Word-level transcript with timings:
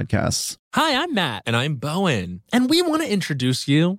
podcasts. 0.00 0.56
Hi, 0.74 1.02
I'm 1.02 1.14
Matt. 1.14 1.42
And 1.46 1.56
I'm 1.56 1.76
Bowen. 1.76 2.42
And 2.52 2.70
we 2.70 2.82
want 2.82 3.02
to 3.02 3.10
introduce 3.10 3.68
you 3.68 3.98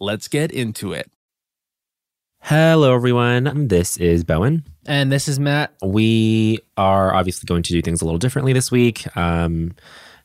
Let's 0.00 0.26
get 0.28 0.50
into 0.50 0.92
it. 0.94 1.10
Hello, 2.40 2.94
everyone. 2.94 3.68
This 3.68 3.98
is 3.98 4.24
Bowen. 4.24 4.64
And 4.86 5.12
this 5.12 5.28
is 5.28 5.38
Matt. 5.38 5.74
We 5.82 6.60
are 6.78 7.12
obviously 7.12 7.46
going 7.46 7.62
to 7.64 7.72
do 7.72 7.82
things 7.82 8.00
a 8.00 8.06
little 8.06 8.18
differently 8.18 8.54
this 8.54 8.70
week. 8.70 9.14
Um, 9.16 9.74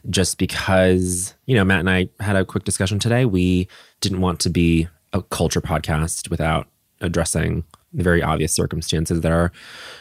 just 0.09 0.37
because, 0.37 1.33
you 1.45 1.55
know, 1.55 1.65
Matt 1.65 1.79
and 1.79 1.89
I 1.89 2.09
had 2.19 2.35
a 2.35 2.45
quick 2.45 2.63
discussion 2.63 2.99
today. 2.99 3.25
We 3.25 3.67
didn't 3.99 4.21
want 4.21 4.39
to 4.41 4.49
be 4.49 4.87
a 5.11 5.21
culture 5.21 5.61
podcast 5.61 6.29
without 6.29 6.67
addressing 7.01 7.63
the 7.93 8.03
very 8.03 8.23
obvious 8.23 8.53
circumstances 8.53 9.21
that 9.21 9.31
are 9.31 9.51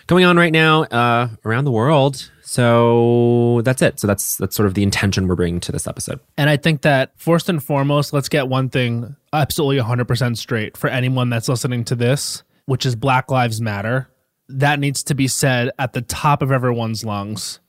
going 0.07 0.25
on 0.25 0.37
right 0.37 0.53
now 0.53 0.85
uh, 0.85 1.29
around 1.45 1.65
the 1.65 1.71
world. 1.71 2.31
So 2.43 3.63
that's 3.65 3.81
it. 3.81 3.99
So 3.99 4.07
that's 4.07 4.37
that's 4.37 4.55
sort 4.55 4.67
of 4.67 4.75
the 4.75 4.83
intention 4.83 5.27
we're 5.27 5.37
bringing 5.37 5.61
to 5.61 5.73
this 5.73 5.87
episode. 5.87 6.21
And 6.37 6.51
I 6.51 6.57
think 6.57 6.83
that 6.83 7.13
first 7.17 7.49
and 7.49 7.63
foremost, 7.63 8.13
let's 8.13 8.29
get 8.29 8.49
one 8.49 8.69
thing 8.69 9.17
absolutely 9.33 9.83
100% 9.83 10.37
straight 10.37 10.77
for 10.77 10.89
anyone 10.89 11.31
that's 11.31 11.49
listening 11.49 11.85
to 11.85 11.95
this, 11.95 12.43
which 12.67 12.85
is 12.85 12.95
Black 12.95 13.31
Lives 13.31 13.61
Matter. 13.61 14.09
That 14.49 14.81
needs 14.81 15.03
to 15.05 15.15
be 15.15 15.29
said 15.29 15.71
at 15.79 15.95
the 15.95 16.03
top 16.03 16.43
of 16.43 16.53
everyone's 16.53 17.05
lungs. 17.05 17.61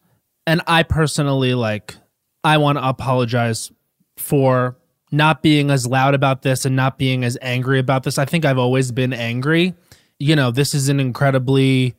And 0.45 0.61
I 0.67 0.83
personally 0.83 1.53
like 1.53 1.95
I 2.43 2.57
want 2.57 2.77
to 2.77 2.85
apologize 2.87 3.71
for 4.17 4.75
not 5.13 5.43
being 5.43 5.69
as 5.69 5.85
loud 5.85 6.15
about 6.15 6.41
this 6.41 6.65
and 6.65 6.75
not 6.75 6.97
being 6.97 7.23
as 7.23 7.37
angry 7.41 7.79
about 7.79 8.03
this. 8.03 8.17
I 8.17 8.25
think 8.25 8.45
I've 8.45 8.57
always 8.57 8.91
been 8.91 9.13
angry. 9.13 9.75
You 10.23 10.37
know, 10.37 10.51
this 10.51 10.73
is 10.73 10.87
an 10.87 11.01
incredibly 11.01 11.95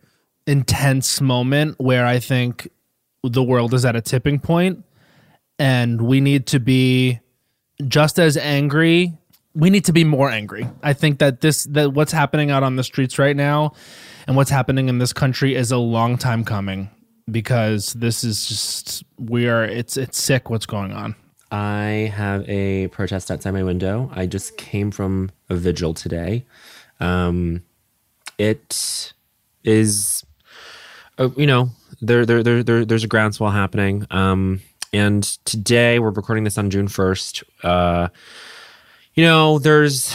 intense 0.47 1.21
moment 1.21 1.79
where 1.79 2.07
I 2.07 2.19
think 2.19 2.71
the 3.23 3.43
world 3.43 3.75
is 3.75 3.85
at 3.85 3.97
a 3.97 4.01
tipping 4.01 4.39
point 4.39 4.83
and 5.59 6.03
we 6.03 6.21
need 6.21 6.47
to 6.47 6.59
be 6.59 7.21
just 7.87 8.19
as 8.19 8.37
angry 8.37 9.13
we 9.55 9.71
need 9.71 9.85
to 9.85 9.93
be 9.93 10.05
more 10.05 10.31
angry 10.31 10.69
i 10.83 10.93
think 10.93 11.19
that 11.19 11.41
this 11.41 11.65
that 11.65 11.93
what's 11.93 12.13
happening 12.13 12.51
out 12.51 12.63
on 12.63 12.77
the 12.77 12.85
streets 12.85 13.19
right 13.19 13.37
now 13.37 13.73
and 14.27 14.37
what's 14.37 14.51
happening 14.51 14.89
in 14.89 14.99
this 14.99 15.13
country 15.13 15.55
is 15.55 15.73
a 15.73 15.79
long 15.79 16.19
time 16.19 16.45
coming 16.45 16.91
because 17.31 17.95
this 17.95 18.25
is 18.25 18.47
just 18.47 19.05
we 19.19 19.49
are 19.49 19.65
it's 19.65 19.97
it's 19.97 20.19
sick 20.19 20.51
what's 20.51 20.67
going 20.67 20.93
on 20.93 21.15
I 21.51 22.13
have 22.17 22.49
a 22.49 22.89
protest 22.89 23.31
outside 23.31 23.53
my 23.53 23.63
window. 23.63 24.11
I 24.13 24.27
just 24.27 24.57
came 24.57 24.91
from 24.91 25.31
a 25.49 25.55
vigil 25.55 25.95
today. 25.95 26.47
Um, 26.99 27.63
it 28.39 29.13
is, 29.63 30.25
uh, 31.19 31.31
you 31.37 31.47
know, 31.47 31.71
there, 32.01 32.27
there, 32.27 32.43
there, 32.43 32.63
there, 32.63 32.85
there's 32.85 33.05
a 33.05 33.09
groundswell 33.09 33.53
happening. 33.53 34.07
Um, 34.11 34.61
and 34.93 35.23
today 35.45 35.99
we're 35.99 36.11
recording 36.11 36.45
this 36.45 36.59
on 36.59 36.71
June 36.71 36.89
1st. 36.89 37.43
Uh, 37.63 38.09
you 39.15 39.25
know, 39.25 39.59
there's 39.59 40.15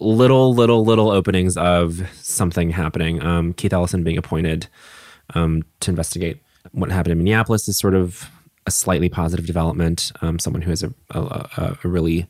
little, 0.00 0.54
little, 0.54 0.84
little 0.84 1.10
openings 1.10 1.56
of 1.56 2.08
something 2.22 2.70
happening. 2.70 3.22
Um, 3.22 3.52
Keith 3.52 3.72
Ellison 3.72 4.04
being 4.04 4.18
appointed 4.18 4.68
um, 5.34 5.64
to 5.80 5.90
investigate 5.90 6.40
what 6.72 6.90
happened 6.90 7.12
in 7.12 7.18
Minneapolis 7.18 7.68
is 7.68 7.78
sort 7.78 7.94
of 7.94 8.30
a 8.66 8.70
slightly 8.70 9.08
positive 9.08 9.46
development. 9.46 10.12
Um, 10.20 10.38
someone 10.38 10.62
who 10.62 10.70
has 10.70 10.82
a, 10.82 10.92
a, 11.10 11.20
a, 11.20 11.78
a 11.82 11.88
really 11.88 12.26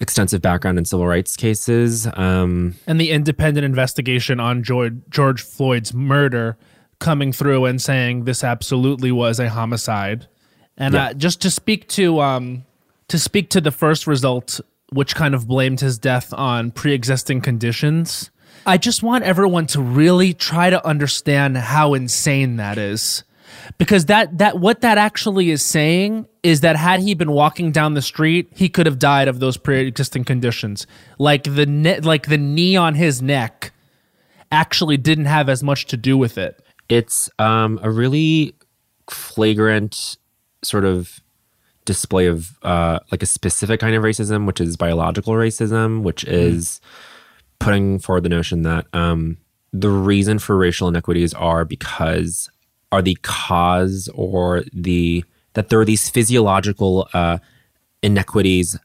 extensive 0.00 0.42
background 0.42 0.78
in 0.78 0.84
civil 0.84 1.06
rights 1.06 1.36
cases. 1.36 2.06
Um, 2.14 2.74
and 2.86 3.00
the 3.00 3.10
independent 3.10 3.64
investigation 3.64 4.40
on 4.40 4.62
george, 4.62 4.94
george 5.10 5.42
floyd's 5.42 5.94
murder 5.94 6.56
coming 6.98 7.32
through 7.32 7.64
and 7.66 7.80
saying 7.82 8.24
this 8.24 8.42
absolutely 8.44 9.12
was 9.12 9.38
a 9.40 9.48
homicide 9.50 10.26
and 10.76 10.94
Yeah. 10.94 11.04
uh, 11.06 11.14
just 11.14 11.40
to 11.42 11.50
speak 11.50 11.88
to 11.90 12.20
um 12.20 12.64
to 13.08 13.18
speak 13.18 13.50
to 13.50 13.60
the 13.60 13.70
first 13.70 14.06
result 14.06 14.60
which 14.92 15.14
kind 15.14 15.34
of 15.34 15.46
blamed 15.48 15.80
his 15.80 15.98
death 15.98 16.32
on 16.32 16.70
pre-existing 16.70 17.40
conditions 17.40 18.30
i 18.66 18.76
just 18.78 19.02
want 19.02 19.24
everyone 19.24 19.66
to 19.66 19.80
really 19.80 20.32
try 20.32 20.70
to 20.70 20.84
understand 20.86 21.56
how 21.58 21.94
insane 21.94 22.56
that 22.56 22.78
is 22.78 23.24
because 23.78 24.06
that 24.06 24.38
that 24.38 24.58
what 24.58 24.80
that 24.80 24.98
actually 24.98 25.50
is 25.50 25.62
saying 25.62 26.26
is 26.42 26.60
that 26.60 26.76
had 26.76 27.00
he 27.00 27.14
been 27.14 27.32
walking 27.32 27.72
down 27.72 27.94
the 27.94 28.02
street 28.02 28.48
he 28.54 28.68
could 28.68 28.86
have 28.86 28.98
died 28.98 29.28
of 29.28 29.40
those 29.40 29.56
pre-existing 29.56 30.24
conditions. 30.24 30.86
Like 31.18 31.44
the 31.44 31.66
ne- 31.66 32.00
like 32.00 32.28
the 32.28 32.38
knee 32.38 32.76
on 32.76 32.94
his 32.94 33.22
neck 33.22 33.72
actually 34.52 34.96
didn't 34.96 35.26
have 35.26 35.48
as 35.48 35.62
much 35.62 35.86
to 35.86 35.96
do 35.96 36.16
with 36.16 36.38
it. 36.38 36.62
It's 36.88 37.30
um, 37.38 37.80
a 37.82 37.90
really 37.90 38.54
flagrant 39.10 40.16
sort 40.62 40.84
of 40.84 41.20
display 41.84 42.26
of 42.26 42.58
uh, 42.62 43.00
like 43.10 43.22
a 43.22 43.26
specific 43.26 43.80
kind 43.80 43.94
of 43.94 44.02
racism, 44.02 44.46
which 44.46 44.60
is 44.60 44.76
biological 44.76 45.34
racism, 45.34 46.02
which 46.02 46.24
is 46.24 46.80
putting 47.58 47.98
forward 47.98 48.22
the 48.22 48.28
notion 48.28 48.62
that 48.62 48.86
um, 48.92 49.38
the 49.72 49.90
reason 49.90 50.38
for 50.38 50.56
racial 50.56 50.88
inequities 50.88 51.34
are 51.34 51.64
because 51.64 52.50
are 52.94 53.02
the 53.02 53.16
cause 53.22 54.08
or 54.14 54.62
the 54.72 55.24
that 55.54 55.68
there 55.68 55.80
are 55.80 55.84
these 55.84 56.08
physiological 56.08 57.08
uh, 57.12 57.38
inequities 58.02 58.78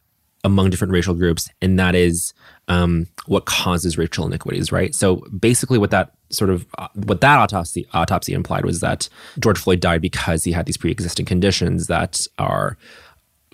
among 0.44 0.70
different 0.70 0.94
racial 0.94 1.14
groups, 1.14 1.50
and 1.62 1.78
that 1.78 1.94
is 1.94 2.34
um, 2.68 3.08
what 3.28 3.46
causes 3.46 3.98
racial 3.98 4.26
inequities, 4.26 4.72
right? 4.72 4.96
So 4.96 5.18
basically, 5.38 5.78
what 5.78 5.92
that 5.92 6.14
sort 6.32 6.50
of 6.50 6.66
uh, 6.80 6.88
what 6.96 7.22
that 7.22 7.38
autopsy 7.38 7.86
autopsy 7.94 8.34
implied 8.34 8.66
was 8.66 8.80
that 8.80 9.10
George 9.40 9.60
Floyd 9.60 9.80
died 9.80 10.02
because 10.02 10.44
he 10.44 10.52
had 10.52 10.66
these 10.66 10.78
pre-existing 10.78 11.26
conditions 11.26 11.88
that 11.88 12.26
are 12.40 12.78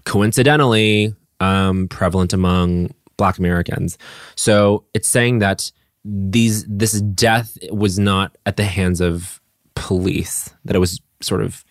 coincidentally 0.05 1.13
um, 1.41 1.89
prevalent 1.89 2.31
among 2.31 2.91
Black 3.17 3.37
Americans. 3.37 3.97
So 4.35 4.85
it's 4.93 5.09
saying 5.09 5.39
that 5.39 5.71
these 6.05 6.63
this 6.65 7.01
death 7.01 7.57
was 7.71 7.99
not 7.99 8.37
at 8.45 8.55
the 8.55 8.63
hands 8.63 9.01
of 9.01 9.41
police; 9.75 10.53
that 10.65 10.75
it 10.75 10.79
was 10.79 11.01
sort 11.21 11.41
of 11.41 11.63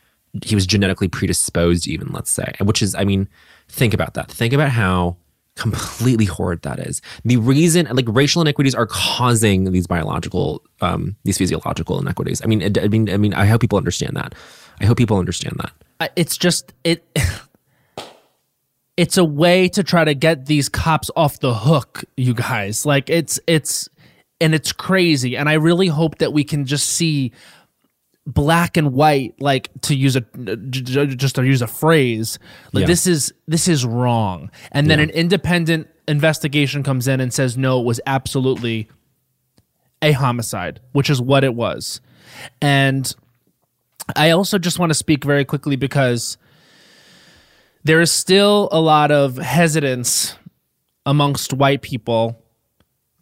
he 0.43 0.55
was 0.55 0.67
genetically 0.67 1.09
predisposed, 1.09 1.87
even 1.87 2.09
let's 2.09 2.31
say, 2.31 2.53
which 2.61 2.83
is, 2.83 2.95
I 2.95 3.05
mean, 3.05 3.29
think 3.69 3.95
about 3.95 4.15
that. 4.15 4.31
Think 4.31 4.53
about 4.53 4.71
how 4.71 5.17
completely 5.56 6.25
horrid 6.25 6.62
that 6.62 6.81
is. 6.81 7.01
The 7.25 7.37
reason, 7.37 7.87
like 7.93 8.06
racial 8.09 8.43
inequities, 8.43 8.75
are 8.75 8.87
causing 8.87 9.71
these 9.71 9.87
biological, 9.87 10.62
um, 10.81 11.17
these 11.25 11.39
physiological 11.39 12.01
inequities. 12.01 12.43
I 12.43 12.47
mean, 12.47 12.62
I, 12.79 12.89
mean, 12.89 13.09
I 13.09 13.17
mean, 13.17 13.35
I 13.35 13.47
hope 13.47 13.61
people 13.61 13.79
understand 13.79 14.17
that. 14.17 14.35
I 14.81 14.87
hope 14.87 14.99
people 14.99 15.19
understand 15.19 15.57
that. 15.59 16.11
It's 16.17 16.37
just 16.37 16.73
it. 16.83 17.05
It's 18.97 19.17
a 19.17 19.25
way 19.25 19.69
to 19.71 19.83
try 19.83 20.05
to 20.05 20.15
get 20.15 20.47
these 20.47 20.69
cops 20.69 21.11
off 21.17 21.41
the 21.41 21.53
hook, 21.53 22.05
you 22.17 22.33
guys. 22.33 22.87
Like 22.87 23.11
it's 23.11 23.41
it's 23.49 23.89
and 24.41 24.55
it's 24.55 24.73
crazy. 24.73 25.37
And 25.37 25.49
I 25.49 25.55
really 25.55 25.89
hope 25.89 26.19
that 26.19 26.33
we 26.33 26.45
can 26.45 26.65
just 26.65 26.91
see 26.91 27.33
black 28.26 28.76
and 28.76 28.93
white 28.93 29.35
like 29.41 29.69
to 29.82 29.94
use 29.94 30.17
a 30.17 30.23
j- 30.23 30.81
j- 30.81 31.06
just 31.15 31.35
to 31.35 31.44
use 31.44 31.61
a 31.61 31.67
phrase 31.67 32.38
like 32.73 32.82
Yeah. 32.82 32.87
this 32.87 33.06
is 33.06 33.32
this 33.47 33.69
is 33.69 33.85
wrong. 33.85 34.50
And 34.73 34.88
then 34.91 34.99
an 34.99 35.11
independent 35.11 35.88
investigation 36.09 36.82
comes 36.82 37.06
in 37.06 37.21
and 37.21 37.32
says 37.35 37.56
no 37.59 37.81
it 37.81 37.85
was 37.85 38.00
absolutely 38.06 38.88
a 40.00 40.12
homicide 40.12 40.81
which 40.93 41.11
is 41.11 41.21
what 41.21 41.44
it 41.44 41.55
was. 41.55 42.00
And 42.62 43.15
i 44.17 44.31
also 44.31 44.59
just 44.59 44.79
want 44.79 44.91
to 44.91 44.94
speak 44.94 45.25
very 45.25 45.44
quickly 45.44 45.76
because 45.76 46.37
there 47.85 48.00
is 48.00 48.11
still 48.12 48.69
a 48.73 48.81
lot 48.81 49.11
of 49.11 49.37
hesitance 49.37 50.37
amongst 51.06 51.53
white 51.53 51.82
people 51.82 52.38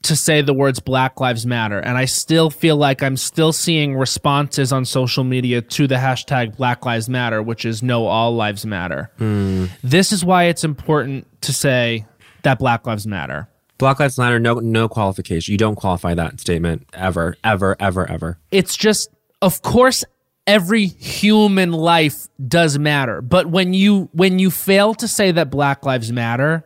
to 0.03 0.17
say 0.17 0.43
the 0.43 0.55
words 0.55 0.81
Black 0.81 1.21
Lives 1.21 1.47
Matter. 1.47 1.79
And 1.79 1.97
I 1.97 2.05
still 2.07 2.51
feel 2.51 2.77
like 2.77 3.03
I'm 3.03 3.17
still 3.17 3.53
seeing 3.53 3.97
responses 3.97 4.73
on 4.73 4.85
social 4.85 5.25
media 5.25 5.63
to 5.63 5.87
the 5.87 5.97
hashtag 5.97 6.57
Black 6.57 6.85
Lives 6.85 7.09
Matter, 7.09 7.43
which 7.43 7.65
is 7.65 7.83
no, 7.83 8.07
all 8.07 8.35
lives 8.35 8.67
matter. 8.67 9.11
Hmm. 9.19 9.67
This 9.83 10.13
is 10.13 10.25
why 10.25 10.45
it's 10.45 10.65
important 10.65 11.27
to 11.43 11.53
say 11.53 12.07
that 12.43 12.59
Black 12.59 12.87
Lives 12.87 13.07
Matter. 13.07 13.49
Black 13.79 14.01
Lives 14.01 14.19
Matter, 14.19 14.39
no, 14.39 14.55
no 14.61 14.89
qualification. 14.89 15.53
You 15.53 15.59
don't 15.59 15.77
qualify 15.77 16.15
that 16.15 16.41
statement 16.41 16.89
ever, 16.93 17.37
ever, 17.43 17.77
ever, 17.81 18.09
ever. 18.09 18.39
It's 18.51 18.77
just, 18.77 19.09
of 19.41 19.63
course, 19.63 20.05
every 20.47 20.87
human 20.87 21.73
life 21.73 22.29
does 22.47 22.79
matter. 22.79 23.21
But 23.23 23.47
when 23.47 23.75
you 23.75 24.09
when 24.13 24.39
you 24.39 24.51
fail 24.51 24.95
to 24.95 25.09
say 25.09 25.33
that 25.33 25.51
Black 25.51 25.85
Lives 25.85 26.13
Matter, 26.13 26.65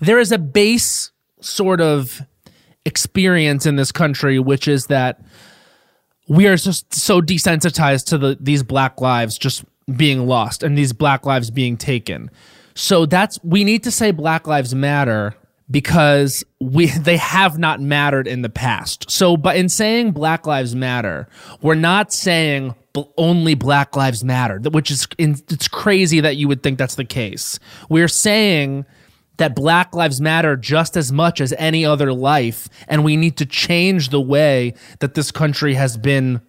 there 0.00 0.18
is 0.18 0.32
a 0.32 0.38
base 0.38 1.10
sort 1.40 1.80
of 1.80 2.22
experience 2.88 3.66
in 3.66 3.76
this 3.76 3.92
country, 3.92 4.38
which 4.38 4.66
is 4.66 4.86
that 4.86 5.20
we 6.26 6.46
are 6.46 6.56
just 6.56 6.92
so 6.92 7.20
desensitized 7.20 8.06
to 8.06 8.18
the 8.18 8.36
these 8.40 8.62
black 8.62 9.00
lives 9.00 9.38
just 9.38 9.64
being 9.96 10.26
lost 10.26 10.62
and 10.62 10.76
these 10.76 10.92
black 10.92 11.24
lives 11.24 11.50
being 11.50 11.76
taken. 11.76 12.30
So 12.74 13.06
that's 13.06 13.38
we 13.44 13.62
need 13.62 13.84
to 13.84 13.90
say 13.90 14.10
black 14.10 14.46
lives 14.46 14.74
matter 14.74 15.34
because 15.70 16.44
we 16.60 16.86
they 16.98 17.18
have 17.18 17.58
not 17.58 17.80
mattered 17.80 18.26
in 18.26 18.42
the 18.42 18.50
past. 18.50 19.10
So 19.10 19.36
but 19.36 19.56
in 19.56 19.68
saying 19.68 20.12
black 20.12 20.46
lives 20.46 20.74
matter, 20.74 21.28
we're 21.62 21.74
not 21.74 22.12
saying 22.12 22.74
only 23.16 23.54
black 23.54 23.94
lives 23.94 24.24
matter, 24.24 24.58
which 24.70 24.90
is 24.90 25.06
it's 25.18 25.68
crazy 25.68 26.20
that 26.20 26.36
you 26.36 26.48
would 26.48 26.62
think 26.62 26.78
that's 26.78 26.96
the 26.96 27.04
case. 27.04 27.58
We're 27.88 28.08
saying 28.08 28.86
that 29.38 29.54
black 29.56 29.94
lives 29.94 30.20
matter 30.20 30.56
just 30.56 30.96
as 30.96 31.10
much 31.10 31.40
as 31.40 31.52
any 31.58 31.84
other 31.84 32.12
life 32.12 32.68
and 32.86 33.02
we 33.04 33.16
need 33.16 33.36
to 33.38 33.46
change 33.46 34.10
the 34.10 34.20
way 34.20 34.74
that 35.00 35.14
this 35.14 35.30
country 35.32 35.74
has 35.74 35.96
been 35.96 36.40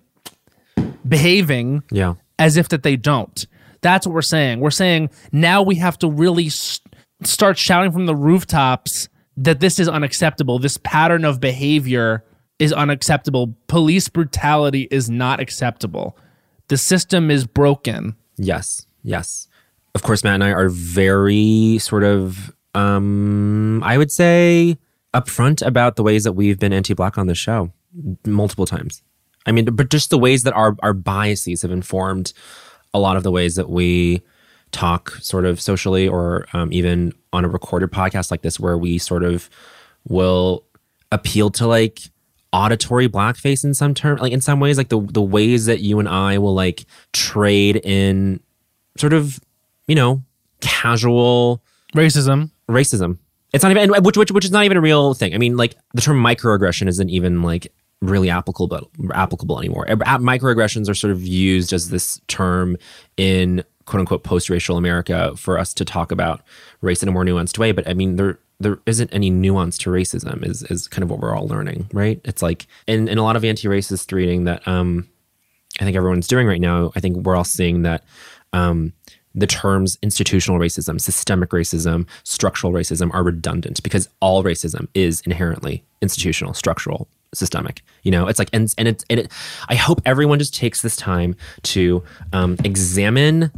behaving 1.07 1.83
Yeah. 1.91 2.15
as 2.37 2.57
if 2.57 2.69
that 2.69 2.83
they 2.83 2.95
don't 2.95 3.45
that's 3.81 4.05
what 4.05 4.13
we're 4.13 4.21
saying 4.21 4.59
we're 4.59 4.69
saying 4.71 5.09
now 5.31 5.61
we 5.61 5.75
have 5.75 5.97
to 5.99 6.09
really 6.09 6.47
s- 6.47 6.81
start 7.23 7.57
shouting 7.57 7.91
from 7.91 8.05
the 8.05 8.15
rooftops 8.15 9.07
that 9.37 9.59
this 9.61 9.79
is 9.79 9.87
unacceptable 9.87 10.59
this 10.59 10.77
pattern 10.83 11.23
of 11.25 11.39
behavior 11.39 12.23
is 12.59 12.73
unacceptable 12.73 13.55
police 13.67 14.09
brutality 14.09 14.87
is 14.91 15.09
not 15.09 15.39
acceptable 15.39 16.17
the 16.67 16.77
system 16.77 17.31
is 17.31 17.45
broken 17.47 18.15
Yes. 18.41 18.85
Yes. 19.03 19.49
Of 19.95 20.01
course, 20.03 20.23
Matt 20.23 20.35
and 20.35 20.43
I 20.45 20.51
are 20.51 20.69
very 20.69 21.77
sort 21.81 22.05
of, 22.05 22.55
um, 22.75 23.81
I 23.83 23.97
would 23.97 24.11
say, 24.11 24.77
upfront 25.13 25.65
about 25.65 25.95
the 25.95 26.03
ways 26.03 26.23
that 26.23 26.33
we've 26.33 26.59
been 26.59 26.73
anti-black 26.73 27.17
on 27.17 27.27
the 27.27 27.35
show 27.35 27.71
multiple 28.25 28.65
times. 28.65 29.01
I 29.45 29.51
mean, 29.51 29.65
but 29.65 29.89
just 29.89 30.09
the 30.09 30.17
ways 30.17 30.43
that 30.43 30.53
our 30.53 30.75
our 30.83 30.93
biases 30.93 31.61
have 31.63 31.71
informed 31.71 32.33
a 32.93 32.99
lot 32.99 33.17
of 33.17 33.23
the 33.23 33.31
ways 33.31 33.55
that 33.55 33.69
we 33.69 34.21
talk, 34.71 35.11
sort 35.21 35.45
of 35.45 35.59
socially, 35.59 36.07
or 36.07 36.45
um, 36.53 36.71
even 36.71 37.13
on 37.33 37.45
a 37.45 37.49
recorded 37.49 37.91
podcast 37.91 38.31
like 38.31 38.41
this, 38.41 38.59
where 38.59 38.77
we 38.77 38.97
sort 38.97 39.23
of 39.23 39.49
will 40.07 40.63
appeal 41.11 41.49
to 41.49 41.65
like 41.65 41.99
auditory 42.51 43.07
blackface 43.07 43.63
in 43.63 43.75
some 43.75 43.93
term 43.93 44.17
like 44.17 44.31
in 44.33 44.41
some 44.41 44.59
ways 44.59 44.75
like 44.75 44.89
the 44.89 44.99
the 44.99 45.21
ways 45.21 45.65
that 45.65 45.81
you 45.81 45.99
and 45.99 46.09
I 46.09 46.39
will 46.39 46.53
like 46.53 46.85
trade 47.13 47.79
in 47.83 48.39
sort 48.97 49.13
of 49.13 49.39
you 49.87 49.93
know 49.93 50.23
casual 50.59 51.63
racism 51.95 52.49
racism. 52.69 53.17
It's 53.51 53.63
not 53.63 53.71
even 53.75 54.03
which 54.03 54.17
which 54.17 54.31
which 54.31 54.45
is 54.45 54.51
not 54.51 54.65
even 54.65 54.77
a 54.77 54.81
real 54.81 55.13
thing. 55.13 55.33
I 55.33 55.37
mean 55.37 55.57
like 55.57 55.75
the 55.93 56.01
term 56.01 56.21
microaggression 56.23 56.87
isn't 56.87 57.09
even 57.09 57.41
like 57.41 57.73
really 58.01 58.29
applicable 58.29 58.89
applicable 59.13 59.59
anymore. 59.59 59.85
Microaggressions 59.87 60.87
are 60.87 60.93
sort 60.93 61.11
of 61.11 61.21
used 61.21 61.73
as 61.73 61.89
this 61.89 62.21
term 62.27 62.77
in 63.17 63.63
quote 63.85 64.01
unquote 64.01 64.23
post-racial 64.23 64.77
america 64.77 65.35
for 65.35 65.57
us 65.57 65.73
to 65.73 65.83
talk 65.83 66.11
about 66.11 66.43
race 66.81 67.01
in 67.01 67.09
a 67.09 67.11
more 67.11 67.25
nuanced 67.25 67.57
way. 67.57 67.71
But 67.71 67.87
i 67.87 67.93
mean 67.93 68.15
there 68.17 68.39
there 68.59 68.77
isn't 68.85 69.11
any 69.13 69.29
nuance 69.29 69.77
to 69.79 69.89
racism 69.89 70.45
is 70.45 70.63
is 70.63 70.87
kind 70.87 71.03
of 71.03 71.09
what 71.09 71.19
we're 71.19 71.35
all 71.35 71.47
learning 71.47 71.89
right? 71.91 72.21
It's 72.23 72.43
like 72.43 72.67
in, 72.87 73.07
in 73.07 73.17
a 73.17 73.23
lot 73.23 73.35
of 73.35 73.43
anti-racist 73.43 74.11
reading 74.11 74.43
that 74.43 74.65
um 74.67 75.09
I 75.79 75.85
think 75.85 75.95
everyone's 75.95 76.27
doing 76.27 76.47
right 76.47 76.59
now, 76.59 76.91
I 76.95 76.99
think 76.99 77.25
we're 77.25 77.35
all 77.35 77.43
seeing 77.43 77.83
that 77.83 78.03
um, 78.53 78.93
the 79.35 79.47
terms 79.47 79.97
institutional 80.01 80.59
racism, 80.59 80.99
systemic 80.99 81.49
racism, 81.49 82.07
structural 82.23 82.73
racism 82.73 83.13
are 83.13 83.23
redundant 83.23 83.81
because 83.83 84.09
all 84.19 84.43
racism 84.43 84.87
is 84.93 85.21
inherently 85.21 85.83
institutional, 86.01 86.53
structural, 86.53 87.07
systemic. 87.33 87.81
You 88.03 88.11
know, 88.11 88.27
it's 88.27 88.39
like, 88.39 88.49
and 88.53 88.73
and 88.77 88.87
it, 88.87 89.05
and 89.09 89.19
it 89.21 89.31
I 89.67 89.75
hope 89.75 90.01
everyone 90.05 90.39
just 90.39 90.55
takes 90.55 90.81
this 90.81 90.95
time 90.95 91.35
to 91.63 92.03
um, 92.33 92.57
examine 92.63 93.51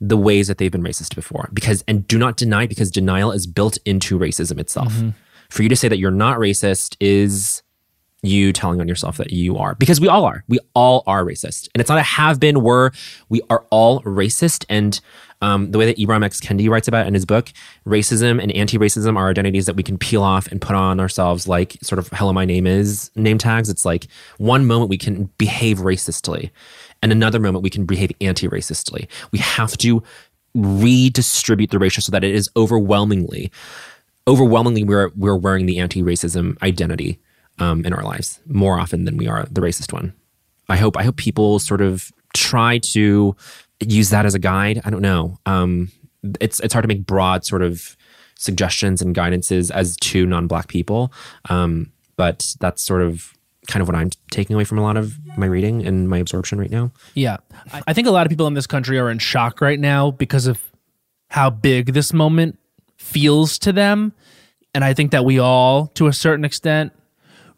the 0.00 0.16
ways 0.16 0.48
that 0.48 0.58
they've 0.58 0.72
been 0.72 0.82
racist 0.82 1.14
before 1.14 1.50
because 1.52 1.84
and 1.86 2.08
do 2.08 2.18
not 2.18 2.36
deny 2.36 2.66
because 2.66 2.90
denial 2.90 3.32
is 3.32 3.46
built 3.46 3.78
into 3.84 4.18
racism 4.18 4.58
itself. 4.58 4.92
For 5.50 5.62
you 5.62 5.68
to 5.68 5.76
say 5.76 5.88
that 5.88 5.98
you're 5.98 6.10
not 6.10 6.38
racist 6.38 6.96
is 7.00 7.62
you 8.22 8.52
telling 8.52 8.80
on 8.80 8.88
yourself 8.88 9.16
that 9.16 9.32
you 9.32 9.56
are. 9.56 9.74
Because 9.76 10.00
we 10.00 10.08
all 10.08 10.24
are. 10.24 10.44
We 10.48 10.58
all 10.74 11.02
are 11.06 11.24
racist. 11.24 11.68
And 11.74 11.80
it's 11.80 11.88
not 11.88 11.98
a 11.98 12.02
have 12.02 12.38
been 12.38 12.62
were. 12.62 12.92
We 13.28 13.40
are 13.48 13.64
all 13.70 14.02
racist. 14.02 14.64
And 14.68 15.00
um, 15.42 15.70
the 15.70 15.78
way 15.78 15.86
that 15.86 15.96
Ibram 15.96 16.22
X. 16.22 16.40
Kendi 16.40 16.68
writes 16.68 16.86
about 16.86 17.06
in 17.06 17.14
his 17.14 17.24
book 17.24 17.50
racism 17.86 18.42
and 18.42 18.52
anti-racism 18.52 19.16
are 19.16 19.30
identities 19.30 19.66
that 19.66 19.76
we 19.76 19.82
can 19.82 19.96
peel 19.96 20.22
off 20.22 20.46
and 20.48 20.60
put 20.60 20.76
on 20.76 21.00
ourselves 21.00 21.48
like 21.48 21.78
sort 21.82 21.98
of 21.98 22.08
hello 22.08 22.32
my 22.32 22.44
name 22.44 22.66
is 22.66 23.10
name 23.14 23.38
tags. 23.38 23.70
It's 23.70 23.84
like 23.84 24.06
one 24.36 24.66
moment 24.66 24.90
we 24.90 24.98
can 24.98 25.30
behave 25.38 25.78
racistly 25.78 26.50
and 27.02 27.10
another 27.10 27.40
moment 27.40 27.62
we 27.62 27.70
can 27.70 27.86
behave 27.86 28.12
anti-racistly. 28.20 29.08
We 29.32 29.38
have 29.38 29.78
to 29.78 30.02
redistribute 30.54 31.70
the 31.70 31.78
ratio 31.78 32.00
so 32.00 32.12
that 32.12 32.24
it 32.24 32.34
is 32.34 32.50
overwhelmingly 32.56 33.50
overwhelmingly 34.26 34.84
we're 34.84 35.10
we're 35.16 35.36
wearing 35.36 35.66
the 35.66 35.78
anti-racism 35.78 36.60
identity 36.62 37.18
um, 37.60 37.84
in 37.86 37.92
our 37.92 38.02
lives 38.02 38.40
more 38.46 38.78
often 38.80 39.04
than 39.04 39.16
we 39.16 39.28
are 39.28 39.46
the 39.50 39.60
racist 39.60 39.92
one. 39.92 40.12
I 40.68 40.76
hope 40.76 40.96
I 40.96 41.02
hope 41.04 41.16
people 41.16 41.58
sort 41.58 41.80
of 41.80 42.10
try 42.34 42.78
to 42.78 43.36
use 43.80 44.10
that 44.10 44.24
as 44.26 44.34
a 44.34 44.38
guide. 44.38 44.80
I 44.84 44.90
don't 44.90 45.02
know. 45.02 45.38
Um, 45.46 45.90
it's 46.40 46.60
it's 46.60 46.72
hard 46.74 46.82
to 46.84 46.88
make 46.88 47.06
broad 47.06 47.44
sort 47.44 47.62
of 47.62 47.96
suggestions 48.36 49.02
and 49.02 49.14
guidances 49.14 49.70
as 49.70 49.96
to 49.98 50.26
non-black 50.26 50.68
people, 50.68 51.12
um, 51.50 51.92
but 52.16 52.54
that's 52.60 52.82
sort 52.82 53.02
of 53.02 53.34
kind 53.66 53.82
of 53.82 53.88
what 53.88 53.94
I'm 53.94 54.10
taking 54.30 54.54
away 54.54 54.64
from 54.64 54.78
a 54.78 54.82
lot 54.82 54.96
of 54.96 55.14
my 55.36 55.46
reading 55.46 55.86
and 55.86 56.08
my 56.08 56.18
absorption 56.18 56.58
right 56.58 56.70
now. 56.70 56.90
Yeah. 57.14 57.36
I- 57.72 57.82
I 57.88 57.92
think 57.92 58.08
a 58.08 58.10
lot 58.10 58.26
of 58.26 58.30
people 58.30 58.46
in 58.46 58.54
this 58.54 58.66
country 58.66 58.98
are 58.98 59.10
in 59.10 59.18
shock 59.18 59.60
right 59.60 59.78
now 59.78 60.10
because 60.10 60.46
of 60.46 60.58
how 61.28 61.50
big 61.50 61.92
this 61.92 62.12
moment 62.12 62.58
feels 62.96 63.58
to 63.60 63.72
them. 63.72 64.12
and 64.74 64.84
I 64.84 64.94
think 64.94 65.10
that 65.10 65.24
we 65.24 65.38
all, 65.40 65.88
to 65.94 66.06
a 66.06 66.12
certain 66.12 66.44
extent, 66.44 66.92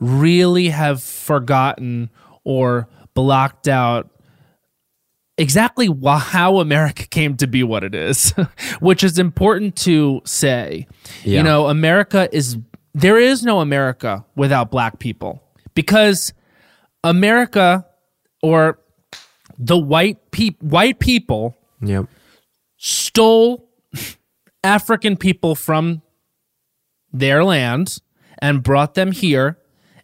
really 0.03 0.69
have 0.69 1.03
forgotten 1.03 2.11
or 2.45 2.89
blocked 3.15 3.69
out 3.69 4.11
exactly 5.39 5.89
how 6.05 6.59
America 6.59 7.07
came 7.07 7.37
to 7.37 7.47
be 7.47 7.63
what 7.63 7.85
it 7.85 7.95
is, 7.95 8.31
which 8.81 9.05
is 9.05 9.19
important 9.19 9.77
to 9.77 10.21
say. 10.25 10.87
Yeah. 11.25 11.39
You 11.39 11.43
know, 11.45 11.69
America 11.69 12.29
is 12.33 12.59
there 12.95 13.17
is 13.19 13.43
no 13.45 13.61
America 13.61 14.25
without 14.37 14.71
black 14.71 14.99
people 14.99 15.43
because 15.75 16.33
America 17.05 17.87
or 18.43 18.79
the 19.59 19.79
white 19.79 20.31
peop- 20.33 20.63
white 20.63 20.99
people 20.99 21.57
Yep. 21.81 22.07
stole 22.77 23.69
African 24.65 25.17
people 25.17 25.55
from 25.55 26.03
their 27.13 27.45
land 27.45 27.99
and 28.41 28.63
brought 28.63 28.95
them 28.95 29.13
here, 29.13 29.59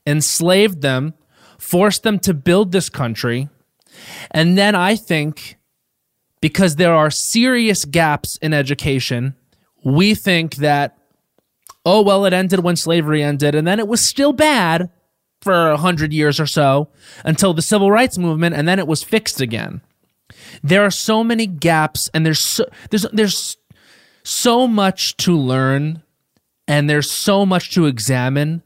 enslaved 0.08 0.80
them, 0.80 1.14
forced 1.58 2.02
them 2.02 2.18
to 2.20 2.34
build 2.34 2.72
this 2.72 2.88
country. 2.88 3.48
And 4.30 4.56
then 4.56 4.74
I 4.74 4.96
think 4.96 5.56
because 6.40 6.76
there 6.76 6.94
are 6.94 7.10
serious 7.10 7.84
gaps 7.84 8.36
in 8.38 8.54
education, 8.54 9.34
we 9.84 10.14
think 10.14 10.56
that, 10.56 10.96
oh, 11.84 12.02
well, 12.02 12.24
it 12.24 12.32
ended 12.32 12.60
when 12.60 12.76
slavery 12.76 13.22
ended, 13.22 13.54
and 13.54 13.66
then 13.66 13.78
it 13.78 13.88
was 13.88 14.00
still 14.00 14.32
bad 14.32 14.90
for 15.40 15.70
a 15.70 15.76
hundred 15.76 16.12
years 16.12 16.40
or 16.40 16.46
so 16.46 16.88
until 17.24 17.54
the 17.54 17.62
civil 17.62 17.90
rights 17.90 18.18
movement, 18.18 18.54
and 18.54 18.66
then 18.66 18.78
it 18.78 18.86
was 18.86 19.02
fixed 19.02 19.40
again. 19.40 19.80
There 20.62 20.84
are 20.84 20.90
so 20.90 21.22
many 21.22 21.46
gaps, 21.46 22.10
and 22.12 22.24
there's 22.24 22.40
so, 22.40 22.66
there's 22.90 23.06
there's 23.12 23.56
so 24.24 24.66
much 24.66 25.16
to 25.18 25.36
learn, 25.36 26.02
and 26.66 26.88
there's 26.88 27.10
so 27.10 27.46
much 27.46 27.72
to 27.74 27.86
examine 27.86 28.62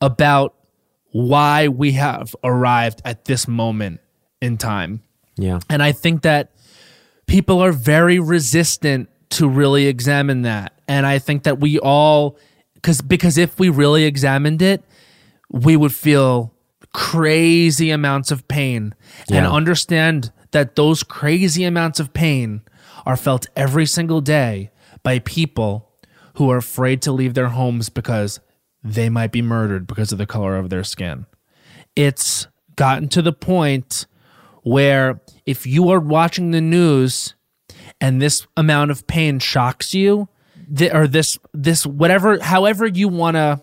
about 0.00 0.54
why 1.16 1.66
we 1.66 1.92
have 1.92 2.36
arrived 2.44 3.00
at 3.02 3.24
this 3.24 3.48
moment 3.48 4.00
in 4.42 4.58
time. 4.58 5.02
Yeah. 5.38 5.60
And 5.70 5.82
I 5.82 5.92
think 5.92 6.20
that 6.22 6.52
people 7.26 7.60
are 7.60 7.72
very 7.72 8.20
resistant 8.20 9.08
to 9.30 9.48
really 9.48 9.86
examine 9.86 10.42
that. 10.42 10.78
And 10.86 11.06
I 11.06 11.18
think 11.18 11.44
that 11.44 11.58
we 11.58 11.78
all 11.78 12.36
cuz 12.82 13.00
because 13.00 13.38
if 13.38 13.58
we 13.58 13.70
really 13.70 14.04
examined 14.04 14.60
it, 14.60 14.84
we 15.50 15.74
would 15.74 15.94
feel 15.94 16.52
crazy 16.92 17.90
amounts 17.90 18.30
of 18.30 18.46
pain 18.46 18.94
and 19.30 19.46
understand 19.46 20.32
that 20.50 20.76
those 20.76 21.02
crazy 21.02 21.64
amounts 21.64 21.98
of 21.98 22.12
pain 22.12 22.60
are 23.06 23.16
felt 23.16 23.46
every 23.56 23.86
single 23.86 24.20
day 24.20 24.70
by 25.02 25.18
people 25.20 25.88
who 26.34 26.50
are 26.50 26.58
afraid 26.58 27.00
to 27.00 27.12
leave 27.12 27.32
their 27.32 27.48
homes 27.48 27.88
because 27.88 28.38
they 28.86 29.08
might 29.08 29.32
be 29.32 29.42
murdered 29.42 29.86
because 29.86 30.12
of 30.12 30.18
the 30.18 30.26
color 30.26 30.56
of 30.56 30.70
their 30.70 30.84
skin. 30.84 31.26
It's 31.94 32.46
gotten 32.76 33.08
to 33.08 33.22
the 33.22 33.32
point 33.32 34.06
where 34.62 35.20
if 35.44 35.66
you 35.66 35.90
are 35.90 36.00
watching 36.00 36.50
the 36.50 36.60
news 36.60 37.34
and 38.00 38.20
this 38.20 38.46
amount 38.56 38.90
of 38.90 39.06
pain 39.06 39.38
shocks 39.38 39.94
you, 39.94 40.28
or 40.92 41.06
this 41.06 41.38
this 41.52 41.86
whatever 41.86 42.40
however 42.40 42.86
you 42.86 43.08
want 43.08 43.36
to 43.36 43.60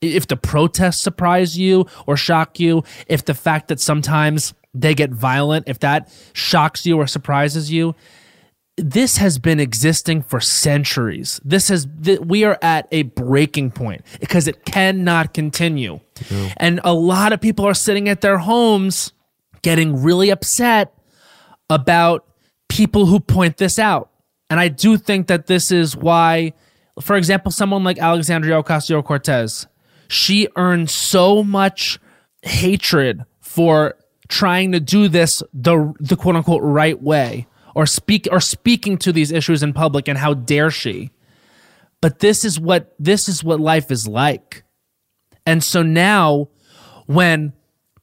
if 0.00 0.26
the 0.26 0.36
protests 0.36 1.00
surprise 1.00 1.58
you 1.58 1.86
or 2.06 2.16
shock 2.16 2.58
you, 2.58 2.82
if 3.06 3.24
the 3.24 3.34
fact 3.34 3.68
that 3.68 3.80
sometimes 3.80 4.54
they 4.72 4.94
get 4.94 5.10
violent, 5.10 5.68
if 5.68 5.80
that 5.80 6.12
shocks 6.32 6.86
you 6.86 6.96
or 6.96 7.06
surprises 7.06 7.70
you, 7.70 7.94
this 8.76 9.18
has 9.18 9.38
been 9.38 9.60
existing 9.60 10.22
for 10.22 10.40
centuries. 10.40 11.40
This 11.44 11.68
has 11.68 11.86
th- 12.02 12.20
we 12.20 12.44
are 12.44 12.58
at 12.62 12.88
a 12.90 13.02
breaking 13.02 13.72
point 13.72 14.02
because 14.20 14.48
it 14.48 14.64
cannot 14.64 15.34
continue. 15.34 16.00
And 16.56 16.80
a 16.84 16.94
lot 16.94 17.32
of 17.32 17.40
people 17.40 17.66
are 17.66 17.74
sitting 17.74 18.08
at 18.08 18.20
their 18.20 18.38
homes 18.38 19.12
getting 19.62 20.02
really 20.02 20.30
upset 20.30 20.94
about 21.68 22.26
people 22.68 23.06
who 23.06 23.20
point 23.20 23.58
this 23.58 23.78
out. 23.78 24.10
And 24.48 24.58
I 24.58 24.68
do 24.68 24.96
think 24.96 25.26
that 25.28 25.46
this 25.46 25.70
is 25.70 25.96
why 25.96 26.54
for 27.00 27.16
example 27.16 27.52
someone 27.52 27.84
like 27.84 27.98
Alexandria 27.98 28.62
Ocasio-Cortez, 28.62 29.66
she 30.08 30.48
earned 30.56 30.90
so 30.90 31.42
much 31.44 31.98
hatred 32.42 33.24
for 33.40 33.94
trying 34.28 34.72
to 34.72 34.80
do 34.80 35.08
this 35.08 35.42
the 35.52 35.92
the 35.98 36.16
quote 36.16 36.36
unquote 36.36 36.62
right 36.62 37.00
way 37.02 37.46
or 37.74 37.86
speak 37.86 38.28
or 38.30 38.40
speaking 38.40 38.96
to 38.98 39.12
these 39.12 39.32
issues 39.32 39.62
in 39.62 39.72
public 39.72 40.08
and 40.08 40.18
how 40.18 40.34
dare 40.34 40.70
she. 40.70 41.10
But 42.00 42.20
this 42.20 42.44
is 42.44 42.58
what 42.58 42.94
this 42.98 43.28
is 43.28 43.44
what 43.44 43.60
life 43.60 43.90
is 43.90 44.08
like. 44.08 44.64
And 45.46 45.62
so 45.62 45.82
now 45.82 46.48
when 47.06 47.52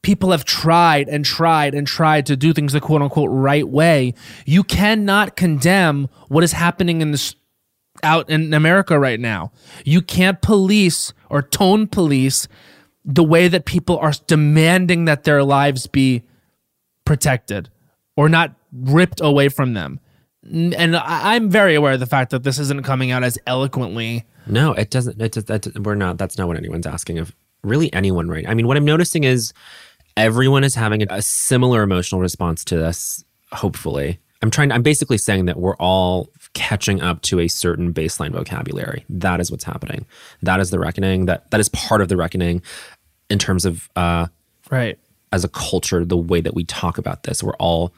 people 0.01 0.31
have 0.31 0.45
tried 0.45 1.09
and 1.09 1.25
tried 1.25 1.73
and 1.73 1.87
tried 1.87 2.25
to 2.27 2.37
do 2.37 2.53
things 2.53 2.73
the 2.73 2.79
quote 2.79 3.01
unquote 3.01 3.29
right 3.31 3.67
way 3.67 4.13
you 4.45 4.63
cannot 4.63 5.35
condemn 5.35 6.07
what 6.29 6.43
is 6.43 6.53
happening 6.53 7.01
in 7.01 7.11
this 7.11 7.35
out 8.03 8.29
in 8.29 8.53
America 8.53 8.99
right 8.99 9.19
now. 9.19 9.51
You 9.83 10.01
can't 10.01 10.41
police 10.41 11.13
or 11.29 11.41
tone 11.41 11.87
police 11.87 12.47
the 13.03 13.23
way 13.23 13.47
that 13.47 13.65
people 13.65 13.97
are 13.97 14.13
demanding 14.27 15.05
that 15.05 15.23
their 15.23 15.43
lives 15.43 15.87
be 15.87 16.23
protected 17.05 17.69
or 18.17 18.27
not 18.27 18.53
ripped 18.73 19.21
away 19.21 19.47
from 19.47 19.73
them. 19.73 20.01
And 20.43 20.95
I- 20.97 21.35
I'm 21.35 21.49
very 21.49 21.75
aware 21.75 21.93
of 21.93 21.99
the 22.01 22.05
fact 22.05 22.31
that 22.31 22.43
this 22.43 22.59
isn't 22.59 22.83
coming 22.83 23.11
out 23.11 23.23
as 23.23 23.37
eloquently. 23.47 24.25
No, 24.45 24.73
it 24.73 24.89
doesn't. 24.89 25.21
It, 25.21 25.33
that, 25.47 25.67
we're 25.79 25.95
not. 25.95 26.17
That's 26.17 26.37
not 26.37 26.47
what 26.47 26.57
anyone's 26.57 26.87
asking 26.87 27.19
of 27.19 27.33
really 27.63 27.91
anyone, 27.93 28.27
right? 28.29 28.47
I 28.47 28.53
mean, 28.53 28.67
what 28.67 28.77
I'm 28.77 28.85
noticing 28.85 29.23
is 29.25 29.51
everyone 30.15 30.63
is 30.63 30.75
having 30.75 31.03
a, 31.03 31.07
a 31.09 31.21
similar 31.21 31.81
emotional 31.83 32.21
response 32.21 32.63
to 32.65 32.77
this. 32.77 33.23
Hopefully, 33.51 34.19
I'm 34.41 34.49
trying. 34.51 34.71
I'm 34.71 34.83
basically 34.83 35.17
saying 35.17 35.45
that 35.45 35.57
we're 35.57 35.75
all 35.77 36.29
catching 36.53 37.01
up 37.01 37.21
to 37.23 37.39
a 37.41 37.47
certain 37.49 37.93
baseline 37.93 38.31
vocabulary. 38.31 39.03
That 39.09 39.41
is 39.41 39.51
what's 39.51 39.65
happening. 39.65 40.05
That 40.41 40.59
is 40.61 40.69
the 40.69 40.79
reckoning. 40.79 41.25
That 41.25 41.49
that 41.51 41.59
is 41.59 41.67
part 41.69 42.01
of 42.01 42.07
the 42.07 42.15
reckoning 42.15 42.61
in 43.29 43.37
terms 43.39 43.65
of 43.65 43.89
uh, 43.97 44.27
Right. 44.71 44.97
as 45.33 45.43
a 45.43 45.49
culture, 45.49 46.05
the 46.05 46.15
way 46.15 46.39
that 46.39 46.53
we 46.53 46.63
talk 46.63 46.97
about 46.97 47.23
this. 47.23 47.43
We're 47.43 47.55
all 47.55 47.93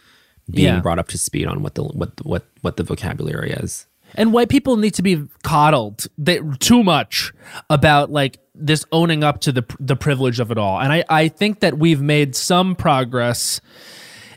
being 0.50 0.68
Yeah. 0.68 0.80
brought 0.82 1.00
up 1.00 1.08
to 1.10 1.18
speed 1.18 1.48
on 1.48 1.62
what 1.62 1.76
the 1.76 1.84
what 1.84 2.12
what 2.24 2.46
what 2.62 2.78
the 2.78 2.84
vocabulary 2.84 3.52
is. 3.52 3.86
And 4.16 4.34
white 4.34 4.50
people 4.50 4.76
need 4.78 4.96
to 4.96 5.04
be 5.04 5.28
coddled 5.44 6.08
they, 6.18 6.40
too 6.60 6.84
much 6.84 7.32
about 7.70 8.12
like 8.12 8.40
this 8.56 8.84
owning 8.92 9.24
up 9.24 9.40
to 9.42 9.52
the 9.52 9.64
the 9.80 9.96
privilege 9.96 10.40
of 10.40 10.50
it 10.52 10.58
all. 10.58 10.80
And 10.80 10.92
I, 10.92 11.04
I 11.10 11.28
think 11.28 11.60
that 11.60 11.78
we've 11.78 12.02
made 12.02 12.36
some 12.36 12.76
progress 12.76 13.62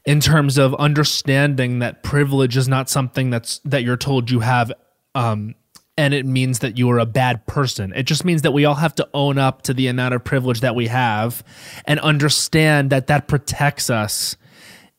in 0.04 0.20
terms 0.20 0.58
of 0.58 0.74
understanding 0.74 1.78
that 1.78 2.02
privilege 2.02 2.56
is 2.56 2.68
not 2.68 2.90
something 2.90 3.30
that's 3.30 3.60
that 3.64 3.82
you're 3.82 3.96
told 3.96 4.30
you 4.30 4.40
have 4.40 4.72
um 5.14 5.54
and 5.98 6.14
it 6.14 6.24
means 6.24 6.60
that 6.60 6.78
you 6.78 6.90
are 6.90 6.98
a 6.98 7.04
bad 7.06 7.46
person. 7.46 7.92
It 7.94 8.04
just 8.04 8.24
means 8.24 8.42
that 8.42 8.52
we 8.52 8.64
all 8.64 8.76
have 8.76 8.94
to 8.94 9.08
own 9.12 9.36
up 9.38 9.60
to 9.62 9.74
the 9.74 9.88
amount 9.88 10.14
of 10.14 10.24
privilege 10.24 10.60
that 10.60 10.74
we 10.74 10.86
have 10.86 11.44
and 11.84 12.00
understand 12.00 12.88
that 12.90 13.08
that 13.08 13.28
protects 13.28 13.90
us 13.90 14.36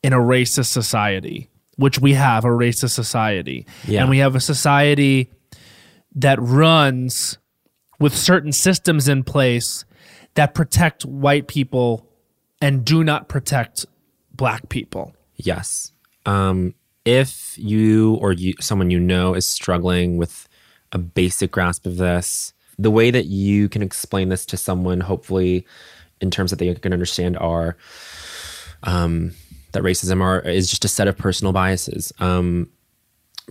in 0.04 0.12
a 0.12 0.18
racist 0.18 0.66
society, 0.66 1.48
which 1.76 1.98
we 1.98 2.12
have 2.12 2.44
a 2.44 2.48
racist 2.48 2.90
society. 2.90 3.66
Yeah. 3.88 4.02
And 4.02 4.10
we 4.10 4.18
have 4.18 4.36
a 4.36 4.40
society 4.40 5.32
that 6.16 6.38
runs 6.40 7.38
with 7.98 8.14
certain 8.14 8.52
systems 8.52 9.08
in 9.08 9.24
place 9.24 9.86
that 10.34 10.52
protect 10.52 11.06
white 11.06 11.48
people 11.48 12.06
and 12.60 12.84
do 12.84 13.02
not 13.02 13.30
protect 13.30 13.86
black 14.30 14.68
people. 14.68 15.16
Yes. 15.36 15.90
Um, 16.26 16.74
if 17.06 17.54
you 17.56 18.16
or 18.16 18.34
you, 18.34 18.52
someone 18.60 18.90
you 18.90 19.00
know 19.00 19.32
is 19.32 19.48
struggling 19.48 20.18
with 20.18 20.46
a 20.92 20.98
basic 20.98 21.50
grasp 21.50 21.86
of 21.86 21.96
this, 21.96 22.52
the 22.78 22.90
way 22.90 23.10
that 23.10 23.24
you 23.24 23.70
can 23.70 23.80
explain 23.80 24.28
this 24.28 24.44
to 24.46 24.58
someone, 24.58 25.00
hopefully, 25.00 25.66
in 26.20 26.30
terms 26.30 26.50
that 26.50 26.58
they 26.58 26.74
can 26.74 26.92
understand, 26.92 27.38
are 27.38 27.78
um, 28.82 29.32
that 29.74 29.82
racism 29.82 30.22
are 30.22 30.40
is 30.40 30.70
just 30.70 30.84
a 30.84 30.88
set 30.88 31.06
of 31.06 31.16
personal 31.16 31.52
biases, 31.52 32.12
um, 32.18 32.70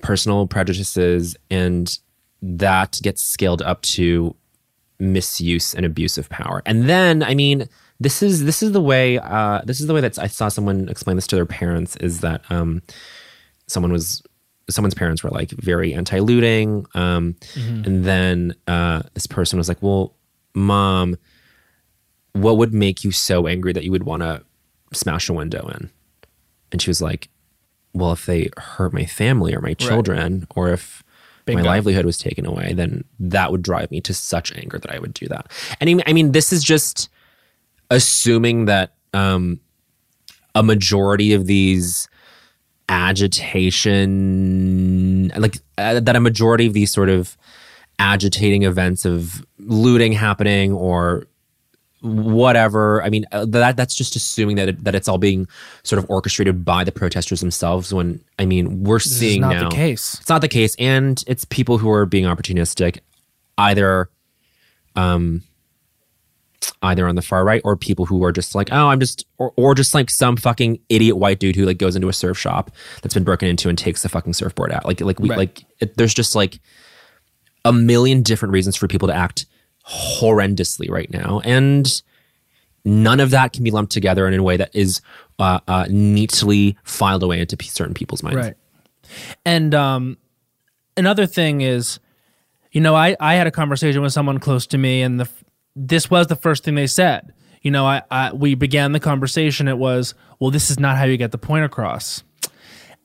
personal 0.01 0.47
prejudices, 0.47 1.37
and 1.49 1.99
that 2.41 2.99
gets 3.01 3.21
scaled 3.21 3.61
up 3.61 3.81
to 3.83 4.35
misuse 4.99 5.73
and 5.73 5.85
abuse 5.85 6.17
of 6.17 6.29
power. 6.29 6.61
And 6.65 6.89
then, 6.89 7.23
I 7.23 7.35
mean, 7.35 7.69
this 7.99 8.21
is 8.23 8.43
this 8.43 8.63
is 8.63 8.71
the 8.71 8.81
way 8.81 9.19
uh, 9.19 9.61
this 9.65 9.79
is 9.79 9.87
the 9.87 9.93
way 9.93 10.01
that 10.01 10.17
I 10.19 10.27
saw 10.27 10.49
someone 10.49 10.89
explain 10.89 11.15
this 11.15 11.27
to 11.27 11.35
their 11.35 11.45
parents 11.45 11.95
is 11.97 12.21
that 12.21 12.41
um, 12.49 12.81
someone 13.67 13.91
was 13.91 14.21
someone's 14.69 14.93
parents 14.95 15.23
were 15.23 15.29
like 15.29 15.51
very 15.51 15.93
anti-looting, 15.93 16.85
um, 16.95 17.35
and 17.85 18.03
then 18.03 18.55
uh, 18.67 19.03
this 19.13 19.27
person 19.27 19.57
was 19.57 19.67
like, 19.67 19.81
"Well, 19.81 20.15
mom, 20.53 21.17
what 22.33 22.57
would 22.57 22.73
make 22.73 23.03
you 23.03 23.11
so 23.11 23.47
angry 23.47 23.73
that 23.73 23.83
you 23.83 23.91
would 23.91 24.03
want 24.03 24.23
to 24.23 24.43
smash 24.93 25.29
a 25.29 25.33
window 25.33 25.67
in?" 25.69 25.89
And 26.73 26.81
she 26.81 26.89
was 26.89 27.01
like, 27.01 27.29
"Well, 27.93 28.11
if 28.11 28.25
they 28.25 28.49
hurt 28.57 28.91
my 28.91 29.05
family 29.05 29.55
or 29.55 29.61
my 29.61 29.73
children, 29.75 30.47
or 30.55 30.71
if 30.73 31.03
Bingo. 31.45 31.63
my 31.63 31.69
livelihood 31.69 32.05
was 32.05 32.17
taken 32.17 32.45
away, 32.45 32.73
then 32.73 33.05
that 33.19 33.51
would 33.51 33.61
drive 33.61 33.91
me 33.91 34.01
to 34.01 34.13
such 34.13 34.53
anger 34.53 34.79
that 34.79 34.91
I 34.93 34.99
would 34.99 35.13
do 35.13 35.27
that. 35.27 35.49
And 35.79 35.89
I 35.89 35.93
mean, 35.93 36.03
I 36.07 36.13
mean 36.13 36.31
this 36.31 36.53
is 36.53 36.63
just 36.63 37.09
assuming 37.89 38.65
that 38.65 38.93
um, 39.13 39.59
a 40.55 40.63
majority 40.63 41.33
of 41.33 41.45
these 41.45 42.07
agitation, 42.89 44.11
like 45.37 45.57
uh, 45.77 45.99
that 45.99 46.15
a 46.15 46.19
majority 46.19 46.65
of 46.65 46.73
these 46.73 46.91
sort 46.91 47.09
of 47.09 47.37
agitating 47.99 48.63
events 48.63 49.05
of 49.05 49.45
looting 49.59 50.13
happening 50.13 50.73
or 50.73 51.27
whatever. 52.03 53.01
I 53.01 53.09
mean, 53.09 53.25
uh, 53.31 53.45
that 53.45 53.77
that's 53.77 53.95
just 53.95 54.15
assuming 54.15 54.57
that 54.57 54.69
it, 54.69 54.83
that 54.83 54.93
it's 54.93 55.07
all 55.07 55.17
being 55.17 55.47
sort 55.83 56.03
of 56.03 56.09
orchestrated 56.09 56.65
by 56.65 56.83
the 56.83 56.91
protesters 56.91 57.39
themselves. 57.39 57.93
When 57.93 58.21
I 58.37 58.45
mean, 58.45 58.83
we're 58.83 58.97
This 58.99 59.07
is 59.07 59.19
seeing 59.19 59.41
not 59.41 59.53
now 59.55 59.69
the 59.69 59.75
case. 59.75 60.15
it's 60.19 60.29
not 60.29 60.41
the 60.41 60.47
case, 60.49 60.75
and 60.77 61.23
it's 61.27 61.45
people 61.45 61.77
who 61.77 61.89
are 61.89 62.05
being 62.05 62.25
opportunistic, 62.25 62.99
either, 63.57 64.09
um, 64.97 65.41
either 66.81 67.07
on 67.07 67.15
the 67.15 67.21
far 67.21 67.45
right 67.45 67.61
or 67.63 67.75
people 67.77 68.05
who 68.05 68.23
are 68.23 68.31
just 68.31 68.53
like, 68.55 68.69
oh, 68.71 68.87
I'm 68.87 68.99
just, 68.99 69.25
or, 69.37 69.53
or 69.55 69.73
just 69.75 69.93
like 69.93 70.09
some 70.09 70.35
fucking 70.37 70.79
idiot 70.89 71.17
white 71.17 71.39
dude 71.39 71.55
who 71.55 71.65
like 71.65 71.77
goes 71.77 71.95
into 71.95 72.09
a 72.09 72.13
surf 72.13 72.37
shop 72.37 72.71
that's 73.01 73.13
been 73.13 73.23
broken 73.23 73.47
into 73.47 73.69
and 73.69 73.77
takes 73.77 74.01
the 74.01 74.09
fucking 74.09 74.33
surfboard 74.33 74.71
out. 74.71 74.85
Like, 74.85 74.99
like 75.01 75.19
we 75.19 75.29
Right. 75.29 75.37
like 75.37 75.63
it, 75.79 75.95
there's 75.97 76.13
just 76.13 76.35
like 76.35 76.59
a 77.65 77.71
million 77.73 78.21
different 78.21 78.51
reasons 78.53 78.75
for 78.75 78.87
people 78.87 79.07
to 79.07 79.13
act 79.13 79.45
horrendously 79.87 80.89
right 80.89 81.11
now, 81.11 81.41
and 81.43 82.01
none 82.85 83.19
of 83.19 83.31
that 83.31 83.53
can 83.53 83.63
be 83.63 83.71
lumped 83.71 83.91
together 83.91 84.27
in 84.27 84.33
a 84.33 84.43
way 84.43 84.57
that 84.57 84.75
is 84.75 85.01
uh, 85.39 85.59
uh, 85.67 85.85
neatly 85.89 86.77
filed 86.83 87.23
away 87.23 87.39
into 87.39 87.57
certain 87.63 87.93
people's 87.93 88.23
minds. 88.23 88.37
Right. 88.37 88.55
And 89.45 89.73
um, 89.73 90.17
another 90.97 91.25
thing 91.25 91.61
is, 91.61 91.99
you 92.71 92.81
know, 92.81 92.95
I, 92.95 93.15
I 93.19 93.35
had 93.35 93.47
a 93.47 93.51
conversation 93.51 94.01
with 94.01 94.13
someone 94.13 94.39
close 94.39 94.67
to 94.67 94.77
me, 94.77 95.01
and 95.01 95.19
the 95.19 95.29
this 95.75 96.09
was 96.09 96.27
the 96.27 96.35
first 96.35 96.63
thing 96.63 96.75
they 96.75 96.87
said. 96.87 97.33
You 97.61 97.71
know, 97.71 97.85
I, 97.85 98.01
I 98.11 98.33
we 98.33 98.55
began 98.55 98.91
the 98.91 98.99
conversation. 98.99 99.67
It 99.67 99.77
was, 99.77 100.13
well, 100.39 100.51
this 100.51 100.69
is 100.69 100.79
not 100.79 100.97
how 100.97 101.05
you 101.05 101.17
get 101.17 101.31
the 101.31 101.37
point 101.37 101.65
across. 101.65 102.23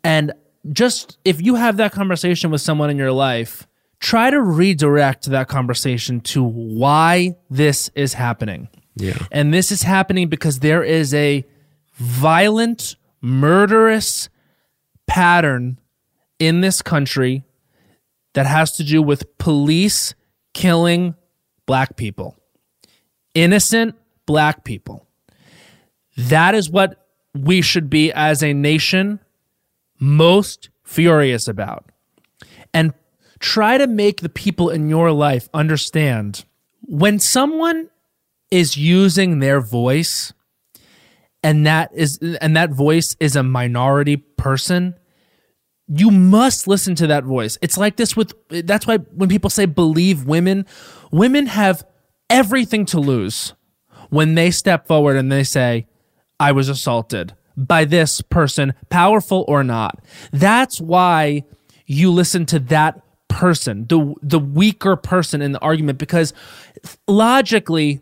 And 0.03 0.33
just 0.73 1.19
if 1.25 1.41
you 1.41 1.55
have 1.55 1.77
that 1.77 1.93
conversation 1.93 2.51
with 2.51 2.61
someone 2.61 2.91
in 2.91 2.97
your 2.97 3.13
life, 3.13 3.68
try 4.01 4.31
to 4.31 4.41
redirect 4.41 5.27
that 5.27 5.49
conversation 5.49 6.21
to 6.21 6.43
why 6.43 7.37
this 7.51 7.91
is 7.95 8.15
happening. 8.15 8.69
Yeah. 8.97 9.19
And 9.31 9.53
this 9.53 9.71
is 9.71 9.83
happening 9.83 10.29
because 10.29 10.61
there 10.61 10.83
is 10.83 11.15
a 11.15 11.45
violent, 11.95 12.97
murderous 13.21 14.29
pattern 15.07 15.79
in 16.39 16.61
this 16.61 16.83
country 16.83 17.45
that 18.35 18.47
has 18.47 18.73
to 18.77 18.85
do 18.85 19.03
with 19.03 19.39
police 19.39 20.15
killing 20.55 21.15
black 21.67 21.97
people, 21.97 22.37
innocent 23.35 23.97
black 24.27 24.65
people. 24.65 25.07
That 26.17 26.55
is 26.55 26.71
what 26.71 27.07
we 27.35 27.63
should 27.63 27.89
be 27.89 28.13
as 28.13 28.43
a 28.43 28.53
nation 28.53 29.21
most 30.01 30.71
furious 30.85 31.49
about. 31.49 31.87
And 32.73 32.93
try 33.41 33.79
to 33.79 33.87
make 33.87 34.21
the 34.21 34.29
people 34.29 34.71
in 34.71 34.89
your 34.89 35.13
life 35.13 35.49
understand 35.53 36.45
when 36.83 37.19
someone 37.19 37.91
is 38.51 38.77
using 38.77 39.39
their 39.39 39.61
voice 39.61 40.33
and 41.43 41.67
that 41.67 41.91
is 41.95 42.19
and 42.41 42.57
that 42.57 42.71
voice 42.71 43.17
is 43.21 43.37
a 43.37 43.43
minority 43.43 44.17
person 44.17 44.95
you 45.89 46.11
must 46.11 46.69
listen 46.69 46.95
to 46.97 47.07
that 47.07 47.25
voice. 47.25 47.57
It's 47.63 47.79
like 47.79 47.97
this 47.97 48.15
with 48.15 48.35
that's 48.49 48.87
why 48.87 48.99
when 48.99 49.29
people 49.29 49.51
say 49.51 49.65
believe 49.65 50.25
women 50.25 50.67
women 51.11 51.47
have 51.47 51.85
everything 52.29 52.85
to 52.87 53.01
lose 53.01 53.55
when 54.11 54.35
they 54.35 54.51
step 54.51 54.87
forward 54.87 55.17
and 55.17 55.33
they 55.33 55.45
say 55.45 55.87
i 56.39 56.53
was 56.53 56.69
assaulted 56.69 57.35
by 57.57 57.85
this 57.85 58.21
person 58.21 58.75
powerful 58.91 59.45
or 59.49 59.65
not. 59.65 60.05
That's 60.31 60.81
why 60.81 61.45
you 61.87 62.11
listen 62.13 62.45
to 62.47 62.59
that 62.61 63.01
person 63.29 63.87
the 63.89 64.15
the 64.23 64.39
weaker 64.39 64.97
person 64.97 65.41
in 65.43 65.53
the 65.53 65.61
argument 65.61 65.99
because 65.99 66.33
logically 67.07 68.01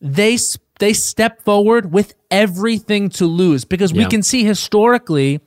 they 0.00 0.38
they 0.78 0.92
step 0.92 1.42
forward 1.42 1.92
with 1.92 2.14
everything 2.30 3.08
to 3.08 3.26
lose 3.26 3.64
because 3.64 3.92
we 3.92 4.04
can 4.06 4.22
see 4.22 4.44
historically 4.44 5.40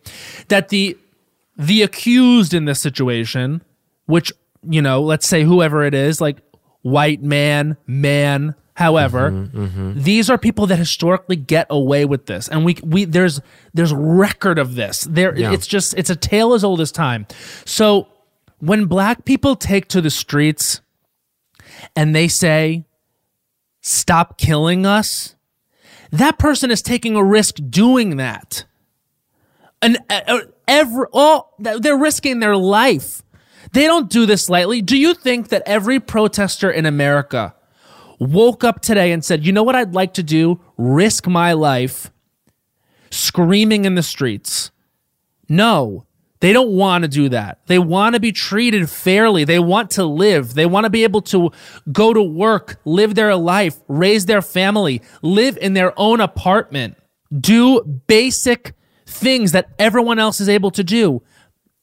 that 0.47 0.69
the 0.69 0.97
the 1.57 1.81
accused 1.81 2.53
in 2.53 2.65
this 2.65 2.79
situation 2.79 3.61
which 4.05 4.31
you 4.63 4.81
know 4.81 5.01
let's 5.01 5.27
say 5.27 5.43
whoever 5.43 5.83
it 5.83 5.93
is 5.93 6.21
like 6.21 6.37
white 6.81 7.21
man 7.21 7.75
man 7.87 8.55
however 8.75 9.31
Mm-hmm, 9.31 10.01
these 10.01 10.29
are 10.29 10.37
people 10.37 10.65
that 10.67 10.77
historically 10.77 11.35
get 11.35 11.67
away 11.69 12.05
with 12.05 12.27
this. 12.27 12.47
And 12.47 12.63
we 12.63 12.77
we 12.81 13.03
there's 13.03 13.41
there's 13.73 13.91
record 13.93 14.57
of 14.57 14.75
this. 14.75 15.03
There 15.03 15.37
Yeah. 15.37 15.51
it's 15.51 15.67
just 15.67 15.93
it's 15.97 16.09
a 16.09 16.15
tale 16.15 16.53
as 16.53 16.63
old 16.63 16.79
as 16.79 16.89
time. 16.91 17.27
So 17.65 18.07
when 18.59 18.85
black 18.85 19.25
people 19.25 19.55
take 19.55 19.87
to 19.89 20.01
the 20.01 20.09
streets 20.09 20.81
and 21.95 22.15
they 22.15 22.27
say 22.27 22.85
stop 23.81 24.37
killing 24.37 24.85
us, 24.85 25.35
that 26.11 26.37
person 26.37 26.71
is 26.71 26.81
taking 26.81 27.15
a 27.15 27.23
risk 27.23 27.55
doing 27.69 28.17
that. 28.17 28.65
And 29.81 29.97
uh, 30.09 30.21
uh, 30.27 30.39
every 30.67 31.05
all 31.13 31.55
they're 31.59 31.97
risking 31.97 32.39
their 32.39 32.57
life. 32.57 33.23
They 33.71 33.85
don't 33.85 34.09
do 34.09 34.25
this 34.25 34.49
lightly. 34.49 34.81
Do 34.81 34.97
you 34.97 35.13
think 35.13 35.49
that 35.49 35.63
every 35.65 35.99
protester 35.99 36.71
in 36.71 36.85
America 36.85 37.55
woke 38.19 38.63
up 38.63 38.81
today 38.81 39.11
and 39.11 39.23
said, 39.23 39.45
"You 39.45 39.53
know 39.53 39.63
what 39.63 39.75
I'd 39.75 39.93
like 39.93 40.13
to 40.15 40.23
do? 40.23 40.59
Risk 40.77 41.27
my 41.27 41.53
life 41.53 42.11
screaming 43.09 43.85
in 43.85 43.95
the 43.95 44.03
streets." 44.03 44.71
No. 45.47 46.05
They 46.41 46.53
don't 46.53 46.71
want 46.71 47.03
to 47.03 47.09
do 47.09 47.29
that. 47.29 47.59
They 47.67 47.79
want 47.79 48.15
to 48.15 48.19
be 48.19 48.31
treated 48.31 48.89
fairly. 48.89 49.43
They 49.43 49.59
want 49.59 49.91
to 49.91 50.05
live. 50.05 50.53
They 50.53 50.65
want 50.65 50.85
to 50.85 50.89
be 50.89 51.03
able 51.03 51.21
to 51.23 51.51
go 51.91 52.13
to 52.13 52.23
work, 52.23 52.79
live 52.85 53.15
their 53.15 53.35
life, 53.35 53.77
raise 53.87 54.25
their 54.25 54.41
family, 54.41 55.01
live 55.21 55.57
in 55.57 55.73
their 55.73 55.93
own 55.99 56.21
apartment, 56.21 56.95
do 57.37 57.81
basic 58.07 58.73
things 59.05 59.51
that 59.51 59.69
everyone 59.77 60.19
else 60.19 60.39
is 60.39 60.47
able 60.47 60.71
to 60.71 60.83
do. 60.83 61.21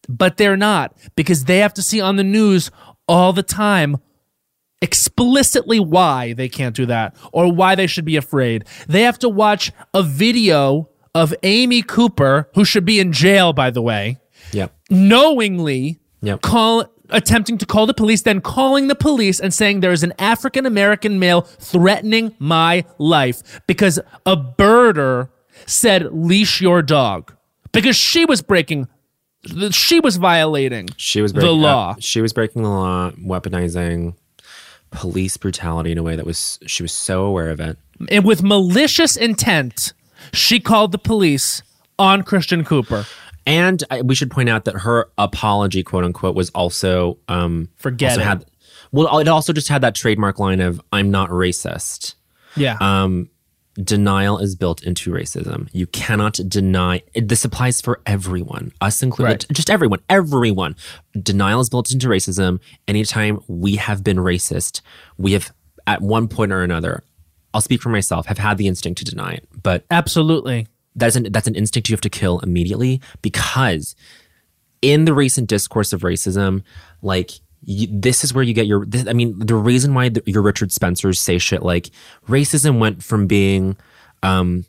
But 0.09 0.37
they're 0.38 0.57
not 0.57 0.97
because 1.16 1.45
they 1.45 1.59
have 1.59 1.75
to 1.75 1.83
see 1.83 2.01
on 2.01 2.16
the 2.16 2.25
news 2.25 2.71
all 3.07 3.33
the 3.33 3.42
time 3.42 3.99
explicitly 4.81 5.81
why 5.81 6.33
they 6.33 6.49
can't 6.49 6.77
do 6.77 6.87
that 6.87 7.16
or 7.33 7.53
why 7.53 7.75
they 7.75 7.87
should 7.87 8.05
be 8.05 8.16
afraid. 8.16 8.64
They 8.87 9.03
have 9.03 9.19
to 9.21 9.29
watch 9.29 9.73
a 9.92 10.03
video 10.03 10.88
of 11.14 11.35
Amy 11.42 11.83
Cooper, 11.83 12.49
who 12.55 12.64
should 12.64 12.85
be 12.85 13.01
in 13.01 13.11
jail, 13.12 13.53
by 13.53 13.71
the 13.71 13.81
way, 13.81 14.19
Yep. 14.53 14.73
knowingly 14.91 15.99
Yep. 16.23 16.43
call 16.43 16.85
attempting 17.11 17.57
to 17.59 17.67
call 17.67 17.87
the 17.87 17.95
police, 17.95 18.23
then 18.23 18.41
calling 18.41 18.89
the 18.89 18.95
police 18.97 19.39
and 19.39 19.55
saying 19.55 19.81
there 19.81 19.93
is 19.93 20.03
an 20.03 20.13
African 20.19 20.67
American 20.67 21.19
male 21.19 21.43
threatening 21.43 22.35
my 22.39 22.85
life 22.99 23.61
because 23.67 23.99
a 24.25 24.37
birder 24.37 25.29
said 25.67 26.13
leash 26.13 26.61
your 26.61 26.83
dog 26.83 27.33
because 27.73 27.97
she 27.97 28.25
was 28.25 28.43
breaking 28.43 28.89
she 29.71 30.01
was 30.01 30.17
violating 30.17 30.89
She 30.97 31.23
was 31.23 31.33
breaking, 31.33 31.49
the 31.49 31.55
law. 31.55 31.91
uh, 31.93 31.95
she 32.01 32.21
was 32.21 32.33
breaking 32.33 32.63
the 32.65 32.69
law, 32.69 33.13
weaponizing 33.13 34.15
police 34.91 35.37
brutality 35.37 35.93
in 35.93 35.99
a 35.99 36.03
way 36.03 36.17
that 36.17 36.27
was 36.27 36.59
she 36.67 36.83
was 36.83 36.93
so 36.93 37.25
aware 37.25 37.51
of 37.51 37.61
it. 37.61 37.77
and 38.09 38.25
with 38.25 38.43
malicious 38.43 39.17
intent, 39.17 39.93
she 40.33 40.59
called 40.59 40.91
the 40.93 40.99
police 40.99 41.63
on 41.99 42.23
Christian 42.23 42.65
Cooper. 42.65 43.07
And 43.47 43.83
I, 43.91 44.03
we 44.03 44.15
should 44.15 44.31
point 44.31 44.49
out 44.49 44.65
that 44.65 44.75
her 44.81 45.09
apology, 45.17 45.83
quote 45.83 46.05
unquote, 46.05 46.35
was 46.35 46.51
also 46.51 47.19
um 47.29 47.69
Forget 47.77 48.11
also 48.13 48.21
it. 48.21 48.25
had 48.25 48.45
well, 48.93 49.19
it 49.19 49.29
also 49.29 49.53
just 49.53 49.69
had 49.69 49.83
that 49.83 49.95
trademark 49.95 50.39
line 50.39 50.61
of 50.61 50.81
"I'm 50.93 51.11
not 51.11 51.31
racist." 51.31 52.15
Yeah. 52.57 52.77
Um, 52.81 53.29
denial 53.83 54.39
is 54.39 54.55
built 54.57 54.83
into 54.83 55.11
racism. 55.11 55.69
You 55.73 55.87
cannot 55.89 56.39
deny. 56.49 57.03
It, 57.13 57.29
this 57.29 57.45
applies 57.45 57.81
for 57.83 58.01
everyone, 58.07 58.73
us 58.81 59.03
included, 59.03 59.45
Right. 59.49 59.55
just 59.55 59.69
everyone, 59.69 59.99
everyone. 60.09 60.77
Denial 61.21 61.61
is 61.61 61.69
built 61.69 61.93
into 61.93 62.09
racism. 62.09 62.59
Anytime 62.89 63.41
we 63.49 63.77
have 63.77 64.03
been 64.03 64.17
racist, 64.17 64.81
we 65.19 65.33
have 65.33 65.53
at 65.87 66.01
one 66.01 66.27
point 66.29 66.53
or 66.53 66.63
another. 66.63 67.03
I'll 67.53 67.61
speak 67.61 67.83
for 67.83 67.91
myself. 67.91 68.27
Have 68.27 68.39
had 68.39 68.57
the 68.59 68.67
instinct 68.67 68.99
to 68.99 69.05
deny 69.05 69.33
it, 69.33 69.47
but 69.63 69.85
Absolutely. 69.91 70.67
That's 70.97 71.15
an 71.17 71.31
that's 71.31 71.47
an 71.47 71.55
instinct 71.55 71.89
you 71.89 71.95
have 71.95 72.01
to 72.01 72.11
kill 72.11 72.41
immediately 72.41 73.01
because 73.23 73.95
in 74.83 75.05
the 75.05 75.15
recent 75.15 75.49
discourse 75.49 75.93
of 75.93 76.03
racism, 76.03 76.63
like 77.03 77.31
y 77.67 77.87
this 77.91 78.25
is 78.25 78.33
where 78.35 78.45
you 78.45 78.55
get 78.55 78.67
your. 78.67 78.87
This, 78.87 79.07
I 79.07 79.13
mean, 79.13 79.39
the 79.39 79.55
reason 79.55 79.95
why 79.95 80.09
the, 80.09 80.23
your 80.27 80.43
Richard 80.43 80.73
Spencers 80.73 81.21
say 81.21 81.39
shit 81.39 81.63
like 81.63 81.91
racism 82.29 82.79
went 82.79 83.03
from 83.03 83.27
being 83.27 83.77
um, 84.23 84.65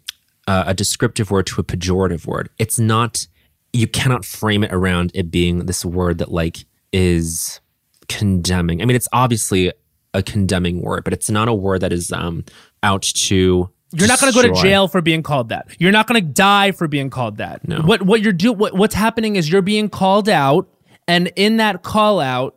a, 0.48 0.66
a 0.68 0.74
descriptive 0.74 1.32
word 1.32 1.48
to 1.48 1.62
a 1.62 1.64
pejorative 1.64 2.26
word. 2.26 2.50
It's 2.58 2.80
not. 2.80 3.28
You 3.74 3.88
cannot 3.88 4.26
frame 4.26 4.64
it 4.64 4.74
around 4.74 5.12
it 5.14 5.30
being 5.30 5.66
this 5.66 5.86
word 5.86 6.18
that 6.18 6.32
like 6.32 6.66
is 6.92 7.60
condemning. 8.08 8.82
I 8.82 8.86
mean, 8.86 8.96
it's 8.96 9.10
obviously 9.12 9.72
a 10.14 10.24
condemning 10.24 10.82
word, 10.82 11.04
but 11.04 11.14
it's 11.14 11.30
not 11.30 11.48
a 11.48 11.54
word 11.54 11.82
that 11.82 11.94
is 11.94 12.12
um, 12.12 12.44
out 12.82 13.04
to. 13.04 13.70
You're 13.94 14.08
not 14.08 14.20
going 14.20 14.34
to 14.34 14.42
go 14.42 14.54
to 14.54 14.62
jail 14.62 14.88
for 14.88 15.02
being 15.02 15.24
called 15.24 15.50
that. 15.50 15.68
You're 15.80 15.94
not 15.94 16.08
going 16.08 16.22
to 16.22 16.28
die 16.28 16.72
for 16.72 16.88
being 16.88 17.10
called 17.10 17.38
that. 17.38 17.66
No. 17.68 17.82
What 17.82 18.02
what 18.02 18.22
you're 18.22 18.34
do 18.34 18.52
what, 18.52 18.74
what's 18.74 18.96
happening 18.96 19.36
is 19.38 19.50
you're 19.50 19.62
being 19.62 19.90
called 19.90 20.28
out, 20.28 20.68
and 21.08 21.32
in 21.36 21.58
that 21.58 21.84
call 21.84 22.20
out, 22.20 22.56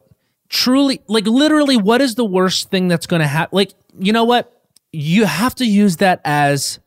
truly, 0.48 1.00
like 1.06 1.26
literally, 1.26 1.76
what 1.76 2.00
is 2.00 2.16
the 2.16 2.24
worst 2.24 2.70
thing 2.70 2.88
that's 2.88 3.06
going 3.06 3.20
to 3.20 3.28
happen? 3.28 3.56
Like, 3.56 3.72
you 3.98 4.12
know 4.12 4.24
what? 4.24 4.60
You 4.92 5.24
have 5.24 5.54
to 5.56 5.64
use 5.64 5.98
that 5.98 6.20
as 6.24 6.80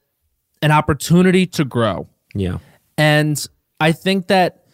an 0.62 0.72
opportunity 0.72 1.46
to 1.48 1.64
grow. 1.64 2.08
Yeah. 2.36 2.58
And 2.98 3.44
I 3.80 3.94
think 3.94 4.28
that 4.28 4.66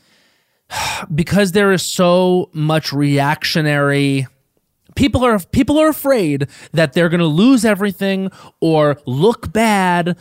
because 1.14 1.52
there 1.52 1.72
is 1.72 1.84
so 1.84 2.50
much 2.54 2.92
reactionary 2.92 4.28
people 5.00 5.24
are 5.26 5.40
people 5.40 5.80
are 5.80 5.88
afraid 5.90 6.48
that 6.74 6.94
they're 6.94 7.10
going 7.10 7.20
to 7.22 7.26
lose 7.26 7.64
everything 7.66 8.30
or 8.60 8.98
look 9.06 9.52
bad 9.54 10.18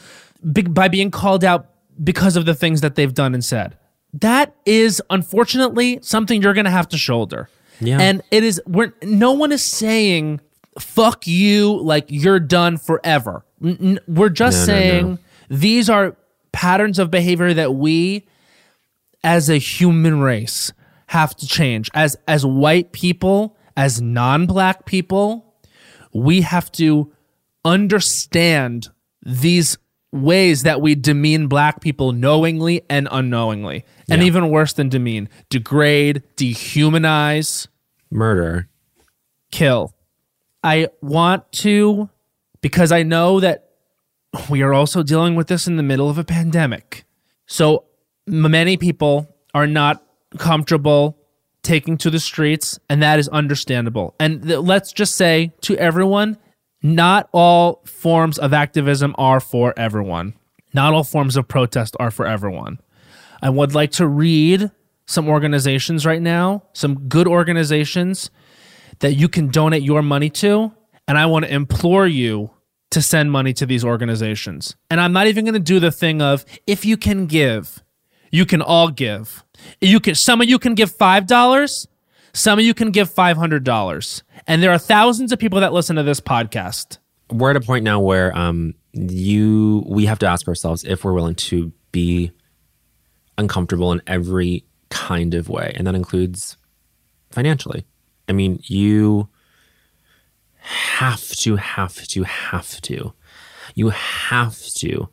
by 0.71 0.89
being 0.89 1.11
called 1.11 1.45
out 1.45 1.67
because 2.03 2.37
of 2.37 2.47
the 2.47 2.55
things 2.55 2.81
that 2.81 2.95
they've 2.95 3.13
done 3.15 3.35
and 3.35 3.45
said. 3.45 3.77
That 4.15 4.55
is 4.65 5.03
unfortunately 5.11 5.99
something 6.03 6.41
you're 6.41 6.55
going 6.55 6.65
to 6.65 6.71
have 6.71 6.89
to 6.89 6.99
shoulder. 6.99 7.49
Yeah. 7.81 8.01
And 8.01 8.23
it 8.31 8.43
is 8.45 8.61
we're 8.67 8.93
no 9.03 9.33
one 9.33 9.53
is 9.53 9.63
saying 9.65 10.41
fuck 10.79 11.27
you 11.27 11.77
like 11.83 12.07
you're 12.09 12.41
done 12.41 12.77
forever. 12.79 13.45
N- 13.63 13.99
we're 14.07 14.29
just 14.31 14.67
No, 14.69 14.75
no, 14.75 14.79
no. 14.81 14.81
saying 14.81 15.19
these 15.51 15.91
are 15.91 16.17
patterns 16.53 16.99
of 16.99 17.11
behavior 17.11 17.53
that 17.55 17.75
we 17.75 18.27
as 19.25 19.51
a 19.51 19.59
human 19.59 20.21
race 20.21 20.73
have 21.09 21.35
to 21.37 21.47
change 21.47 21.91
as 21.95 22.17
as 22.29 22.47
white 22.47 22.93
people 22.93 23.57
as 23.79 24.01
non-black 24.03 24.85
people 24.85 25.55
we 26.13 26.41
have 26.43 26.71
to 26.73 27.13
understand 27.65 28.89
these 29.23 29.77
ways 30.11 30.63
that 30.63 30.81
we 30.81 30.95
demean 30.95 31.49
black 31.49 31.81
people 31.81 32.13
knowingly 32.13 32.83
and 32.89 33.07
unknowingly 33.11 33.85
and 34.09 34.23
Yeah. 34.23 34.27
even 34.27 34.49
worse 34.49 34.73
than 34.73 34.89
demean 34.89 35.29
degrade 35.51 36.23
dehumanize 36.37 37.69
Murder. 38.11 38.69
kill. 39.51 39.95
I 40.65 40.89
want 41.03 41.51
to, 41.65 42.09
because 42.63 42.91
I 42.91 43.03
know 43.03 43.39
that 43.41 43.69
we 44.49 44.63
are 44.63 44.73
also 44.73 45.03
dealing 45.03 45.35
with 45.35 45.47
this 45.49 45.67
in 45.67 45.77
the 45.77 45.83
middle 45.83 46.09
of 46.09 46.17
a 46.19 46.25
pandemic. 46.25 47.05
So 47.47 47.85
many 48.27 48.77
people 48.79 49.37
are 49.55 49.67
not 49.67 50.03
comfortable 50.39 51.18
taking 51.69 51.99
to 51.99 52.09
the 52.09 52.19
streets, 52.19 52.79
and 52.89 53.03
that 53.03 53.19
is 53.19 53.29
understandable. 53.29 54.15
And 54.19 54.43
th- 54.43 54.61
let's 54.61 54.91
just 54.91 55.17
say 55.17 55.53
to 55.61 55.77
everyone, 55.77 56.39
not 56.83 57.29
all 57.31 57.83
forms 57.85 58.39
of 58.39 58.55
activism 58.55 59.15
are 59.19 59.39
for 59.39 59.75
everyone. 59.79 60.33
Not 60.73 60.95
all 60.95 61.05
forms 61.05 61.37
of 61.37 61.47
protest 61.47 61.95
are 62.01 62.11
for 62.11 62.27
everyone. 62.27 62.81
I 63.43 63.51
would 63.51 63.75
like 63.75 63.91
to 63.93 64.07
read 64.07 64.71
some 65.07 65.29
organizations 65.29 66.07
right 66.07 66.23
now, 66.23 66.63
some 66.73 67.07
good 67.07 67.29
organizations 67.29 68.31
that 69.01 69.15
you 69.15 69.29
can 69.29 69.49
donate 69.49 69.83
your 69.83 70.03
money 70.03 70.31
to. 70.31 70.73
And 71.07 71.19
I 71.19 71.27
want 71.27 71.45
to 71.45 71.53
implore 71.53 72.07
you 72.07 72.51
to 72.93 73.03
send 73.03 73.31
money 73.31 73.53
to 73.53 73.67
these 73.67 73.85
organizations. 73.85 74.75
And 74.91 75.03
I'm 75.03 75.13
not 75.13 75.27
even 75.27 75.45
going 75.45 75.53
to 75.53 75.61
do 75.61 75.81
the 75.81 75.93
thing 75.93 76.23
of 76.23 76.47
if 76.67 76.87
you 76.87 76.97
can 76.97 77.27
give, 77.27 77.83
you 78.31 78.47
can 78.47 78.63
all 78.63 78.91
give. 78.91 79.45
You 79.81 80.01
can 80.01 80.15
some 80.15 80.41
of 80.41 80.49
you 80.49 80.59
can 80.59 80.75
give 80.75 80.97
$5, 80.97 81.87
some 82.33 82.59
of 82.59 82.65
you 82.65 82.75
can 82.75 82.91
give 82.91 83.13
$500. 83.13 84.23
And 84.47 84.63
there 84.63 84.71
are 84.71 84.79
thousands 84.79 85.33
of 85.33 85.39
people 85.39 85.61
that 85.61 85.73
listen 85.73 85.97
to 85.97 86.03
this 86.03 86.21
podcast. 86.21 86.99
We're 87.31 87.51
at 87.51 87.57
a 87.57 87.61
point 87.61 87.85
now 87.85 88.01
where 88.01 88.37
um, 88.37 88.75
you 88.93 89.85
we 89.87 90.07
have 90.07 90.19
to 90.21 90.27
ask 90.27 90.49
ourselves 90.49 90.85
if 90.85 91.05
we're 91.05 91.13
willing 91.13 91.35
to 91.35 91.73
be 91.93 92.33
uncomfortable 93.37 93.93
in 93.93 94.03
every 94.07 94.65
kind 94.91 95.35
of 95.35 95.49
way, 95.49 95.73
and 95.77 95.87
that 95.87 95.95
includes 95.95 96.57
financially. 97.31 97.85
I 98.29 98.33
mean, 98.33 98.61
you 98.65 99.29
have 100.57 101.29
to, 101.29 101.57
have 101.57 102.07
to, 102.09 102.23
have 102.25 102.81
to. 102.83 103.13
You 103.75 103.91
have 103.91 104.59
to, 104.59 105.09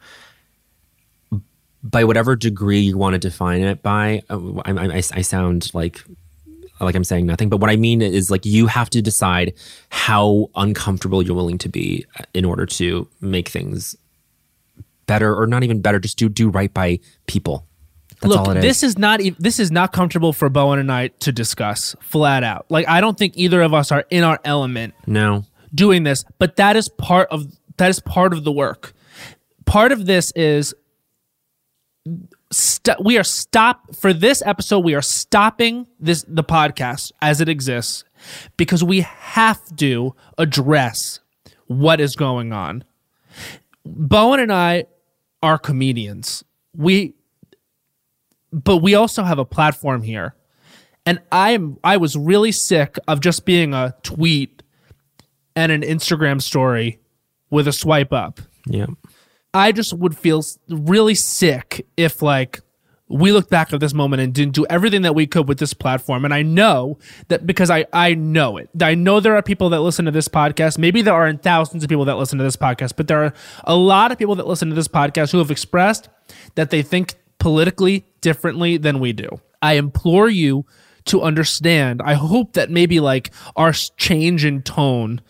by 1.86 2.04
whatever 2.04 2.36
degree 2.36 2.80
you 2.80 2.98
want 2.98 3.13
to 3.13 3.19
define 3.19 3.62
it 3.62 3.84
by. 3.84 4.21
uh, 4.30 4.39
I, 4.65 4.71
I, 4.71 4.86
I 4.86 4.98
I 4.98 5.21
sound 5.21 5.71
like 5.74 6.04
like 6.82 6.95
I'm 6.95 7.04
saying 7.04 7.26
nothing, 7.26 7.48
but 7.48 7.62
what 7.62 7.69
I 7.69 7.78
mean 7.78 8.02
is 8.02 8.30
like 8.30 8.45
you 8.45 8.67
have 8.67 8.89
to 8.89 9.02
decide 9.02 9.54
how 9.89 10.50
uncomfortable 10.56 11.21
you're 11.21 11.36
willing 11.36 11.58
to 11.60 11.69
be 11.69 12.06
in 12.34 12.43
order 12.43 12.65
to 12.65 13.08
make 13.21 13.48
things 13.50 13.95
better, 15.06 15.34
or 15.34 15.48
not 15.48 15.63
even 15.63 15.82
better. 15.82 16.00
Just 16.00 16.17
do 16.17 16.28
do 16.28 16.50
right 16.50 16.74
by 16.74 17.00
people. 17.28 17.65
That's 18.21 18.28
Look, 18.28 18.39
all 18.39 18.52
it 18.52 18.58
is. 18.58 18.63
this 18.63 18.84
is 18.84 18.98
not 18.98 19.21
this 19.38 19.60
is 19.60 19.71
not 19.71 19.93
comfortable 19.93 20.34
for 20.34 20.50
Bowen 20.50 20.80
and 20.80 20.91
I 20.91 21.10
to 21.19 21.32
discuss 21.32 21.95
flat 22.02 22.43
out. 22.43 22.65
Like 22.69 22.88
I 22.88 23.00
don't 23.00 23.17
think 23.17 23.34
either 23.36 23.62
of 23.62 23.74
us 23.74 23.91
are 23.91 24.06
in 24.10 24.24
our 24.24 24.39
element 24.43 24.95
no, 25.06 25.45
doing 25.74 26.04
this, 26.04 26.26
but 26.39 26.56
that 26.56 26.76
is 26.76 26.89
part 26.89 27.30
of 27.30 27.45
that 27.78 27.89
is 27.89 28.00
part 28.00 28.34
of 28.34 28.43
the 28.43 28.52
work. 28.52 28.93
Part 29.65 29.91
of 29.91 30.06
this 30.06 30.32
is 30.36 30.74
st- 32.52 33.04
we 33.04 33.18
are 33.18 33.24
stop 33.24 33.96
for 33.96 34.13
this 34.13 34.44
episode 34.46 34.80
we 34.80 34.94
are 34.94 35.02
stopping 35.02 35.88
this 36.00 36.24
the 36.28 36.44
podcast 36.44 37.12
as 37.22 37.41
it 37.41 37.50
exists 37.50 38.04
because 38.58 38.84
we 38.84 39.02
have 39.02 39.76
to 39.78 40.15
address 40.38 41.20
what 41.68 42.00
is 42.00 42.15
going 42.15 42.54
on. 42.54 42.84
Bowen 43.86 44.39
and 44.39 44.52
I 44.52 44.86
are 45.41 45.58
comedians. 45.58 46.44
We 46.76 47.13
but 48.52 48.78
we 48.78 48.96
also 48.96 49.24
have 49.24 49.39
a 49.39 49.46
platform 49.46 50.02
here. 50.02 50.36
And 51.06 51.20
I'm 51.32 51.78
I 51.84 51.98
was 51.98 52.15
really 52.15 52.52
sick 52.52 52.98
of 53.08 53.20
just 53.20 53.46
being 53.46 53.74
a 53.74 53.96
tweet 54.04 54.63
and 55.56 55.72
an 55.72 55.82
Instagram 55.82 56.41
story 56.41 57.00
with 57.50 57.68
a 57.68 57.74
swipe 57.74 58.12
up. 58.12 58.41
yeah, 58.65 58.88
I 59.56 59.72
just 59.72 59.94
would 59.94 60.18
feel 60.18 60.44
really 60.68 61.15
sick 61.15 61.88
if 61.96 62.22
like 62.22 62.60
we 63.08 63.32
looked 63.32 63.50
back 63.50 63.72
at 63.72 63.80
this 63.80 63.94
moment 63.94 64.22
and 64.22 64.34
didn't 64.34 64.54
do 64.54 64.65
everything 64.70 65.04
that 65.04 65.15
we 65.15 65.28
could 65.28 65.48
with 65.48 65.60
this 65.60 65.74
platform. 65.74 66.26
And 66.26 66.34
I 66.34 66.41
know 66.41 66.98
that 67.30 67.48
because 67.48 67.70
I 67.70 67.86
I 67.94 68.15
know 68.15 68.58
it. 68.58 68.70
I 68.82 68.96
know 68.96 69.22
there 69.22 69.36
are 69.36 69.41
people 69.41 69.70
that 69.70 69.80
listen 69.80 70.04
to 70.06 70.12
this 70.12 70.28
podcast. 70.28 70.78
Maybe 70.78 71.02
there 71.02 71.13
aren't 71.13 71.41
thousands 71.41 71.84
of 71.84 71.89
people 71.89 72.04
that 72.06 72.18
listen 72.18 72.38
to 72.38 72.44
this 72.44 72.58
podcast, 72.58 72.98
but 72.98 73.08
there 73.08 73.24
are 73.24 73.34
a 73.63 73.76
lot 73.76 74.12
of 74.12 74.18
people 74.18 74.36
that 74.36 74.48
listen 74.48 74.68
to 74.70 74.76
this 74.76 74.89
podcast 74.89 75.32
who 75.32 75.38
have 75.38 75.52
expressed 75.52 76.10
that 76.56 76.70
they 76.70 76.82
think 76.82 77.15
politically 77.39 78.06
differently 78.20 78.76
than 78.76 79.00
we 79.00 79.13
do. 79.13 79.39
I 79.62 79.76
implore 79.76 80.28
you 80.28 80.65
to 81.06 81.22
understand. 81.22 82.02
I 82.02 82.15
hope 82.15 82.54
that 82.54 82.70
maybe 82.70 83.00
like 83.00 83.32
our 83.56 83.72
change 83.72 84.44
in 84.44 84.63
tone 84.63 85.22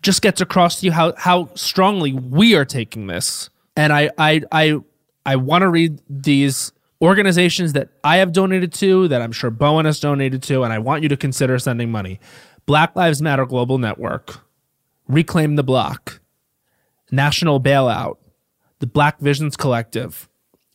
just 0.00 0.22
gets 0.22 0.40
across 0.40 0.78
to 0.80 0.86
you 0.86 0.92
how 0.92 1.14
how 1.16 1.50
strongly 1.54 2.12
we 2.12 2.54
are 2.54 2.64
taking 2.64 3.08
this. 3.08 3.50
And 3.76 3.92
I 3.92 4.10
I 4.18 4.42
I 4.52 4.78
I 5.26 5.36
want 5.36 5.62
to 5.62 5.68
read 5.68 6.00
these 6.08 6.72
organizations 7.00 7.72
that 7.74 7.88
I 8.02 8.16
have 8.16 8.32
donated 8.32 8.72
to, 8.74 9.08
that 9.08 9.20
I'm 9.20 9.32
sure 9.32 9.50
Bowen 9.50 9.86
has 9.86 10.00
donated 10.00 10.42
to, 10.44 10.62
and 10.62 10.72
I 10.72 10.78
want 10.78 11.02
you 11.02 11.08
to 11.08 11.16
consider 11.16 11.58
sending 11.58 11.90
money. 11.90 12.20
Black 12.66 12.96
Lives 12.96 13.20
Matter 13.20 13.44
Global 13.44 13.78
Network, 13.78 14.40
Reclaim 15.06 15.56
the 15.56 15.62
Block, 15.62 16.20
National 17.10 17.60
Bailout, 17.60 18.16
the 18.78 18.86
Black 18.86 19.18
Visions 19.20 19.56
Collective, 19.56 20.28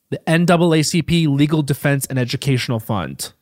the 0.09 0.19
NAACP 0.27 1.27
Legal 1.27 1.62
Defense 1.62 2.05
and 2.05 2.19
Educational 2.19 2.79
Fund, 2.79 3.33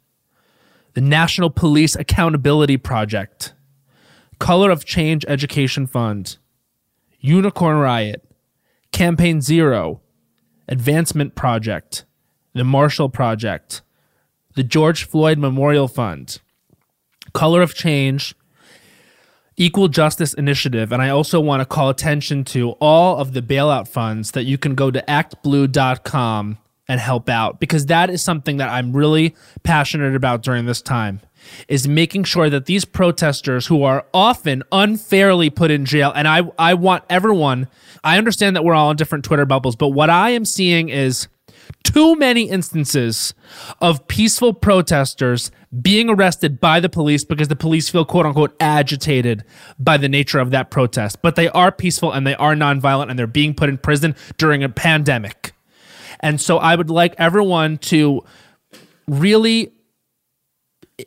the 0.93 1.01
National 1.01 1.49
Police 1.49 1.95
Accountability 1.95 2.77
Project, 2.77 3.53
Color 4.39 4.71
of 4.71 4.85
Change 4.85 5.25
Education 5.27 5.87
Fund, 5.87 6.37
Unicorn 7.19 7.77
Riot, 7.77 8.26
Campaign 8.91 9.41
Zero, 9.41 10.01
Advancement 10.67 11.35
Project, 11.35 12.05
the 12.53 12.63
Marshall 12.63 13.09
Project, 13.09 13.81
the 14.55 14.63
George 14.63 15.05
Floyd 15.05 15.37
Memorial 15.37 15.87
Fund, 15.87 16.39
Color 17.33 17.61
of 17.61 17.75
Change, 17.75 18.35
Equal 19.55 19.87
Justice 19.87 20.33
Initiative, 20.33 20.91
and 20.91 21.01
I 21.01 21.09
also 21.09 21.39
want 21.39 21.61
to 21.61 21.65
call 21.65 21.89
attention 21.89 22.43
to 22.45 22.71
all 22.73 23.17
of 23.17 23.33
the 23.33 23.41
bailout 23.41 23.87
funds 23.87 24.31
that 24.31 24.43
you 24.43 24.57
can 24.57 24.75
go 24.75 24.91
to 24.91 25.03
actblue.com 25.07 26.57
and 26.87 26.99
help 27.01 27.27
out 27.27 27.59
because 27.59 27.87
that 27.87 28.09
is 28.09 28.21
something 28.21 28.57
that 28.57 28.69
I'm 28.69 28.95
really 28.95 29.35
passionate 29.63 30.15
about 30.15 30.41
during 30.41 30.65
this 30.65 30.81
time 30.81 31.21
is 31.67 31.87
making 31.87 32.23
sure 32.23 32.49
that 32.49 32.65
these 32.65 32.85
protesters 32.85 33.67
who 33.67 33.83
are 33.83 34.05
often 34.13 34.63
unfairly 34.71 35.49
put 35.49 35.71
in 35.71 35.85
jail 35.85 36.11
and 36.15 36.27
I 36.27 36.41
I 36.57 36.73
want 36.73 37.03
everyone 37.09 37.67
I 38.03 38.17
understand 38.17 38.55
that 38.55 38.63
we're 38.63 38.73
all 38.73 38.91
in 38.91 38.97
different 38.97 39.25
Twitter 39.25 39.45
bubbles 39.45 39.75
but 39.75 39.89
what 39.89 40.09
I 40.09 40.31
am 40.31 40.45
seeing 40.45 40.89
is 40.89 41.27
too 41.83 42.15
many 42.15 42.49
instances 42.49 43.33
of 43.81 44.07
peaceful 44.07 44.53
protesters 44.53 45.51
being 45.81 46.09
arrested 46.09 46.59
by 46.59 46.79
the 46.79 46.89
police 46.89 47.23
because 47.23 47.47
the 47.47 47.55
police 47.55 47.89
feel 47.89 48.05
quote 48.05 48.25
unquote 48.25 48.55
agitated 48.59 49.43
by 49.79 49.97
the 49.97 50.09
nature 50.09 50.39
of 50.39 50.51
that 50.51 50.71
protest. 50.71 51.21
But 51.21 51.35
they 51.35 51.49
are 51.49 51.71
peaceful 51.71 52.11
and 52.11 52.25
they 52.25 52.35
are 52.35 52.55
nonviolent 52.55 53.09
and 53.09 53.17
they're 53.17 53.27
being 53.27 53.53
put 53.53 53.69
in 53.69 53.77
prison 53.77 54.15
during 54.37 54.63
a 54.63 54.69
pandemic. 54.69 55.53
And 56.19 56.41
so 56.41 56.57
I 56.57 56.75
would 56.75 56.89
like 56.89 57.15
everyone 57.17 57.77
to 57.77 58.23
really, 59.07 59.71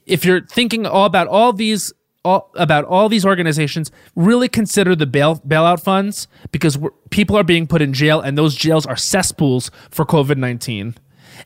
if 0.07 0.25
you're 0.25 0.41
thinking 0.41 0.87
all 0.87 1.05
about 1.05 1.27
all 1.29 1.53
these 1.53 1.93
all, 2.25 2.51
about 2.55 2.85
all 2.85 3.09
these 3.09 3.25
organizations 3.25 3.91
really 4.15 4.49
consider 4.49 4.95
the 4.95 5.07
bail 5.07 5.37
bailout 5.37 5.83
funds 5.83 6.29
because 6.53 6.79
people 7.09 7.37
are 7.37 7.45
being 7.45 7.67
put 7.67 7.81
in 7.81 7.93
jail 7.93 8.21
and 8.21 8.37
those 8.37 8.55
jails 8.55 8.85
are 8.87 8.97
cesspools 8.97 9.71
for 9.91 10.05
COVID 10.05 10.37
nineteen, 10.37 10.95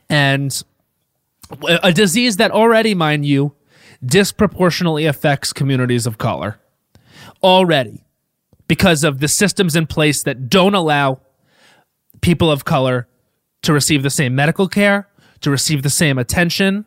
and 0.09 0.63
a 1.83 1.91
disease 1.91 2.37
that 2.37 2.51
already, 2.51 2.95
mind 2.95 3.25
you, 3.25 3.53
disproportionately 4.03 5.05
affects 5.05 5.53
communities 5.53 6.05
of 6.05 6.17
color 6.17 6.59
already 7.43 8.03
because 8.67 9.03
of 9.03 9.19
the 9.19 9.27
systems 9.27 9.75
in 9.75 9.85
place 9.85 10.23
that 10.23 10.49
don't 10.49 10.73
allow 10.73 11.19
people 12.21 12.49
of 12.49 12.65
color 12.65 13.07
to 13.61 13.71
receive 13.71 14.01
the 14.03 14.09
same 14.09 14.33
medical 14.35 14.67
care, 14.67 15.07
to 15.41 15.51
receive 15.51 15.83
the 15.83 15.89
same 15.89 16.17
attention 16.17 16.85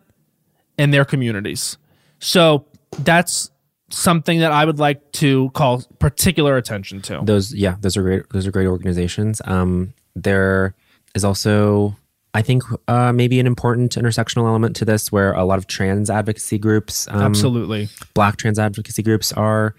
in 0.79 0.91
their 0.91 1.05
communities. 1.05 1.77
So 2.21 2.65
that's 3.01 3.51
something 3.91 4.41
that 4.41 4.53
I 4.53 4.65
would 4.65 4.79
like 4.79 5.13
to 5.13 5.51
call 5.51 5.83
particular 5.99 6.57
attention 6.57 7.01
to. 7.03 7.21
Those, 7.23 7.55
yeah, 7.55 7.77
those 7.81 7.97
are 7.97 8.03
great. 8.03 8.29
Those 8.31 8.47
are 8.47 8.51
great 8.51 8.67
organizations. 8.67 9.41
Um, 9.45 9.95
there 10.15 10.75
is 11.15 11.25
also, 11.25 11.97
I 12.35 12.43
think, 12.43 12.63
uh, 12.87 13.13
maybe 13.13 13.41
an 13.41 13.47
important 13.47 13.95
intersectional 13.97 14.47
element 14.47 14.77
to 14.77 14.85
this, 14.85 15.11
where 15.11 15.33
a 15.33 15.45
lot 15.45 15.59
of 15.59 15.67
trans 15.67 16.11
advocacy 16.11 16.59
groups, 16.59 17.09
um, 17.09 17.23
absolutely, 17.23 17.89
Black 18.15 18.37
trans 18.37 18.59
advocacy 18.59 19.03
groups 19.03 19.33
are, 19.33 19.75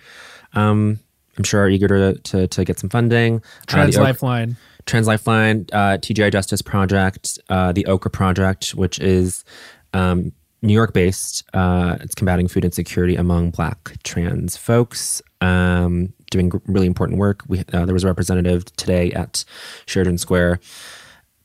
um, 0.53 0.99
I'm 1.38 1.43
sure, 1.43 1.63
are 1.63 1.69
eager 1.69 1.88
to 1.88 2.19
to, 2.19 2.47
to 2.47 2.65
get 2.65 2.79
some 2.79 2.89
funding. 2.89 3.38
Uh, 3.38 3.41
trans 3.67 3.97
uh, 3.97 4.01
Lifeline. 4.01 4.57
Trans 4.85 5.05
Lifeline, 5.05 5.67
uh, 5.71 5.97
TGI 6.01 6.31
Justice 6.31 6.63
Project, 6.63 7.38
uh, 7.49 7.71
the 7.71 7.85
Okra 7.85 8.09
Project, 8.09 8.71
which 8.71 8.97
is 8.99 9.45
um, 9.93 10.31
New 10.62 10.74
York 10.74 10.93
based. 10.93 11.43
Uh, 11.54 11.98
it's 12.02 12.15
combating 12.15 12.48
food 12.48 12.65
insecurity 12.65 13.15
among 13.15 13.52
Black 13.52 13.93
trans 14.04 14.58
folks, 14.58 15.22
um, 15.41 16.13
doing 16.32 16.52
really 16.65 16.88
important 16.88 17.19
work. 17.19 17.43
We, 17.48 17.60
uh, 17.74 17.86
there 17.86 17.93
was 17.93 18.04
a 18.04 18.08
representative 18.08 18.65
today 18.76 19.12
at 19.12 19.45
Sheridan 19.86 20.17
Square. 20.17 20.60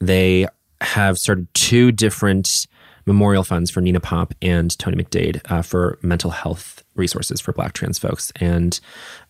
They 0.01 0.47
have 0.81 1.19
started 1.19 1.53
two 1.55 1.93
different 1.93 2.67
memorial 3.07 3.45
funds 3.45 3.71
for 3.71 3.81
Nina 3.81 4.01
Pop 4.01 4.35
and 4.41 4.77
Tony 4.79 5.03
McDade 5.03 5.41
uh, 5.51 5.63
for 5.63 5.99
mental 6.03 6.31
health 6.31 6.83
resources 6.95 7.41
for 7.41 7.53
Black 7.53 7.73
trans 7.75 7.99
folks. 7.99 8.33
And 8.37 8.79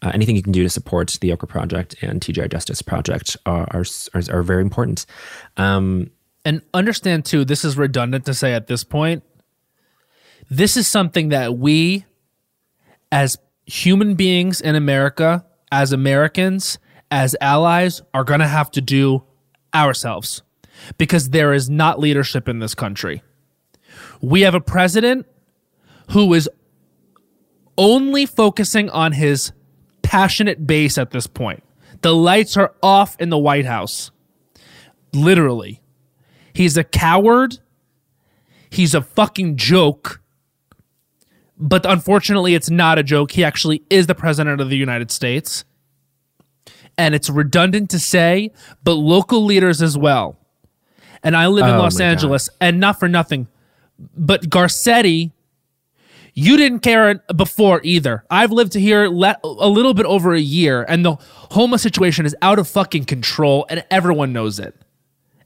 uh, 0.03 0.12
anything 0.14 0.37
you 0.37 0.42
can 0.42 0.53
do 0.53 0.62
to 0.62 0.70
support 0.70 1.16
the 1.20 1.33
Okra 1.33 1.49
Project 1.49 1.97
and 2.01 2.20
TGI 2.20 2.51
Justice 2.51 2.83
Project 2.83 3.37
are, 3.47 3.66
are, 3.70 3.85
are, 4.14 4.23
are 4.31 4.42
very 4.42 4.62
important. 4.62 5.07
Um, 5.57 6.11
and 6.44 6.62
understand, 6.73 7.25
too, 7.25 7.44
this 7.44 7.64
is 7.64 7.77
redundant 7.77 8.27
to 8.27 8.35
say 8.35 8.53
at 8.53 8.66
this 8.66 8.85
point 8.85 9.23
this 10.50 10.76
is 10.76 10.87
something 10.87 11.30
that 11.30 11.57
we, 11.59 12.04
as 13.11 13.38
human 13.66 14.14
beings 14.14 14.61
in 14.61 14.74
America, 14.74 15.44
as 15.72 15.92
Americans, 15.92 16.78
as 17.11 17.37
allies, 17.40 18.02
are 18.12 18.24
going 18.24 18.40
to 18.40 18.48
have 18.48 18.70
to 18.72 18.80
do 18.80 19.24
ourselves 19.74 20.42
because 20.98 21.30
there 21.30 21.52
is 21.52 21.70
not 21.70 21.98
leadership 21.98 22.48
in 22.48 22.59
this 22.59 22.74
country. 22.74 23.22
We 24.20 24.42
have 24.42 24.54
a 24.54 24.61
president 24.61 25.26
who 26.11 26.33
is 26.35 26.48
only 27.76 28.26
focusing 28.26 28.90
on 28.90 29.12
his 29.12 29.52
passionate 30.02 30.66
base 30.66 30.98
at 30.98 31.11
this 31.11 31.26
point. 31.26 31.62
The 32.02 32.14
lights 32.14 32.57
are 32.57 32.74
off 32.83 33.16
in 33.18 33.30
the 33.30 33.38
White 33.38 33.66
House. 33.66 34.11
Literally. 35.12 35.80
He's 36.52 36.76
a 36.76 36.85
coward. 36.85 37.59
He's 38.70 38.94
a 38.94 39.00
fucking 39.02 39.57
joke 39.57 40.20
but 41.57 41.87
unfortunately, 41.87 42.55
it's 42.55 42.71
not 42.71 42.99
a 42.99 43.03
joke. 43.03 43.33
He 43.33 43.45
actually 43.45 43.83
is 43.90 44.07
the 44.07 44.14
president 44.14 44.61
of 44.61 44.71
the 44.71 44.77
United 44.77 45.11
States. 45.11 45.64
And 46.97 47.14
it's 47.14 47.31
redundant 47.31 47.90
to 47.90 47.99
say, 47.99 48.51
but 48.83 48.95
local 48.95 49.45
leaders 49.45 49.83
as 49.83 49.97
well. 49.97 50.38
And 51.23 51.37
I 51.37 51.47
live 51.47 51.67
in 51.67 51.75
oh 51.75 51.79
Los 51.79 51.99
Angeles, 52.01 52.49
God. 52.49 52.57
and 52.61 52.81
not 52.81 53.01
for 53.01 53.09
nothing, 53.09 53.49
but 54.17 54.43
Garcetti, 54.43 55.33
you 56.35 56.57
didn't 56.57 56.81
care 56.81 57.23
before 57.35 57.81
either. 57.83 58.25
I've 58.29 58.53
lived 58.53 58.75
here 58.75 59.09
le- 59.09 59.38
a 59.43 59.69
little 59.69 59.95
bit 59.95 60.07
over 60.07 60.35
a 60.35 60.40
year, 60.40 60.85
and 60.87 61.05
the 61.05 61.17
homeless 61.53 61.83
situation 61.83 62.27
is 62.27 62.37
out 62.43 62.59
of 62.59 62.69
fucking 62.69 63.07
control, 63.07 63.64
and 63.71 63.85
everyone 63.90 64.33
knows 64.33 64.59
it. 64.59 64.77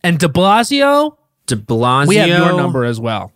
And 0.02 0.18
De 0.18 0.26
Blasio, 0.26 1.16
De 1.46 1.56
Blasio, 1.56 2.08
we 2.08 2.16
have 2.16 2.28
your 2.28 2.56
number 2.56 2.84
as 2.84 2.98
well 2.98 3.32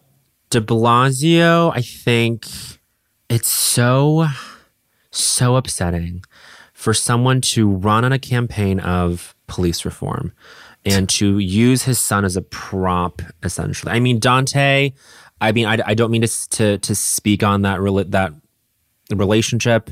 de 0.52 0.60
Blasio, 0.60 1.72
I 1.74 1.80
think 1.80 2.46
it's 3.30 3.48
so, 3.48 4.26
so 5.10 5.56
upsetting 5.56 6.22
for 6.74 6.92
someone 6.92 7.40
to 7.40 7.66
run 7.66 8.04
on 8.04 8.12
a 8.12 8.18
campaign 8.18 8.78
of 8.80 9.34
police 9.46 9.86
reform 9.86 10.32
and 10.84 11.08
to 11.08 11.38
use 11.38 11.84
his 11.84 11.98
son 11.98 12.26
as 12.26 12.36
a 12.36 12.42
prop, 12.42 13.22
essentially. 13.42 13.92
I 13.92 14.00
mean, 14.00 14.18
Dante, 14.18 14.92
I 15.40 15.52
mean, 15.52 15.64
I, 15.64 15.78
I 15.86 15.94
don't 15.94 16.10
mean 16.10 16.20
to, 16.20 16.48
to, 16.50 16.76
to 16.76 16.94
speak 16.94 17.42
on 17.42 17.62
that, 17.62 17.78
that 18.10 18.34
relationship, 19.10 19.90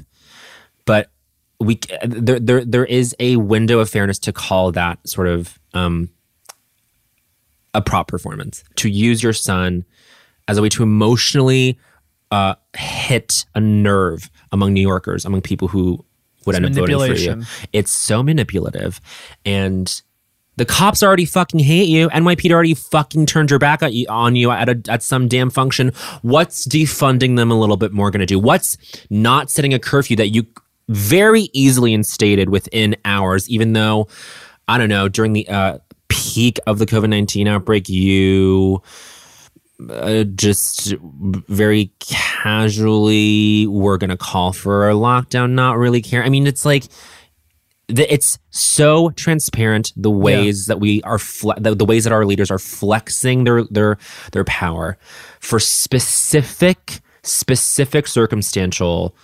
but 0.85 1.11
we 1.59 1.79
there, 2.03 2.41
there 2.41 2.65
there 2.65 2.87
is 2.87 3.15
a 3.21 3.37
window 3.37 3.81
of 3.81 3.91
fairness 3.91 4.19
to 4.21 4.33
call 4.33 4.73
that 4.73 4.99
sort 5.07 5.29
of 5.29 5.59
um, 5.75 6.09
a 7.75 7.83
prop 7.83 8.09
performance 8.09 8.65
to 8.77 8.89
use 8.89 9.23
your 9.23 9.35
son 9.35 9.85
as 10.51 10.59
a 10.59 10.63
way 10.63 10.69
to 10.69 10.83
emotionally 10.83 11.79
uh, 12.33 12.57
hit 12.77 13.45
a 13.55 13.61
nerve 13.61 14.29
among 14.51 14.75
New 14.75 14.81
Yorkers, 14.81 15.25
among 15.25 15.43
people 15.43 15.69
who 15.69 16.05
would 16.45 16.57
it's 16.57 16.67
end 16.67 16.79
up 16.79 16.89
voting 16.89 17.15
for 17.15 17.21
you. 17.21 17.43
It's 17.73 17.93
so 17.93 18.23
manipulative. 18.23 19.01
And 19.45 20.03
the 20.57 20.65
cops 20.65 21.05
already 21.05 21.25
fucking 21.25 21.61
hate 21.61 21.89
you. 21.89 22.09
NYPD 22.09 22.51
already 22.51 22.75
fucking 22.75 23.27
turned 23.27 23.51
your 23.51 23.61
back 23.61 23.81
you, 23.93 24.07
on 24.09 24.35
you 24.35 24.51
at, 24.51 24.69
a, 24.69 24.83
at 24.89 25.05
some 25.05 25.29
damn 25.29 25.51
function. 25.51 25.93
What's 26.23 26.67
defunding 26.67 27.37
them 27.37 27.53
a 27.53 27.59
little 27.59 27.77
bit 27.77 27.93
more 27.93 28.11
going 28.11 28.21
to 28.21 28.27
do? 28.27 28.39
What's 28.39 28.77
not 29.09 29.51
setting 29.51 29.73
a 29.73 29.79
curfew 29.79 30.17
that 30.17 30.29
you 30.29 30.47
very 30.89 31.49
easily 31.53 31.95
instated 31.95 32.51
within 32.51 32.97
hours, 33.05 33.49
even 33.49 33.75
though, 33.75 34.09
I 34.67 34.79
don't 34.79 34.89
know, 34.89 35.09
during 35.09 35.33
the 35.33 35.49
uh, 35.49 35.79
peak 36.09 36.59
of 36.67 36.81
the 36.81 36.87
COVID 36.87 37.09
19 37.09 37.47
outbreak, 37.47 37.89
you 37.89 38.83
uh, 39.89 40.25
just 40.35 40.95
very 41.01 41.93
casually 42.01 43.67
we're 43.67 43.97
going 43.97 44.11
to 44.11 44.17
call 44.17 44.53
for 44.53 44.91
a 44.91 44.95
lockdown 44.95 45.53
not 45.53 45.79
really 45.79 46.03
care 46.03 46.23
i 46.23 46.29
mean 46.29 46.47
it's 46.47 46.65
like 46.65 46.85
it's 47.89 48.39
so 48.51 49.11
transparent 49.11 49.93
the 49.97 50.11
ways 50.11 50.67
yeah. 50.69 50.75
that 50.75 50.81
we 50.81 51.03
are 51.03 51.19
fle- 51.19 51.59
the, 51.59 51.75
the, 51.75 51.85
ways 51.85 52.05
that 52.05 52.13
our 52.13 52.25
leaders 52.25 52.51
are 52.51 52.59
flexing 52.59 53.45
their 53.45 53.65
their 53.65 53.99
their 54.33 54.45
power 54.45 54.97
for 55.41 55.59
specific 55.59 57.01
specific 57.23 58.07
circumstantial 58.07 59.15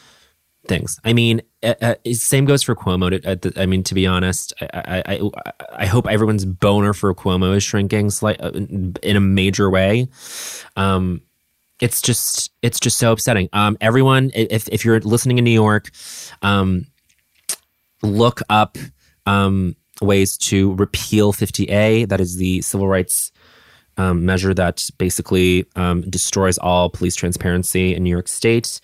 things. 0.67 0.99
I 1.05 1.13
mean, 1.13 1.43
uh, 1.67 1.75
uh 1.83 2.13
same 2.13 2.45
goes 2.45 2.63
for 2.63 2.75
Cuomo. 2.75 3.41
To, 3.41 3.61
I 3.61 3.67
mean, 3.67 3.83
to 3.85 3.95
be 3.95 4.07
honest, 4.07 4.53
I, 4.61 5.03
I, 5.07 5.31
I 5.79 5.87
hope 5.87 6.07
everyone's 6.07 6.45
boner 6.45 6.93
for 6.93 7.15
Cuomo 7.15 7.57
is 7.57 7.63
shrinking 7.63 8.11
slight, 8.11 8.41
uh, 8.41 8.51
in 8.51 9.17
a 9.17 9.21
major 9.21 9.69
way. 9.71 10.09
Um, 10.77 11.23
it's 11.81 12.01
just 12.01 12.51
it's 12.63 12.81
just 12.81 12.97
so 12.97 13.13
upsetting. 13.13 13.49
Um, 13.53 13.77
everyone, 13.81 14.31
if 14.35 14.69
if 14.69 14.85
you're 14.85 15.01
listening 15.01 15.39
in 15.39 15.45
New 15.45 15.51
York, 15.51 15.91
um, 16.43 16.87
look 18.03 18.41
up 18.49 18.79
um, 19.27 19.77
ways 20.01 20.37
to 20.39 20.75
repeal 20.75 21.33
50A. 21.33 22.09
That 22.09 22.21
is 22.21 22.37
the 22.37 22.63
civil 22.63 22.89
rights 22.89 23.33
um, 23.99 24.25
measure 24.25 24.55
that 24.55 24.89
basically 24.99 25.67
um, 25.77 26.03
destroys 26.03 26.59
all 26.59 26.91
police 26.91 27.17
transparency 27.17 27.95
in 27.95 28.03
New 28.03 28.11
York 28.11 28.29
State 28.29 28.81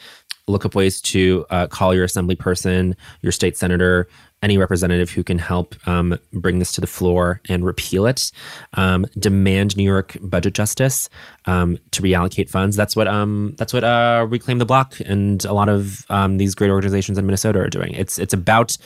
look 0.49 0.65
up 0.65 0.75
ways 0.75 1.01
to 1.01 1.47
uh, 1.51 1.67
call 1.69 1.95
your 1.95 2.05
assembly 2.05 2.35
person, 2.35 2.97
your 3.21 3.33
state 3.33 3.57
senator, 3.57 4.09
any 4.43 4.59
representative 4.59 5.09
who 5.11 5.23
can 5.23 5.39
help 5.39 5.77
um, 5.87 6.19
bring 6.33 6.59
this 6.59 6.73
to 6.73 6.81
the 6.81 6.87
floor 6.87 7.41
and 7.49 7.65
repeal 7.65 8.07
it. 8.07 8.33
Um, 8.75 9.07
demand 9.19 9.77
New 9.77 9.85
York 9.85 10.17
budget 10.21 10.55
justice 10.55 11.09
um, 11.47 11.79
to 11.93 12.03
reallocate 12.03 12.51
funds. 12.51 12.75
That's 12.77 12.97
what 12.97 13.07
um, 13.07 13.55
that's 13.57 13.73
what 13.73 13.85
uh, 13.85 14.27
Reclaim 14.29 14.59
the 14.59 14.65
Block 14.65 14.99
and 15.07 15.45
a 15.45 15.53
lot 15.53 15.69
of 15.69 16.05
um, 16.11 16.39
these 16.39 16.55
great 16.57 16.71
organizations 16.71 17.19
in 17.19 17.27
Minnesota 17.27 17.61
are 17.61 17.71
doing. 17.71 17.93
It's 17.95 18.19
it's 18.19 18.35
about 18.35 18.77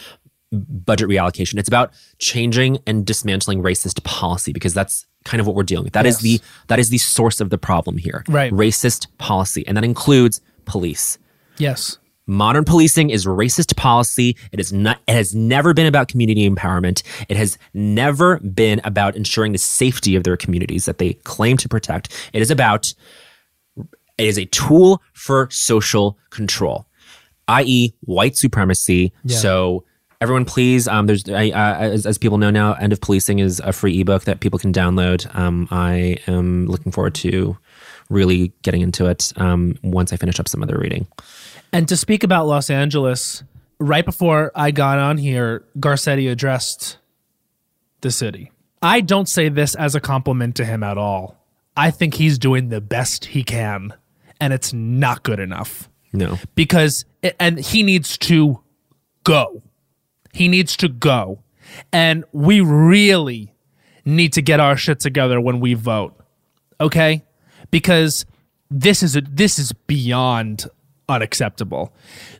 budget 0.52 1.08
reallocation. 1.08 1.58
It's 1.58 1.68
about 1.68 1.92
changing 2.18 2.78
and 2.86 3.04
dismantling 3.06 3.62
racist 3.62 4.02
policy 4.04 4.52
because 4.52 4.74
that's 4.74 5.06
kind 5.24 5.40
of 5.40 5.46
what 5.46 5.56
we're 5.56 5.62
dealing 5.64 5.84
with. 5.84 5.94
That 5.94 6.06
is 6.06 6.22
Yes. 6.22 6.40
the 6.40 6.46
that 6.68 6.78
is 6.78 6.90
the 6.90 6.98
source 6.98 7.40
of 7.40 7.48
the 7.48 7.58
problem 7.58 7.96
here. 7.96 8.24
Right. 8.28 8.52
Racist 8.52 9.06
policy, 9.16 9.66
and 9.66 9.76
that 9.76 9.84
includes 9.84 10.40
police. 10.66 11.18
Yes. 11.58 11.98
Modern 12.26 12.64
policing 12.64 13.10
is 13.10 13.24
racist 13.24 13.76
policy. 13.76 14.36
It 14.50 14.58
is 14.58 14.72
not. 14.72 14.98
It 15.06 15.12
has 15.12 15.32
never 15.32 15.72
been 15.72 15.86
about 15.86 16.08
community 16.08 16.48
empowerment. 16.48 17.02
It 17.28 17.36
has 17.36 17.56
never 17.72 18.40
been 18.40 18.80
about 18.82 19.14
ensuring 19.14 19.52
the 19.52 19.58
safety 19.58 20.16
of 20.16 20.24
their 20.24 20.36
communities 20.36 20.86
that 20.86 20.98
they 20.98 21.12
claim 21.12 21.56
to 21.58 21.68
protect. 21.68 22.12
It 22.32 22.42
is 22.42 22.50
about. 22.50 22.92
It 24.18 24.26
is 24.26 24.38
a 24.38 24.46
tool 24.46 25.02
for 25.12 25.48
social 25.50 26.18
control, 26.30 26.86
i.e., 27.48 27.94
white 28.00 28.36
supremacy. 28.36 29.12
Yeah. 29.24 29.36
So 29.36 29.84
everyone, 30.20 30.46
please. 30.46 30.88
Um, 30.88 31.06
there's 31.06 31.28
I, 31.28 31.50
uh, 31.50 31.78
as, 31.78 32.06
as 32.06 32.18
people 32.18 32.38
know 32.38 32.50
now, 32.50 32.72
"End 32.74 32.92
of 32.92 33.00
Policing" 33.00 33.38
is 33.38 33.60
a 33.60 33.72
free 33.72 34.00
ebook 34.00 34.24
that 34.24 34.40
people 34.40 34.58
can 34.58 34.72
download. 34.72 35.32
Um, 35.36 35.68
I 35.70 36.16
am 36.26 36.66
looking 36.66 36.90
forward 36.90 37.14
to 37.16 37.56
really 38.08 38.52
getting 38.62 38.80
into 38.80 39.06
it 39.06 39.32
um, 39.36 39.76
once 39.82 40.12
I 40.12 40.16
finish 40.16 40.40
up 40.40 40.48
some 40.48 40.62
other 40.62 40.78
reading. 40.78 41.06
And 41.72 41.88
to 41.88 41.96
speak 41.96 42.24
about 42.24 42.46
Los 42.46 42.70
Angeles, 42.70 43.42
right 43.78 44.04
before 44.04 44.52
I 44.54 44.70
got 44.70 44.98
on 44.98 45.18
here, 45.18 45.64
Garcetti 45.78 46.30
addressed 46.30 46.98
the 48.00 48.10
city. 48.10 48.52
I 48.82 49.00
don't 49.00 49.28
say 49.28 49.48
this 49.48 49.74
as 49.74 49.94
a 49.94 50.00
compliment 50.00 50.56
to 50.56 50.64
him 50.64 50.82
at 50.82 50.96
all. 50.98 51.36
I 51.76 51.90
think 51.90 52.14
he's 52.14 52.38
doing 52.38 52.68
the 52.68 52.80
best 52.80 53.26
he 53.26 53.42
can, 53.42 53.92
and 54.40 54.52
it's 54.52 54.72
not 54.72 55.22
good 55.22 55.40
enough 55.40 55.90
No. 56.12 56.38
because, 56.54 57.04
and 57.40 57.58
he 57.58 57.82
needs 57.82 58.16
to 58.18 58.60
go. 59.24 59.62
He 60.32 60.48
needs 60.48 60.76
to 60.78 60.88
go. 60.88 61.42
And 61.92 62.24
we 62.32 62.60
really 62.60 63.52
need 64.04 64.32
to 64.34 64.42
get 64.42 64.60
our 64.60 64.76
shit 64.76 65.00
together 65.00 65.40
when 65.40 65.58
we 65.60 65.74
vote. 65.74 66.14
Okay? 66.80 67.24
Because 67.70 68.24
this 68.70 69.02
is 69.02 69.16
a, 69.16 69.20
this 69.22 69.58
is 69.58 69.72
beyond 69.72 70.66
unacceptable. 71.08 71.92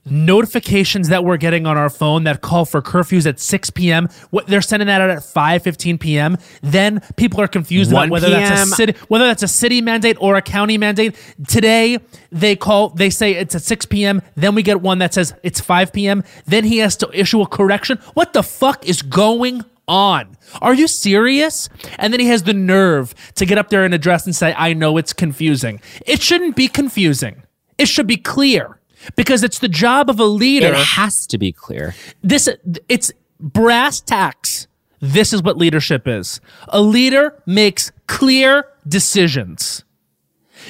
Notifications 0.05 1.09
that 1.09 1.25
we're 1.25 1.37
getting 1.37 1.67
on 1.67 1.77
our 1.77 1.91
phone 1.91 2.25
that 2.25 2.41
call 2.41 2.65
for 2.65 2.83
curfews 2.83 3.27
at 3.27 3.39
6 3.39 3.71
p.m. 3.71 4.09
What 4.31 4.47
they're 4.47 4.63
sending 4.63 4.87
that 4.87 5.01
out 5.01 5.11
at 5.11 5.25
5 5.25 5.63
15 5.63 5.99
p.m. 5.99 6.37
Then 6.63 7.01
people 7.17 7.41
are 7.41 7.49
confused 7.49 7.91
about 7.91 8.01
1 8.01 8.11
whether 8.11 8.31
that's 8.31 8.73
a 8.73 8.75
city 8.75 8.95
whether 9.09 9.27
that's 9.27 9.43
a 9.43 9.49
city 9.49 9.81
mandate 9.81 10.17
or 10.21 10.37
a 10.37 10.43
county 10.43 10.79
mandate. 10.79 11.17
Today 11.47 11.99
they 12.31 12.57
call 12.57 12.91
they 12.91 13.11
say 13.11 13.33
it's 13.33 13.55
at 13.55 13.63
6 13.63 13.87
p.m. 13.87 14.23
Then 14.35 14.55
we 14.55 14.63
get 14.63 14.81
one 14.81 14.99
that 14.99 15.15
says 15.15 15.35
it's 15.43 15.61
5 15.61 15.93
p.m. 15.93 16.25
Then 16.47 16.65
he 16.65 16.79
has 16.79 16.97
to 16.97 17.11
issue 17.13 17.41
a 17.43 17.47
correction. 17.47 17.99
What 18.15 18.33
the 18.33 18.43
fuck 18.43 18.87
is 18.87 19.03
going 19.03 19.63
on? 19.89 20.37
Are 20.61 20.75
you 20.75 20.89
serious? 20.89 21.69
And 21.99 22.13
then 22.13 22.21
he 22.21 22.27
has 22.27 22.43
the 22.43 22.55
nerve 22.55 23.15
to 23.37 23.47
get 23.47 23.59
up 23.59 23.69
there 23.69 23.85
and 23.85 23.95
address 23.95 24.27
and 24.27 24.35
say, 24.35 24.55
I 24.57 24.73
know 24.73 24.97
it's 24.97 25.13
confusing. 25.13 25.81
It 26.05 26.21
shouldn't 26.21 26.57
be 26.57 26.69
confusing. 26.69 27.43
It 27.79 27.89
should 27.89 28.07
be 28.07 28.17
clear 28.17 28.81
because 29.15 29.43
it's 29.43 29.59
the 29.59 29.69
job 29.69 30.11
of 30.11 30.19
a 30.19 30.25
leader. 30.25 30.69
It 30.69 30.75
has 30.75 31.27
to 31.29 31.39
be 31.39 31.53
clear. 31.53 31.95
this 32.23 32.49
it's 32.89 33.13
brass 33.39 34.01
tacks. 34.01 34.67
This 35.01 35.33
is 35.33 35.43
what 35.43 35.59
leadership 35.59 36.09
is. 36.09 36.41
A 36.69 36.81
leader 36.81 37.41
makes 37.45 37.93
clear 38.07 38.65
decisions. 38.89 39.85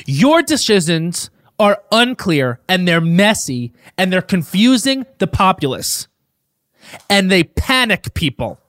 Your 0.04 0.42
decisions 0.42 1.30
are 1.58 1.82
unclear 1.92 2.60
and 2.68 2.86
they're 2.86 3.00
messy 3.00 3.72
and 3.96 4.12
they're 4.12 4.20
confusing 4.22 5.06
the 5.18 5.26
populace. 5.26 6.08
And 7.08 7.30
they 7.30 7.44
panic 7.44 8.14
people. 8.14 8.60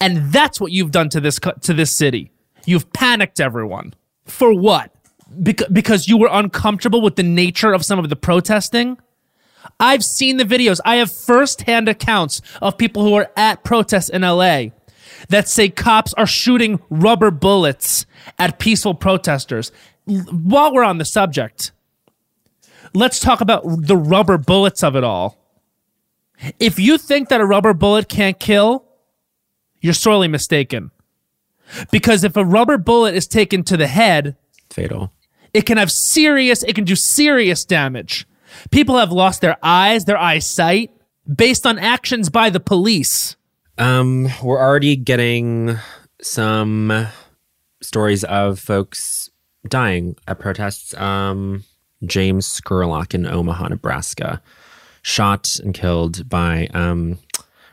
And 0.00 0.32
that's 0.32 0.60
what 0.60 0.72
you've 0.72 0.90
done 0.90 1.08
to 1.10 1.20
this 1.20 1.38
to 1.62 1.72
this 1.72 1.94
city. 1.94 2.30
You've 2.66 2.92
panicked 2.92 3.40
everyone. 3.40 3.94
For 4.26 4.52
what 4.52 4.94
because, 5.42 5.68
because 5.68 6.08
you 6.08 6.18
were 6.18 6.28
uncomfortable 6.30 7.00
with 7.00 7.16
the 7.16 7.22
nature 7.22 7.72
of 7.72 7.84
some 7.84 7.98
of 7.98 8.08
the 8.08 8.16
protesting 8.16 8.98
I've 9.78 10.04
seen 10.04 10.36
the 10.36 10.44
videos. 10.44 10.80
I 10.84 10.96
have 10.96 11.10
firsthand 11.12 11.88
accounts 11.88 12.40
of 12.60 12.78
people 12.78 13.02
who 13.02 13.14
are 13.14 13.30
at 13.36 13.64
protests 13.64 14.08
in 14.08 14.22
LA 14.22 14.66
that 15.28 15.48
say 15.48 15.68
cops 15.68 16.14
are 16.14 16.26
shooting 16.26 16.80
rubber 16.88 17.30
bullets 17.30 18.06
at 18.38 18.58
peaceful 18.58 18.94
protesters. 18.94 19.70
While 20.04 20.72
we're 20.72 20.84
on 20.84 20.98
the 20.98 21.04
subject, 21.04 21.72
let's 22.94 23.20
talk 23.20 23.40
about 23.40 23.62
the 23.66 23.96
rubber 23.96 24.38
bullets 24.38 24.82
of 24.82 24.96
it 24.96 25.04
all. 25.04 25.36
If 26.58 26.78
you 26.78 26.96
think 26.96 27.28
that 27.28 27.40
a 27.40 27.46
rubber 27.46 27.74
bullet 27.74 28.08
can't 28.08 28.38
kill, 28.38 28.84
you're 29.80 29.92
sorely 29.92 30.28
mistaken. 30.28 30.90
Because 31.92 32.24
if 32.24 32.36
a 32.36 32.44
rubber 32.44 32.78
bullet 32.78 33.14
is 33.14 33.26
taken 33.26 33.62
to 33.64 33.76
the 33.76 33.86
head, 33.86 34.36
Fatal. 34.70 35.12
It 35.52 35.66
can 35.66 35.78
have 35.78 35.90
serious 35.90 36.62
it 36.62 36.74
can 36.74 36.84
do 36.84 36.96
serious 36.96 37.64
damage 37.64 38.26
people 38.70 38.98
have 38.98 39.12
lost 39.12 39.40
their 39.40 39.56
eyes 39.62 40.04
their 40.04 40.18
eyesight 40.18 40.90
based 41.32 41.66
on 41.66 41.78
actions 41.78 42.28
by 42.28 42.50
the 42.50 42.60
police 42.60 43.36
Um, 43.78 44.28
we're 44.42 44.60
already 44.60 44.96
getting 44.96 45.76
some 46.22 47.06
stories 47.82 48.24
of 48.24 48.58
folks 48.58 49.30
dying 49.68 50.16
at 50.26 50.38
protests. 50.38 50.94
Um, 50.94 51.64
James 52.04 52.46
Scurlock 52.46 53.14
in 53.14 53.26
Omaha, 53.26 53.68
Nebraska, 53.68 54.42
shot 55.02 55.58
and 55.62 55.74
killed 55.74 56.28
by 56.28 56.68
um, 56.72 57.18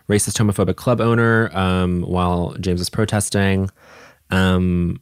racist 0.09 0.37
homophobic 0.37 0.75
club 0.75 0.99
owner 0.99 1.49
um, 1.55 2.01
while 2.01 2.55
James 2.59 2.79
was 2.79 2.89
protesting. 2.89 3.69
Um, 4.29 4.99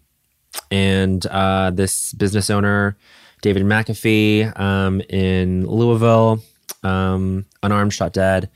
and 0.72 1.26
uh, 1.28 1.72
this 1.72 2.14
business 2.14 2.50
owner, 2.50 2.98
David 3.42 3.64
McAtee, 3.64 4.58
um, 4.60 5.02
in 5.10 5.66
Louisville, 5.68 6.40
um, 6.84 7.46
unarmed, 7.64 7.94
shot 7.94 8.14
dead 8.14 8.50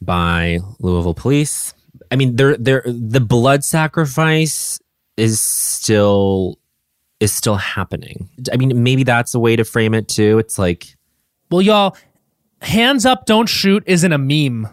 by 0.00 0.58
Louisville 0.78 1.14
police. 1.14 1.74
I 2.10 2.16
mean, 2.16 2.36
the 2.36 3.24
blood 3.26 3.64
sacrifice 3.64 4.80
is 5.16 5.40
still 5.40 6.58
is 7.20 7.32
still 7.32 7.56
happening. 7.56 8.30
I 8.50 8.56
mean, 8.56 8.82
maybe 8.82 9.04
that's 9.04 9.34
a 9.34 9.38
way 9.38 9.54
to 9.54 9.64
frame 9.64 9.92
it 9.92 10.08
too. 10.08 10.38
It's 10.38 10.58
like, 10.58 10.96
well 11.50 11.60
y'all 11.60 11.96
hands 12.62 13.04
up 13.04 13.26
don't 13.26 13.48
shoot 13.48 13.82
isn't 13.86 14.12
a 14.12 14.18
meme 14.18 14.68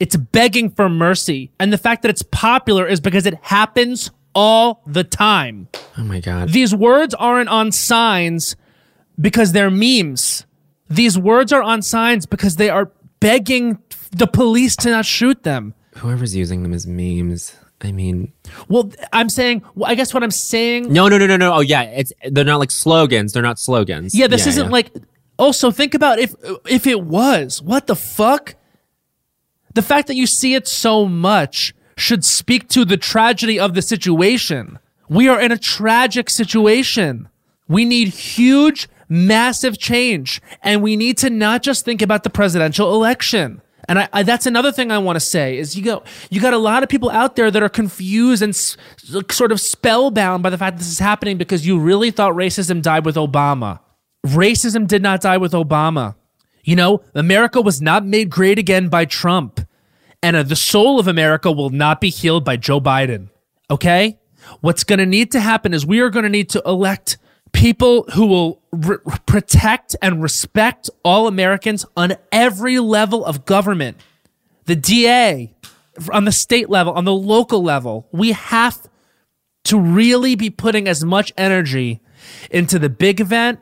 it's 0.00 0.16
begging 0.16 0.70
for 0.70 0.88
mercy 0.88 1.50
and 1.60 1.72
the 1.72 1.78
fact 1.78 2.02
that 2.02 2.08
it's 2.08 2.22
popular 2.22 2.86
is 2.86 3.00
because 3.00 3.26
it 3.26 3.34
happens 3.42 4.10
all 4.34 4.82
the 4.86 5.04
time 5.04 5.68
oh 5.98 6.04
my 6.04 6.20
god, 6.20 6.48
these 6.50 6.74
words 6.74 7.14
aren't 7.14 7.48
on 7.48 7.70
signs 7.72 8.56
because 9.20 9.52
they're 9.52 9.70
memes 9.70 10.46
these 10.88 11.18
words 11.18 11.52
are 11.52 11.62
on 11.62 11.82
signs 11.82 12.26
because 12.26 12.56
they 12.56 12.68
are 12.68 12.90
begging 13.20 13.78
the 14.10 14.26
police 14.26 14.76
to 14.76 14.90
not 14.90 15.04
shoot 15.04 15.42
them 15.42 15.74
whoever's 15.96 16.34
using 16.34 16.62
them 16.62 16.72
as 16.72 16.86
memes. 16.86 17.54
I 17.80 17.90
mean, 17.90 18.32
Well, 18.68 18.92
I'm 19.12 19.28
saying, 19.28 19.62
well, 19.74 19.90
I 19.90 19.96
guess 19.96 20.14
what 20.14 20.22
I'm 20.22 20.30
saying, 20.30 20.92
no, 20.92 21.08
no, 21.08 21.18
no, 21.18 21.26
no, 21.26 21.36
no. 21.36 21.54
Oh 21.54 21.60
yeah, 21.60 21.82
it's 21.82 22.12
they're 22.30 22.44
not 22.44 22.60
like 22.60 22.70
slogans. 22.70 23.32
They're 23.32 23.42
not 23.42 23.58
slogans. 23.58 24.14
yeah, 24.14 24.28
this 24.28 24.46
isn't 24.46 24.66
yeah. 24.66 24.70
like. 24.70 24.90
Oh, 25.38 25.46
also, 25.46 25.72
think 25.72 25.94
about 25.94 26.20
if 26.20 26.34
if 26.68 26.86
it 26.86 27.02
was, 27.02 27.60
what 27.60 27.88
the 27.88 27.96
fuck? 27.96 28.54
The 29.74 29.82
fact 29.82 30.06
that 30.08 30.14
you 30.14 30.26
see 30.26 30.54
it 30.54 30.68
so 30.68 31.06
much 31.06 31.74
should 31.96 32.24
speak 32.24 32.68
to 32.68 32.84
the 32.84 32.96
tragedy 32.96 33.58
of 33.58 33.74
the 33.74 33.82
situation. 33.82 34.78
We 35.08 35.28
are 35.28 35.40
in 35.40 35.52
a 35.52 35.58
tragic 35.58 36.30
situation. 36.30 37.28
We 37.68 37.84
need 37.84 38.08
huge, 38.08 38.88
massive 39.08 39.78
change, 39.78 40.40
and 40.62 40.82
we 40.82 40.96
need 40.96 41.18
to 41.18 41.30
not 41.30 41.62
just 41.62 41.84
think 41.84 42.02
about 42.02 42.22
the 42.22 42.30
presidential 42.30 42.94
election. 42.94 43.62
And 43.88 43.98
I, 43.98 44.08
I, 44.12 44.22
that's 44.22 44.46
another 44.46 44.72
thing 44.72 44.90
I 44.90 44.98
want 44.98 45.16
to 45.16 45.20
say 45.20 45.58
is 45.58 45.76
you 45.76 45.82
go 45.82 46.02
you 46.30 46.40
got 46.40 46.54
a 46.54 46.58
lot 46.58 46.82
of 46.82 46.88
people 46.88 47.10
out 47.10 47.36
there 47.36 47.50
that 47.50 47.62
are 47.62 47.68
confused 47.68 48.40
and 48.42 48.50
s- 48.50 48.76
sort 49.30 49.52
of 49.52 49.60
spellbound 49.60 50.42
by 50.42 50.50
the 50.50 50.58
fact 50.58 50.78
this 50.78 50.86
is 50.88 50.98
happening 50.98 51.36
because 51.36 51.66
you 51.66 51.78
really 51.78 52.10
thought 52.10 52.32
racism 52.32 52.80
died 52.80 53.04
with 53.04 53.16
Obama. 53.16 53.80
Racism 54.24 54.86
did 54.86 55.02
not 55.02 55.20
die 55.20 55.36
with 55.36 55.52
Obama. 55.52 56.14
You 56.62 56.76
know, 56.76 57.02
America 57.14 57.60
was 57.60 57.82
not 57.82 58.06
made 58.06 58.30
great 58.30 58.58
again 58.58 58.88
by 58.88 59.04
Trump. 59.04 59.60
And 60.22 60.36
uh, 60.36 60.42
the 60.42 60.56
soul 60.56 60.98
of 60.98 61.08
America 61.08 61.50
will 61.50 61.70
not 61.70 62.00
be 62.00 62.10
healed 62.10 62.44
by 62.44 62.56
Joe 62.56 62.80
Biden. 62.80 63.28
Okay? 63.70 64.18
What's 64.60 64.84
going 64.84 64.98
to 64.98 65.06
need 65.06 65.32
to 65.32 65.40
happen 65.40 65.74
is 65.74 65.86
we 65.86 66.00
are 66.00 66.10
going 66.10 66.24
to 66.24 66.28
need 66.28 66.50
to 66.50 66.62
elect 66.64 67.18
people 67.52 68.04
who 68.14 68.26
will 68.26 68.62
re- 68.72 68.98
protect 69.26 69.96
and 70.00 70.22
respect 70.22 70.90
all 71.04 71.26
Americans 71.26 71.84
on 71.96 72.14
every 72.30 72.78
level 72.78 73.24
of 73.24 73.44
government. 73.44 73.98
The 74.64 74.76
DA, 74.76 75.54
on 76.12 76.24
the 76.24 76.32
state 76.32 76.70
level, 76.70 76.92
on 76.92 77.04
the 77.04 77.14
local 77.14 77.62
level. 77.62 78.08
We 78.12 78.32
have 78.32 78.88
to 79.64 79.78
really 79.78 80.34
be 80.34 80.50
putting 80.50 80.88
as 80.88 81.04
much 81.04 81.32
energy 81.36 82.00
into 82.50 82.78
the 82.78 82.88
big 82.88 83.20
event, 83.20 83.60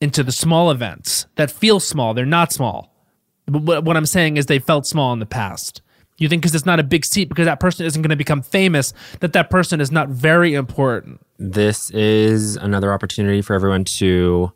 into 0.00 0.22
the 0.22 0.32
small 0.32 0.70
events 0.70 1.26
that 1.36 1.50
feel 1.50 1.80
small. 1.80 2.14
They're 2.14 2.26
not 2.26 2.52
small. 2.52 2.94
But 3.46 3.62
what 3.62 3.84
what 3.84 3.96
I'm 3.96 4.06
saying 4.06 4.36
is 4.36 4.46
they 4.46 4.58
felt 4.58 4.86
small 4.86 5.12
in 5.12 5.18
the 5.18 5.26
past. 5.26 5.82
You 6.18 6.28
think 6.28 6.42
because 6.42 6.54
it's 6.54 6.66
not 6.66 6.80
a 6.80 6.82
big 6.82 7.04
seat, 7.04 7.28
because 7.28 7.46
that 7.46 7.60
person 7.60 7.86
isn't 7.86 8.02
going 8.02 8.10
to 8.10 8.16
become 8.16 8.42
famous, 8.42 8.92
that 9.20 9.32
that 9.32 9.50
person 9.50 9.80
is 9.80 9.90
not 9.90 10.08
very 10.08 10.54
important. 10.54 11.20
This 11.38 11.90
is 11.90 12.56
another 12.56 12.92
opportunity 12.92 13.40
for 13.40 13.54
everyone 13.54 13.84
to 13.84 14.52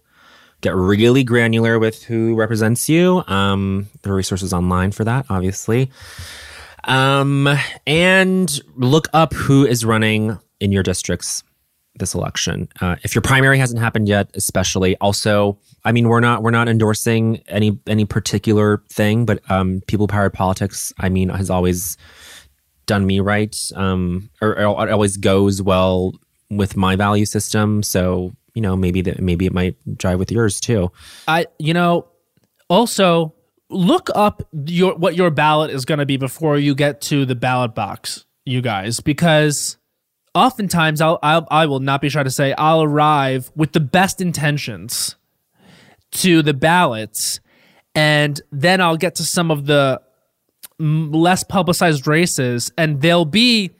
get 0.60 0.74
really 0.74 1.24
granular 1.24 1.78
with 1.78 2.02
who 2.02 2.34
represents 2.34 2.88
you. 2.88 3.22
Um, 3.26 3.88
there 4.02 4.12
are 4.12 4.16
resources 4.16 4.52
online 4.52 4.92
for 4.92 5.04
that, 5.04 5.26
obviously. 5.28 5.90
Um, 6.84 7.48
and 7.86 8.60
look 8.76 9.08
up 9.12 9.32
who 9.32 9.64
is 9.64 9.84
running 9.84 10.38
in 10.60 10.72
your 10.72 10.82
districts 10.82 11.44
this 11.96 12.14
election. 12.14 12.68
Uh, 12.80 12.96
if 13.02 13.14
your 13.14 13.22
primary 13.22 13.58
hasn't 13.58 13.80
happened 13.80 14.08
yet, 14.08 14.30
especially. 14.34 14.96
Also, 14.96 15.58
I 15.84 15.92
mean, 15.92 16.08
we're 16.08 16.20
not 16.20 16.42
we're 16.42 16.50
not 16.50 16.68
endorsing 16.68 17.42
any 17.48 17.78
any 17.86 18.04
particular 18.04 18.82
thing, 18.88 19.26
but 19.26 19.40
um, 19.50 19.82
people 19.86 20.08
powered 20.08 20.32
politics. 20.32 20.92
I 20.98 21.08
mean, 21.08 21.28
has 21.28 21.50
always 21.50 21.96
done 22.86 23.06
me 23.06 23.20
right, 23.20 23.56
um, 23.74 24.30
or, 24.40 24.58
or 24.64 24.88
it 24.88 24.92
always 24.92 25.16
goes 25.16 25.62
well 25.62 26.12
with 26.50 26.76
my 26.76 26.96
value 26.96 27.26
system. 27.26 27.82
So 27.82 28.32
you 28.54 28.62
know, 28.62 28.76
maybe 28.76 29.00
that 29.02 29.20
maybe 29.20 29.46
it 29.46 29.52
might 29.52 29.76
jive 29.96 30.18
with 30.18 30.30
yours 30.30 30.60
too. 30.60 30.90
I 31.28 31.46
you 31.58 31.74
know, 31.74 32.06
also 32.68 33.34
look 33.68 34.10
up 34.14 34.42
your 34.66 34.94
what 34.94 35.16
your 35.16 35.30
ballot 35.30 35.70
is 35.70 35.84
going 35.84 35.98
to 35.98 36.06
be 36.06 36.16
before 36.16 36.58
you 36.58 36.74
get 36.74 37.00
to 37.02 37.24
the 37.24 37.34
ballot 37.34 37.74
box, 37.74 38.24
you 38.44 38.60
guys, 38.60 39.00
because 39.00 39.76
oftentimes 40.34 41.00
I'll, 41.00 41.18
I'll 41.22 41.46
I 41.50 41.66
will 41.66 41.80
not 41.80 42.00
be 42.00 42.08
shy 42.08 42.22
to 42.22 42.30
say 42.30 42.54
I'll 42.56 42.82
arrive 42.82 43.50
with 43.54 43.72
the 43.72 43.80
best 43.80 44.20
intentions 44.20 45.16
to 46.12 46.42
the 46.42 46.54
ballots, 46.54 47.40
and 47.94 48.40
then 48.50 48.80
I'll 48.80 48.96
get 48.96 49.16
to 49.16 49.24
some 49.24 49.50
of 49.50 49.66
the 49.66 50.00
less 50.78 51.44
publicized 51.44 52.06
races, 52.06 52.72
and 52.76 53.00
there'll 53.00 53.24
be 53.24 53.72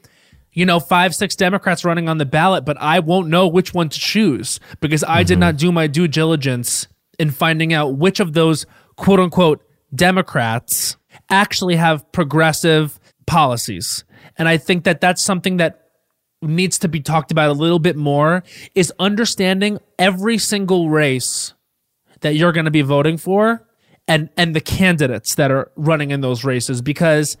you 0.53 0.65
know, 0.65 0.79
five, 0.79 1.15
six 1.15 1.35
Democrats 1.35 1.83
running 1.83 2.07
on 2.07 2.19
the 2.19 2.25
ballot, 2.25 2.63
but 2.63 2.77
I 2.79 2.99
won't 2.99 3.27
know 3.27 3.47
which 3.47 3.73
one 3.73 3.89
to 3.89 3.99
choose 3.99 4.59
because 4.79 5.03
I 5.03 5.21
mm-hmm. 5.21 5.27
did 5.27 5.39
not 5.39 5.57
do 5.57 5.71
my 5.71 5.87
due 5.87 6.07
diligence 6.07 6.87
in 7.19 7.31
finding 7.31 7.73
out 7.73 7.97
which 7.97 8.19
of 8.19 8.33
those 8.33 8.65
quote 8.95 9.19
unquote 9.19 9.65
Democrats 9.93 10.97
actually 11.29 11.75
have 11.75 12.09
progressive 12.11 12.99
policies. 13.25 14.03
And 14.37 14.47
I 14.47 14.57
think 14.57 14.83
that 14.83 15.01
that's 15.01 15.21
something 15.21 15.57
that 15.57 15.82
needs 16.43 16.77
to 16.79 16.87
be 16.87 16.99
talked 16.99 17.31
about 17.31 17.49
a 17.49 17.53
little 17.53 17.79
bit 17.79 17.95
more 17.95 18.43
is 18.75 18.93
understanding 18.99 19.79
every 19.97 20.37
single 20.37 20.89
race 20.89 21.53
that 22.21 22.35
you're 22.35 22.51
going 22.51 22.65
to 22.65 22.71
be 22.71 22.81
voting 22.81 23.17
for 23.17 23.67
and 24.07 24.29
and 24.37 24.55
the 24.55 24.61
candidates 24.61 25.35
that 25.35 25.51
are 25.51 25.71
running 25.75 26.11
in 26.11 26.21
those 26.21 26.43
races 26.43 26.81
because 26.81 27.37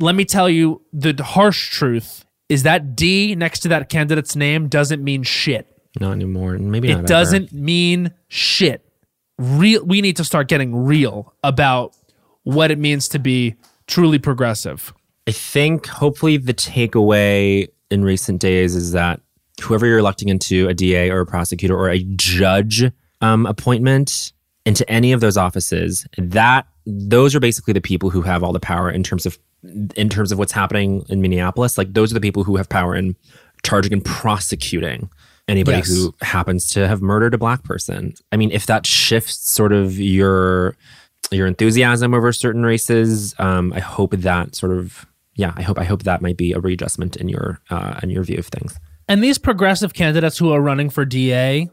let 0.00 0.14
me 0.14 0.24
tell 0.24 0.48
you 0.48 0.82
the 0.92 1.14
harsh 1.22 1.70
truth 1.70 2.24
is 2.48 2.64
that 2.64 2.96
D 2.96 3.34
next 3.34 3.60
to 3.60 3.68
that 3.68 3.88
candidate's 3.88 4.36
name 4.36 4.68
doesn't 4.68 5.02
mean 5.02 5.22
shit. 5.22 5.66
Not 6.00 6.12
anymore. 6.12 6.58
Maybe 6.58 6.90
it 6.90 7.06
doesn't 7.06 7.52
ever. 7.52 7.56
mean 7.56 8.12
shit. 8.28 8.84
Real. 9.38 9.84
We 9.84 10.00
need 10.00 10.16
to 10.16 10.24
start 10.24 10.48
getting 10.48 10.74
real 10.84 11.34
about 11.42 11.96
what 12.42 12.70
it 12.70 12.78
means 12.78 13.08
to 13.08 13.18
be 13.18 13.56
truly 13.86 14.18
progressive. 14.18 14.92
I 15.26 15.32
think 15.32 15.86
hopefully 15.86 16.36
the 16.36 16.52
takeaway 16.52 17.68
in 17.90 18.04
recent 18.04 18.40
days 18.40 18.74
is 18.74 18.92
that 18.92 19.20
whoever 19.62 19.86
you're 19.86 19.98
electing 19.98 20.28
into 20.28 20.68
a 20.68 20.74
DA 20.74 21.10
or 21.10 21.20
a 21.20 21.26
prosecutor 21.26 21.76
or 21.76 21.88
a 21.88 22.00
judge 22.16 22.84
um, 23.20 23.46
appointment 23.46 24.32
into 24.66 24.88
any 24.90 25.12
of 25.12 25.20
those 25.20 25.36
offices, 25.36 26.06
that 26.18 26.66
those 26.86 27.34
are 27.34 27.40
basically 27.40 27.72
the 27.72 27.80
people 27.80 28.10
who 28.10 28.22
have 28.22 28.42
all 28.42 28.52
the 28.52 28.60
power 28.60 28.90
in 28.90 29.02
terms 29.02 29.26
of 29.26 29.38
in 29.96 30.10
terms 30.10 30.30
of 30.30 30.38
what's 30.38 30.52
happening 30.52 31.04
in 31.08 31.22
Minneapolis, 31.22 31.78
like 31.78 31.94
those 31.94 32.10
are 32.10 32.14
the 32.14 32.20
people 32.20 32.44
who 32.44 32.56
have 32.56 32.68
power 32.68 32.94
in 32.94 33.16
charging 33.62 33.94
and 33.94 34.04
prosecuting 34.04 35.08
anybody 35.48 35.78
yes. 35.78 35.88
who 35.88 36.14
happens 36.20 36.68
to 36.70 36.86
have 36.86 37.00
murdered 37.00 37.32
a 37.32 37.38
black 37.38 37.62
person. 37.64 38.14
I 38.30 38.36
mean, 38.36 38.50
if 38.50 38.66
that 38.66 38.86
shifts 38.86 39.50
sort 39.50 39.72
of 39.72 39.98
your 39.98 40.76
your 41.30 41.46
enthusiasm 41.46 42.12
over 42.12 42.32
certain 42.32 42.64
races, 42.64 43.34
um, 43.38 43.72
I 43.72 43.80
hope 43.80 44.12
that 44.12 44.54
sort 44.54 44.72
of 44.76 45.06
yeah, 45.36 45.52
I 45.56 45.62
hope 45.62 45.78
I 45.78 45.84
hope 45.84 46.04
that 46.04 46.22
might 46.22 46.36
be 46.36 46.52
a 46.52 46.60
readjustment 46.60 47.16
in 47.16 47.28
your 47.28 47.60
uh, 47.70 48.00
in 48.02 48.10
your 48.10 48.22
view 48.24 48.38
of 48.38 48.46
things. 48.46 48.78
And 49.08 49.22
these 49.22 49.38
progressive 49.38 49.92
candidates 49.92 50.38
who 50.38 50.52
are 50.52 50.60
running 50.60 50.90
for 50.90 51.04
DA, 51.04 51.68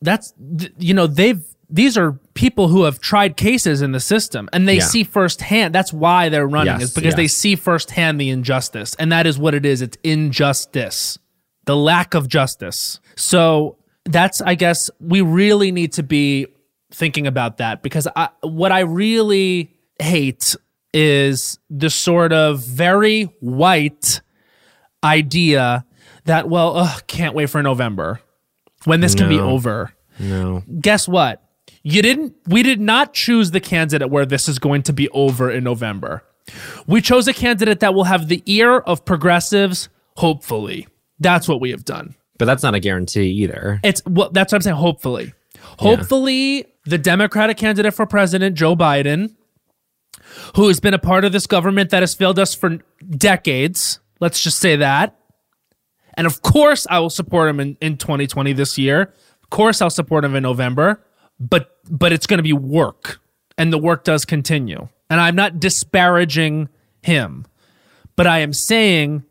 that's 0.00 0.34
you 0.78 0.94
know 0.94 1.06
they've 1.06 1.42
these 1.70 1.96
are 1.96 2.12
people 2.34 2.68
who 2.68 2.84
have 2.84 3.00
tried 3.00 3.36
cases 3.36 3.82
in 3.82 3.92
the 3.92 4.00
system 4.00 4.48
and 4.52 4.68
they 4.68 4.76
yeah. 4.76 4.84
see 4.84 5.04
firsthand. 5.04 5.74
That's 5.74 5.92
why 5.92 6.28
they're 6.28 6.46
running, 6.46 6.74
yes, 6.74 6.82
is 6.82 6.94
because 6.94 7.12
yes. 7.12 7.16
they 7.16 7.26
see 7.26 7.56
firsthand 7.56 8.20
the 8.20 8.30
injustice. 8.30 8.94
And 8.96 9.10
that 9.12 9.26
is 9.26 9.38
what 9.38 9.54
it 9.54 9.64
is. 9.64 9.82
It's 9.82 9.96
injustice, 10.04 11.18
the 11.64 11.76
lack 11.76 12.14
of 12.14 12.28
justice. 12.28 13.00
So 13.16 13.78
that's, 14.04 14.40
I 14.40 14.54
guess, 14.54 14.90
we 15.00 15.20
really 15.20 15.72
need 15.72 15.94
to 15.94 16.02
be 16.02 16.46
thinking 16.92 17.26
about 17.26 17.56
that 17.58 17.82
because 17.82 18.06
I, 18.14 18.28
what 18.42 18.70
I 18.70 18.80
really 18.80 19.74
hate 19.98 20.54
is 20.94 21.58
the 21.68 21.90
sort 21.90 22.32
of 22.32 22.60
very 22.60 23.24
white 23.40 24.22
idea 25.02 25.84
that, 26.24 26.48
well, 26.48 26.76
ugh, 26.76 27.02
can't 27.06 27.34
wait 27.34 27.50
for 27.50 27.62
November 27.62 28.20
when 28.84 29.00
this 29.00 29.14
no. 29.14 29.22
can 29.22 29.28
be 29.28 29.38
over. 29.38 29.92
No. 30.18 30.62
Guess 30.80 31.08
what? 31.08 31.42
You 31.82 32.00
didn't 32.00 32.34
we 32.46 32.62
did 32.62 32.80
not 32.80 33.12
choose 33.12 33.50
the 33.50 33.60
candidate 33.60 34.08
where 34.08 34.24
this 34.24 34.48
is 34.48 34.58
going 34.58 34.82
to 34.84 34.92
be 34.94 35.10
over 35.10 35.50
in 35.50 35.64
November. 35.64 36.24
We 36.86 37.02
chose 37.02 37.28
a 37.28 37.34
candidate 37.34 37.80
that 37.80 37.94
will 37.94 38.04
have 38.04 38.28
the 38.28 38.42
ear 38.46 38.78
of 38.78 39.04
progressives, 39.04 39.88
hopefully. 40.16 40.88
That's 41.18 41.46
what 41.46 41.60
we 41.60 41.70
have 41.70 41.84
done. 41.84 42.14
But 42.38 42.46
that's 42.46 42.62
not 42.62 42.74
a 42.74 42.80
guarantee 42.80 43.28
either. 43.42 43.80
It's 43.82 44.02
well, 44.06 44.30
that's 44.30 44.52
what 44.52 44.58
I'm 44.58 44.62
saying. 44.62 44.76
Hopefully. 44.76 45.34
Hopefully, 45.78 46.58
yeah. 46.58 46.62
the 46.86 46.98
Democratic 46.98 47.56
candidate 47.56 47.94
for 47.94 48.06
president, 48.06 48.56
Joe 48.56 48.76
Biden, 48.76 49.34
who 50.56 50.68
has 50.68 50.80
been 50.80 50.94
a 50.94 50.98
part 50.98 51.24
of 51.24 51.32
this 51.32 51.46
government 51.46 51.90
that 51.90 52.02
has 52.02 52.14
failed 52.14 52.38
us 52.38 52.54
for 52.54 52.78
decades, 53.10 54.00
let's 54.20 54.42
just 54.42 54.58
say 54.58 54.76
that. 54.76 55.18
And 56.14 56.26
of 56.26 56.42
course, 56.42 56.86
I 56.88 57.00
will 57.00 57.10
support 57.10 57.48
him 57.48 57.60
in, 57.60 57.76
in 57.80 57.96
2020 57.96 58.52
this 58.52 58.78
year. 58.78 59.12
Of 59.42 59.50
course, 59.50 59.82
I'll 59.82 59.90
support 59.90 60.24
him 60.24 60.34
in 60.34 60.42
November. 60.42 61.04
But 61.40 61.70
but 61.90 62.12
it's 62.12 62.26
going 62.26 62.38
to 62.38 62.44
be 62.44 62.52
work. 62.52 63.20
And 63.58 63.72
the 63.72 63.78
work 63.78 64.04
does 64.04 64.24
continue. 64.24 64.88
And 65.10 65.20
i'm 65.20 65.36
not 65.36 65.60
disparaging 65.60 66.68
him. 67.02 67.46
But 68.16 68.26
i 68.26 68.38
am 68.38 68.52
saying 68.52 69.24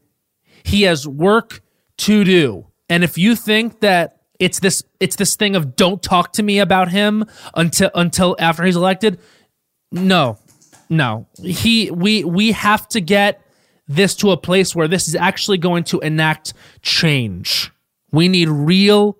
he 0.64 0.84
has 0.84 1.08
work 1.08 1.62
to 2.00 2.24
do. 2.24 2.68
And 2.90 3.04
if 3.04 3.18
you 3.18 3.36
think 3.36 3.80
that 3.80 4.22
it's 4.40 4.60
this 4.60 4.84
it's 5.00 5.16
this 5.16 5.36
thing 5.36 5.56
of 5.56 5.76
don't 5.76 6.02
talk 6.02 6.34
to 6.34 6.44
me 6.44 6.60
about 6.60 6.90
him 6.90 7.26
until 7.56 7.90
until 7.96 8.36
after 8.40 8.64
he's 8.64 8.76
elected 8.76 9.20
no 9.92 10.38
no 10.94 11.28
he 11.44 11.92
we 11.92 12.24
we 12.24 12.52
have 12.52 12.88
to 12.88 13.02
get 13.02 13.42
this 13.88 14.16
to 14.16 14.32
a 14.32 14.38
place 14.38 14.76
where 14.76 14.88
this 14.88 15.08
is 15.08 15.16
actually 15.16 15.58
going 15.58 15.84
to 15.84 16.00
enact 16.00 16.54
change 16.82 17.72
we 18.12 18.28
need 18.28 18.48
real 18.48 19.18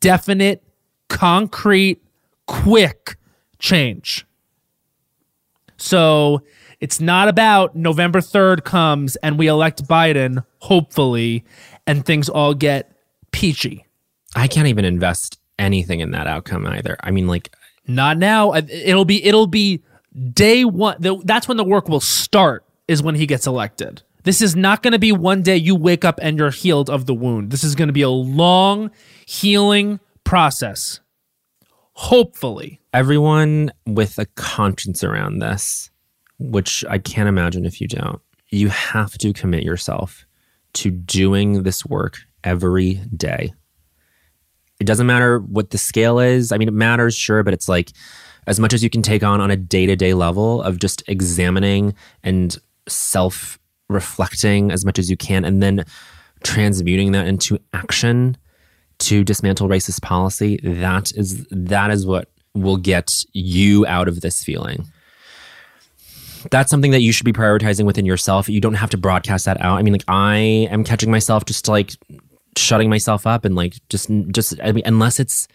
definite 0.00 0.62
concrete, 1.08 2.02
quick 2.46 3.16
change. 3.58 4.26
So 5.76 6.42
it's 6.80 7.00
not 7.00 7.28
about 7.28 7.76
November 7.76 8.20
3rd 8.20 8.64
comes 8.64 9.16
and 9.16 9.38
we 9.38 9.46
elect 9.46 9.86
Biden, 9.86 10.44
hopefully, 10.58 11.44
and 11.86 12.04
things 12.06 12.28
all 12.28 12.54
get 12.54 12.96
peachy. 13.30 13.86
I 14.34 14.48
can't 14.48 14.68
even 14.68 14.84
invest 14.84 15.38
anything 15.58 16.00
in 16.00 16.12
that 16.12 16.26
outcome 16.26 16.66
either. 16.66 16.96
I 17.02 17.10
mean, 17.10 17.26
like, 17.26 17.54
not 17.86 18.16
now. 18.16 18.54
It'll 18.54 19.04
be, 19.04 19.24
it'll 19.24 19.46
be 19.46 19.82
day 20.32 20.64
one. 20.64 20.96
That's 21.24 21.48
when 21.48 21.56
the 21.56 21.64
work 21.64 21.88
will 21.88 22.00
start, 22.00 22.64
is 22.88 23.02
when 23.02 23.14
he 23.14 23.26
gets 23.26 23.46
elected. 23.46 24.02
This 24.24 24.40
is 24.40 24.54
not 24.54 24.82
going 24.82 24.92
to 24.92 24.98
be 24.98 25.10
one 25.10 25.42
day 25.42 25.56
you 25.56 25.74
wake 25.74 26.04
up 26.04 26.20
and 26.22 26.38
you're 26.38 26.50
healed 26.50 26.88
of 26.88 27.06
the 27.06 27.14
wound. 27.14 27.50
This 27.50 27.64
is 27.64 27.74
going 27.74 27.88
to 27.88 27.92
be 27.92 28.02
a 28.02 28.08
long 28.08 28.90
healing 29.26 29.98
process. 30.24 31.00
Hopefully. 31.94 32.80
Everyone 32.92 33.72
with 33.86 34.18
a 34.18 34.26
conscience 34.36 35.02
around 35.02 35.40
this, 35.40 35.90
which 36.38 36.84
I 36.88 36.98
can't 36.98 37.28
imagine 37.28 37.64
if 37.64 37.80
you 37.80 37.88
don't, 37.88 38.20
you 38.50 38.68
have 38.68 39.18
to 39.18 39.32
commit 39.32 39.64
yourself 39.64 40.24
to 40.74 40.90
doing 40.90 41.64
this 41.64 41.84
work 41.84 42.18
every 42.44 42.94
day. 43.16 43.52
It 44.78 44.84
doesn't 44.84 45.06
matter 45.06 45.38
what 45.38 45.70
the 45.70 45.78
scale 45.78 46.18
is. 46.18 46.52
I 46.52 46.58
mean, 46.58 46.68
it 46.68 46.74
matters, 46.74 47.16
sure, 47.16 47.42
but 47.42 47.54
it's 47.54 47.68
like 47.68 47.92
as 48.46 48.58
much 48.58 48.72
as 48.72 48.82
you 48.82 48.90
can 48.90 49.02
take 49.02 49.22
on 49.22 49.40
on 49.40 49.50
a 49.50 49.56
day 49.56 49.86
to 49.86 49.96
day 49.96 50.14
level 50.14 50.62
of 50.62 50.78
just 50.78 51.02
examining 51.08 51.94
and 52.22 52.56
self 52.88 53.58
reflecting 53.88 54.70
as 54.70 54.84
much 54.84 54.98
as 54.98 55.10
you 55.10 55.16
can, 55.16 55.44
and 55.44 55.62
then 55.62 55.84
transmuting 56.42 57.12
that 57.12 57.26
into 57.26 57.58
action 57.72 58.36
to 58.98 59.24
dismantle 59.24 59.68
racist 59.68 60.02
policy, 60.02 60.58
that 60.62 61.12
is 61.12 61.46
that 61.50 61.90
is 61.90 62.06
what 62.06 62.30
will 62.54 62.76
get 62.76 63.10
you 63.32 63.86
out 63.86 64.08
of 64.08 64.20
this 64.20 64.44
feeling. 64.44 64.86
that's 66.50 66.70
something 66.70 66.90
that 66.90 67.00
you 67.00 67.12
should 67.12 67.24
be 67.24 67.32
prioritizing 67.32 67.84
within 67.84 68.04
yourself. 68.04 68.48
You 68.48 68.60
don't 68.60 68.74
have 68.74 68.90
to 68.90 68.98
broadcast 68.98 69.44
that 69.44 69.60
out. 69.60 69.78
I 69.78 69.82
mean, 69.82 69.92
like 69.92 70.04
I 70.08 70.36
am 70.70 70.84
catching 70.84 71.10
myself 71.10 71.44
just 71.44 71.68
like 71.68 71.92
shutting 72.58 72.90
myself 72.90 73.26
up 73.26 73.44
and 73.44 73.54
like 73.54 73.76
just 73.88 74.10
just 74.28 74.54
I 74.62 74.72
mean, 74.72 74.82
unless 74.84 75.20
it's 75.20 75.46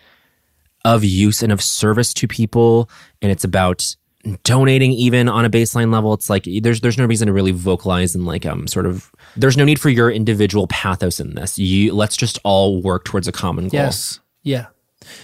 of 0.93 1.03
use 1.03 1.43
and 1.43 1.51
of 1.51 1.61
service 1.61 2.13
to 2.13 2.27
people 2.27 2.89
and 3.21 3.31
it's 3.31 3.43
about 3.43 3.95
donating 4.43 4.91
even 4.91 5.29
on 5.29 5.45
a 5.45 5.49
baseline 5.49 5.91
level 5.91 6.13
it's 6.13 6.29
like 6.29 6.45
there's 6.61 6.81
there's 6.81 6.97
no 6.97 7.05
reason 7.05 7.27
to 7.27 7.33
really 7.33 7.51
vocalize 7.51 8.15
and 8.15 8.25
like 8.25 8.45
um 8.45 8.67
sort 8.67 8.85
of 8.85 9.11
there's 9.35 9.55
no 9.57 9.63
need 9.63 9.79
for 9.79 9.89
your 9.89 10.09
individual 10.11 10.67
pathos 10.67 11.19
in 11.19 11.35
this 11.35 11.57
you 11.59 11.93
let's 11.93 12.17
just 12.17 12.39
all 12.43 12.81
work 12.81 13.05
towards 13.05 13.27
a 13.27 13.31
common 13.31 13.65
goal 13.69 13.79
Yes. 13.79 14.19
Yeah. 14.43 14.67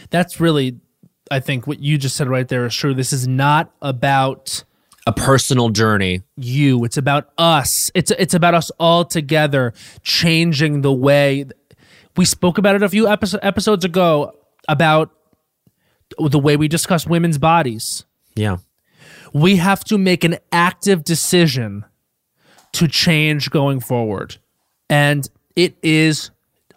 That's 0.09 0.39
really, 0.39 0.79
I 1.31 1.39
think 1.39 1.65
what 1.65 1.79
you 1.79 1.97
just 1.97 2.15
said 2.17 2.27
right 2.27 2.47
there 2.47 2.65
is 2.65 2.75
true. 2.75 2.93
This 2.93 3.13
is 3.13 3.27
not 3.27 3.71
about 3.81 4.63
a 5.07 5.13
personal 5.13 5.69
journey 5.69 6.21
you. 6.37 6.83
It's 6.83 6.97
about 6.97 7.29
us. 7.37 7.89
It's 7.95 8.11
it's 8.11 8.33
about 8.33 8.53
us 8.53 8.69
all 8.79 9.05
together 9.05 9.73
changing 10.01 10.81
the 10.81 10.91
way 10.93 11.45
we 12.17 12.25
spoke 12.25 12.57
about 12.57 12.75
it 12.75 12.83
a 12.83 12.89
few 12.89 13.05
episo- 13.05 13.39
episodes 13.41 13.83
ago 13.85 14.33
about 14.67 15.11
the 16.19 16.39
way 16.39 16.57
we 16.57 16.67
discuss 16.67 17.07
women's 17.07 17.37
bodies. 17.37 18.05
yeah 18.35 18.57
We 19.33 19.57
have 19.57 19.83
to 19.85 19.97
make 19.97 20.23
an 20.23 20.37
active 20.51 21.03
decision 21.03 21.85
to 22.73 22.87
change 22.87 23.49
going 23.49 23.79
forward. 23.79 24.37
And 24.89 25.27
it 25.55 25.75
is 25.81 26.31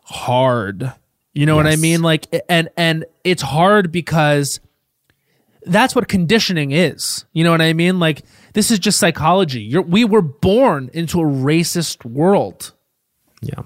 hard. 0.04 0.92
You 1.34 1.44
know 1.44 1.56
what 1.56 1.66
I 1.66 1.76
mean? 1.76 2.02
Like 2.02 2.26
and 2.48 2.70
and 2.76 3.04
it's 3.24 3.42
hard 3.42 3.92
because 3.92 4.60
that's 5.62 5.94
what 5.94 6.08
conditioning 6.08 6.70
is. 6.70 7.26
You 7.32 7.44
know 7.44 7.50
what 7.50 7.60
I 7.60 7.72
mean? 7.72 7.98
Like 7.98 8.22
this 8.54 8.70
is 8.70 8.78
just 8.78 8.98
psychology. 8.98 9.60
You're, 9.60 9.82
we 9.82 10.04
were 10.04 10.22
born 10.22 10.88
into 10.94 11.20
a 11.20 11.24
racist 11.24 12.04
world. 12.04 12.72
yeah 13.42 13.64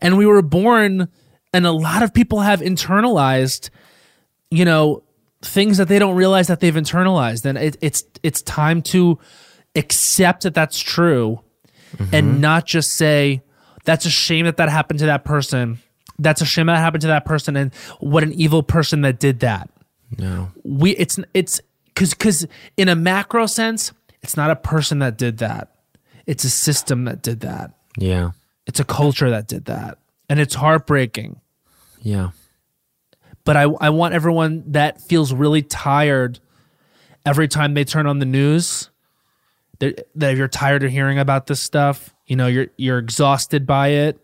And 0.00 0.18
we 0.18 0.26
were 0.26 0.42
born 0.42 1.08
and 1.52 1.66
a 1.66 1.72
lot 1.72 2.02
of 2.02 2.14
people 2.14 2.40
have 2.40 2.60
internalized 2.60 3.70
you 4.52 4.64
know 4.66 5.02
things 5.42 5.78
that 5.78 5.88
they 5.88 5.98
don't 5.98 6.14
realize 6.14 6.46
that 6.46 6.60
they've 6.60 6.74
internalized. 6.74 7.44
And 7.44 7.58
it, 7.58 7.76
it's 7.80 8.04
it's 8.22 8.42
time 8.42 8.82
to 8.82 9.18
accept 9.74 10.44
that 10.44 10.54
that's 10.54 10.78
true 10.78 11.40
and 11.98 12.32
mm-hmm. 12.32 12.40
not 12.40 12.66
just 12.66 12.92
say 12.94 13.42
that's 13.84 14.06
a 14.06 14.10
shame 14.10 14.44
that 14.44 14.58
that 14.58 14.68
happened 14.68 15.00
to 15.00 15.06
that 15.06 15.24
person. 15.24 15.80
That's 16.18 16.40
a 16.40 16.44
shame 16.44 16.66
that 16.66 16.76
happened 16.76 17.02
to 17.02 17.08
that 17.08 17.24
person. 17.24 17.56
And 17.56 17.74
what 17.98 18.22
an 18.22 18.32
evil 18.32 18.62
person 18.62 19.00
that 19.02 19.18
did 19.18 19.40
that. 19.40 19.70
No. 20.16 20.52
We 20.62 20.92
it's 20.92 21.18
it's 21.34 21.60
because 21.86 22.10
because 22.14 22.46
in 22.76 22.88
a 22.88 22.94
macro 22.94 23.46
sense 23.46 23.92
it's 24.22 24.36
not 24.36 24.50
a 24.50 24.56
person 24.56 25.00
that 25.00 25.18
did 25.18 25.38
that. 25.38 25.74
It's 26.26 26.44
a 26.44 26.50
system 26.50 27.06
that 27.06 27.22
did 27.22 27.40
that. 27.40 27.72
Yeah. 27.98 28.32
It's 28.66 28.78
a 28.78 28.84
culture 28.84 29.30
that 29.30 29.48
did 29.48 29.64
that. 29.64 29.98
And 30.28 30.38
it's 30.38 30.54
heartbreaking. 30.54 31.40
Yeah 32.00 32.30
but 33.44 33.56
I, 33.56 33.62
I 33.62 33.90
want 33.90 34.14
everyone 34.14 34.64
that 34.72 35.00
feels 35.00 35.32
really 35.32 35.62
tired 35.62 36.40
every 37.24 37.48
time 37.48 37.74
they 37.74 37.84
turn 37.84 38.06
on 38.06 38.18
the 38.18 38.26
news 38.26 38.90
that 39.78 40.08
that 40.14 40.32
if 40.32 40.38
you're 40.38 40.48
tired 40.48 40.82
of 40.82 40.90
hearing 40.90 41.18
about 41.18 41.46
this 41.46 41.60
stuff 41.60 42.12
you 42.32 42.36
know 42.36 42.46
you're 42.46 42.68
you're 42.78 42.98
exhausted 42.98 43.66
by 43.66 43.88
it. 43.88 44.18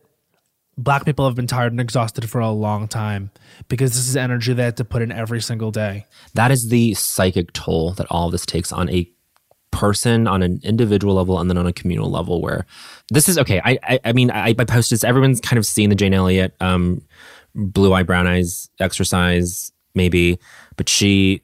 Black 0.78 1.04
people 1.04 1.26
have 1.26 1.34
been 1.34 1.46
tired 1.46 1.72
and 1.72 1.80
exhausted 1.80 2.30
for 2.30 2.40
a 2.40 2.50
long 2.50 2.88
time 2.88 3.30
because 3.68 3.90
this 3.92 4.08
is 4.08 4.16
energy 4.16 4.54
they 4.54 4.64
have 4.64 4.76
to 4.76 4.84
put 4.84 5.02
in 5.02 5.12
every 5.12 5.42
single 5.42 5.70
day. 5.70 6.06
That 6.32 6.50
is 6.50 6.70
the 6.70 6.94
psychic 6.94 7.52
toll 7.52 7.90
that 7.92 8.06
all 8.08 8.30
this 8.30 8.46
takes 8.46 8.72
on 8.72 8.88
a 8.88 9.10
person 9.72 10.26
on 10.26 10.42
an 10.42 10.60
individual 10.62 11.14
level 11.14 11.38
and 11.38 11.50
then 11.50 11.58
on 11.58 11.66
a 11.66 11.72
communal 11.74 12.10
level 12.10 12.40
where 12.40 12.64
this 13.10 13.28
is 13.28 13.36
okay 13.36 13.60
i 13.66 13.78
i, 13.82 14.00
I 14.06 14.12
mean 14.14 14.30
I, 14.30 14.48
I 14.48 14.52
posted 14.54 14.96
this. 14.96 15.04
Everyone's 15.04 15.42
kind 15.42 15.58
of 15.58 15.66
seen 15.66 15.90
the 15.90 15.94
jane 15.94 16.14
elliott 16.14 16.54
um 16.60 17.02
blue 17.58 17.92
eye 17.92 18.02
brown 18.02 18.26
eyes 18.26 18.70
exercise 18.80 19.72
maybe 19.94 20.38
but 20.76 20.88
she 20.88 21.42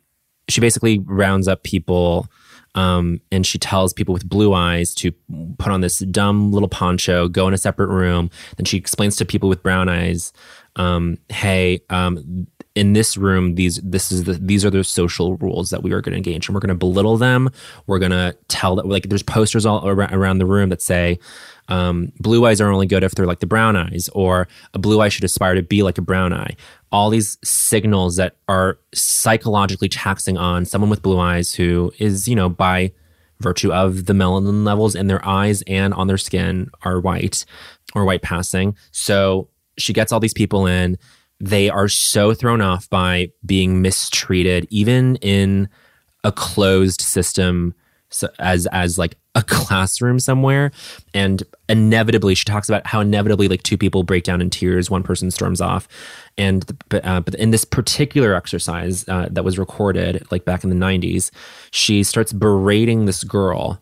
she 0.49 0.61
basically 0.61 0.99
rounds 1.01 1.49
up 1.49 1.63
people 1.63 2.29
um, 2.75 3.21
and 3.31 3.47
she 3.47 3.59
tells 3.59 3.93
people 3.93 4.13
with 4.13 4.29
blue 4.29 4.53
eyes 4.53 4.95
to 4.95 5.13
put 5.59 5.73
on 5.73 5.81
this 5.81 6.01
dumb 6.01 6.51
little 6.51 6.69
poncho, 6.69 7.29
go 7.29 7.47
in 7.47 7.55
a 7.55 7.59
separate 7.59 7.89
room. 7.89 8.31
Then 8.57 8.65
she 8.65 8.77
explains 8.77 9.15
to 9.17 9.25
people 9.25 9.49
with 9.49 9.63
brown 9.63 9.89
eyes, 9.89 10.33
um, 10.75 11.19
"Hey, 11.29 11.81
um, 11.89 12.49
in 12.75 12.93
this 12.93 13.17
room, 13.17 13.55
these 13.55 13.81
this 13.85 14.11
is 14.11 14.25
the 14.25 14.35
these 14.35 14.65
are 14.65 14.71
the 14.71 14.83
social 14.83 15.37
rules 15.37 15.71
that 15.71 15.83
we 15.83 15.93
are 15.93 16.01
going 16.01 16.13
to 16.13 16.17
engage, 16.17 16.49
and 16.49 16.55
we're 16.55 16.61
going 16.61 16.69
to 16.69 16.75
belittle 16.75 17.17
them. 17.17 17.51
We're 17.87 18.01
going 18.01 18.11
to 18.11 18.37
tell 18.49 18.77
that 18.77 18.87
like 18.87 19.09
there's 19.09 19.23
posters 19.23 19.65
all 19.65 19.79
ar- 19.81 20.13
around 20.13 20.39
the 20.39 20.47
room 20.47 20.71
that 20.71 20.83
say." 20.83 21.19
Um, 21.69 22.13
blue 22.21 22.45
eyes 22.45 22.61
are 22.61 22.71
only 22.71 22.87
good 22.87 23.03
if 23.03 23.15
they're 23.15 23.27
like 23.27 23.41
the 23.41 23.47
brown 23.47 23.75
eyes, 23.75 24.11
or 24.13 24.49
a 24.75 24.79
blue 24.79 25.01
eye 25.01 25.09
should 25.09 25.25
aspire 25.25 25.55
to 25.55 25.63
be 25.63 25.83
like 25.83 25.97
a 25.97 26.03
brown 26.03 26.33
eye. 26.33 26.57
All 26.93 27.09
these 27.09 27.39
signals 27.43 28.17
that 28.17 28.37
are 28.49 28.79
psychologically 28.93 29.89
taxing 29.89 30.37
on 30.37 30.67
someone 30.67 30.91
with 30.91 31.01
blue 31.01 31.19
eyes 31.19 31.55
who 31.55 31.91
is, 31.99 32.29
you 32.29 32.37
know, 32.37 32.51
by 32.51 32.93
virtue 33.41 33.73
of 33.73 34.05
the 34.07 34.13
melanin 34.13 34.65
levels 34.65 34.95
in 34.95 35.07
their 35.07 35.27
eyes 35.27 35.63
and 35.67 35.95
on 35.95 36.07
their 36.07 36.19
skin 36.19 36.71
are 36.83 37.01
white 37.01 37.45
or 37.95 38.05
white 38.05 38.23
passing. 38.23 38.77
So 38.91 39.49
she 39.79 39.93
gets 39.93 40.13
all 40.13 40.21
these 40.21 40.35
people 40.35 40.67
in. 40.67 40.99
They 41.41 41.69
are 41.69 41.89
so 41.89 42.35
thrown 42.35 42.61
off 42.61 42.89
by 42.89 43.31
being 43.45 43.83
mistreated, 43.83 44.67
even 44.71 45.17
in 45.17 45.69
a 46.23 46.33
closed 46.33 47.01
system 47.01 47.75
so 48.15 48.29
as 48.39 48.67
as 48.67 48.97
like 48.97 49.17
a 49.35 49.43
classroom 49.47 50.19
somewhere. 50.21 50.71
And 51.13 51.43
inevitably 51.69 52.35
she 52.35 52.45
talks 52.45 52.69
about 52.69 52.87
how 52.87 53.01
inevitably 53.01 53.49
like 53.49 53.63
two 53.63 53.77
people 53.77 54.05
break 54.05 54.25
down 54.25 54.41
in 54.41 54.51
tears 54.51 54.89
one 54.89 55.03
person 55.03 55.31
storms 55.31 55.61
off. 55.61 55.89
And 56.39 56.65
but, 56.89 57.05
uh, 57.05 57.21
but 57.21 57.35
in 57.35 57.51
this 57.51 57.65
particular 57.65 58.35
exercise 58.35 59.07
uh, 59.09 59.29
that 59.31 59.45
was 59.45 59.59
recorded 59.59 60.25
like 60.31 60.45
back 60.45 60.65
in 60.65 60.71
the 60.71 60.77
90s 60.77 61.31
she 61.73 62.03
starts 62.03 62.33
berating 62.33 63.05
this 63.05 63.25
girl. 63.25 63.81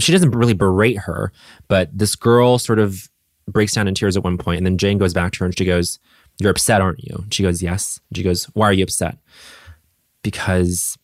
She 0.00 0.10
doesn't 0.10 0.32
really 0.32 0.54
berate 0.54 0.98
her 0.98 1.30
but 1.68 1.96
this 1.96 2.16
girl 2.16 2.58
sort 2.58 2.78
of 2.78 3.08
breaks 3.46 3.74
down 3.74 3.86
in 3.86 3.94
tears 3.94 4.16
at 4.16 4.24
one 4.24 4.38
point 4.38 4.56
and 4.56 4.66
then 4.66 4.78
jane 4.78 4.96
goes 4.96 5.12
back 5.12 5.32
to 5.32 5.40
her 5.40 5.44
and 5.44 5.56
she 5.56 5.66
goes 5.66 5.98
you're 6.38 6.50
upset 6.50 6.80
aren't 6.80 7.02
you 7.02 7.24
she 7.30 7.42
goes 7.42 7.62
yes 7.62 8.00
she 8.14 8.22
goes 8.22 8.44
why 8.54 8.66
are 8.66 8.72
you 8.72 8.82
upset 8.82 9.18
because 10.22 10.98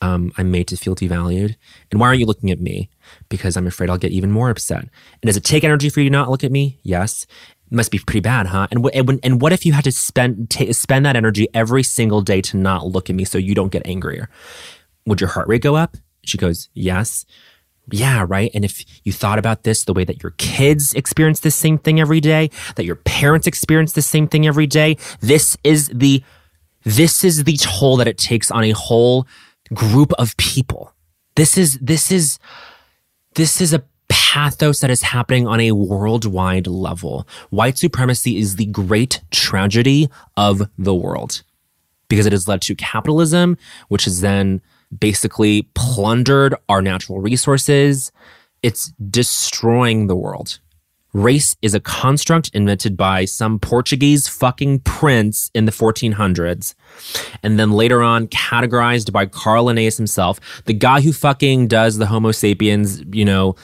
um, 0.00 0.32
I'm 0.36 0.50
made 0.50 0.68
to 0.68 0.76
feel 0.76 0.94
devalued. 0.94 1.56
And 1.90 2.00
why 2.00 2.08
aren't 2.08 2.20
you 2.20 2.26
looking 2.26 2.50
at 2.50 2.60
me? 2.60 2.90
Because 3.28 3.56
I'm 3.56 3.66
afraid 3.66 3.90
I'll 3.90 3.98
get 3.98 4.12
even 4.12 4.30
more 4.30 4.50
upset. 4.50 4.82
And 4.82 5.26
does 5.26 5.36
it 5.36 5.44
take 5.44 5.64
energy 5.64 5.90
for 5.90 6.00
you 6.00 6.08
to 6.08 6.12
not 6.12 6.30
look 6.30 6.44
at 6.44 6.52
me? 6.52 6.78
Yes. 6.82 7.26
It 7.70 7.74
must 7.74 7.90
be 7.90 7.98
pretty 7.98 8.20
bad, 8.20 8.46
huh? 8.46 8.68
And, 8.70 8.84
wh- 8.84 8.96
and, 8.96 9.20
and 9.22 9.40
what 9.40 9.52
if 9.52 9.66
you 9.66 9.72
had 9.72 9.84
to 9.84 9.92
spend 9.92 10.50
ta 10.50 10.66
spend 10.72 11.04
that 11.06 11.16
energy 11.16 11.48
every 11.54 11.82
single 11.82 12.22
day 12.22 12.40
to 12.42 12.56
not 12.56 12.86
look 12.86 13.10
at 13.10 13.16
me 13.16 13.24
so 13.24 13.38
you 13.38 13.54
don't 13.54 13.72
get 13.72 13.86
angrier? 13.86 14.30
Would 15.06 15.20
your 15.20 15.30
heart 15.30 15.48
rate 15.48 15.62
go 15.62 15.76
up? 15.76 15.96
She 16.24 16.38
goes, 16.38 16.68
yes. 16.74 17.24
Yeah, 17.90 18.24
right. 18.28 18.50
And 18.54 18.64
if 18.64 18.84
you 19.04 19.12
thought 19.12 19.38
about 19.38 19.64
this 19.64 19.84
the 19.84 19.92
way 19.92 20.04
that 20.04 20.22
your 20.22 20.34
kids 20.38 20.92
experience 20.94 21.40
the 21.40 21.50
same 21.50 21.78
thing 21.78 22.00
every 22.00 22.20
day, 22.20 22.50
that 22.76 22.84
your 22.84 22.96
parents 22.96 23.46
experience 23.46 23.92
the 23.92 24.02
same 24.02 24.28
thing 24.28 24.46
every 24.46 24.66
day, 24.66 24.96
this 25.20 25.56
is 25.64 25.88
the 25.92 26.22
this 26.84 27.24
is 27.24 27.44
the 27.44 27.56
toll 27.56 27.96
that 27.96 28.08
it 28.08 28.16
takes 28.16 28.50
on 28.50 28.64
a 28.64 28.70
whole 28.70 29.26
group 29.74 30.12
of 30.14 30.36
people. 30.36 30.94
This 31.34 31.58
is 31.58 31.78
this 31.80 32.10
is 32.10 32.38
this 33.34 33.60
is 33.60 33.72
a 33.72 33.82
pathos 34.08 34.80
that 34.80 34.90
is 34.90 35.02
happening 35.02 35.46
on 35.46 35.60
a 35.60 35.72
worldwide 35.72 36.66
level. 36.66 37.26
White 37.50 37.78
supremacy 37.78 38.38
is 38.38 38.56
the 38.56 38.66
great 38.66 39.20
tragedy 39.30 40.08
of 40.36 40.68
the 40.78 40.94
world 40.94 41.42
because 42.08 42.26
it 42.26 42.32
has 42.32 42.48
led 42.48 42.60
to 42.62 42.74
capitalism, 42.74 43.56
which 43.88 44.04
has 44.04 44.20
then 44.20 44.60
basically 44.98 45.62
plundered 45.74 46.54
our 46.68 46.82
natural 46.82 47.20
resources. 47.20 48.12
It's 48.62 48.92
destroying 49.10 50.06
the 50.06 50.16
world. 50.16 50.58
Race 51.12 51.56
is 51.60 51.74
a 51.74 51.80
construct 51.80 52.50
invented 52.54 52.96
by 52.96 53.24
some 53.24 53.58
Portuguese 53.58 54.28
fucking 54.28 54.80
prince 54.80 55.50
in 55.54 55.64
the 55.64 55.72
1400s. 55.72 56.74
And 57.42 57.58
then 57.58 57.72
later 57.72 58.00
on, 58.00 58.28
categorized 58.28 59.12
by 59.12 59.26
Carl 59.26 59.64
Linnaeus 59.64 59.96
himself, 59.96 60.38
the 60.66 60.72
guy 60.72 61.00
who 61.00 61.12
fucking 61.12 61.66
does 61.66 61.98
the 61.98 62.06
Homo 62.06 62.30
sapiens, 62.30 63.02
you 63.12 63.24
know, 63.24 63.56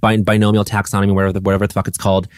bin- 0.00 0.22
binomial 0.22 0.64
taxonomy, 0.64 1.12
whatever 1.12 1.32
the, 1.32 1.40
whatever 1.40 1.66
the 1.66 1.74
fuck 1.74 1.88
it's 1.88 1.98
called. 1.98 2.28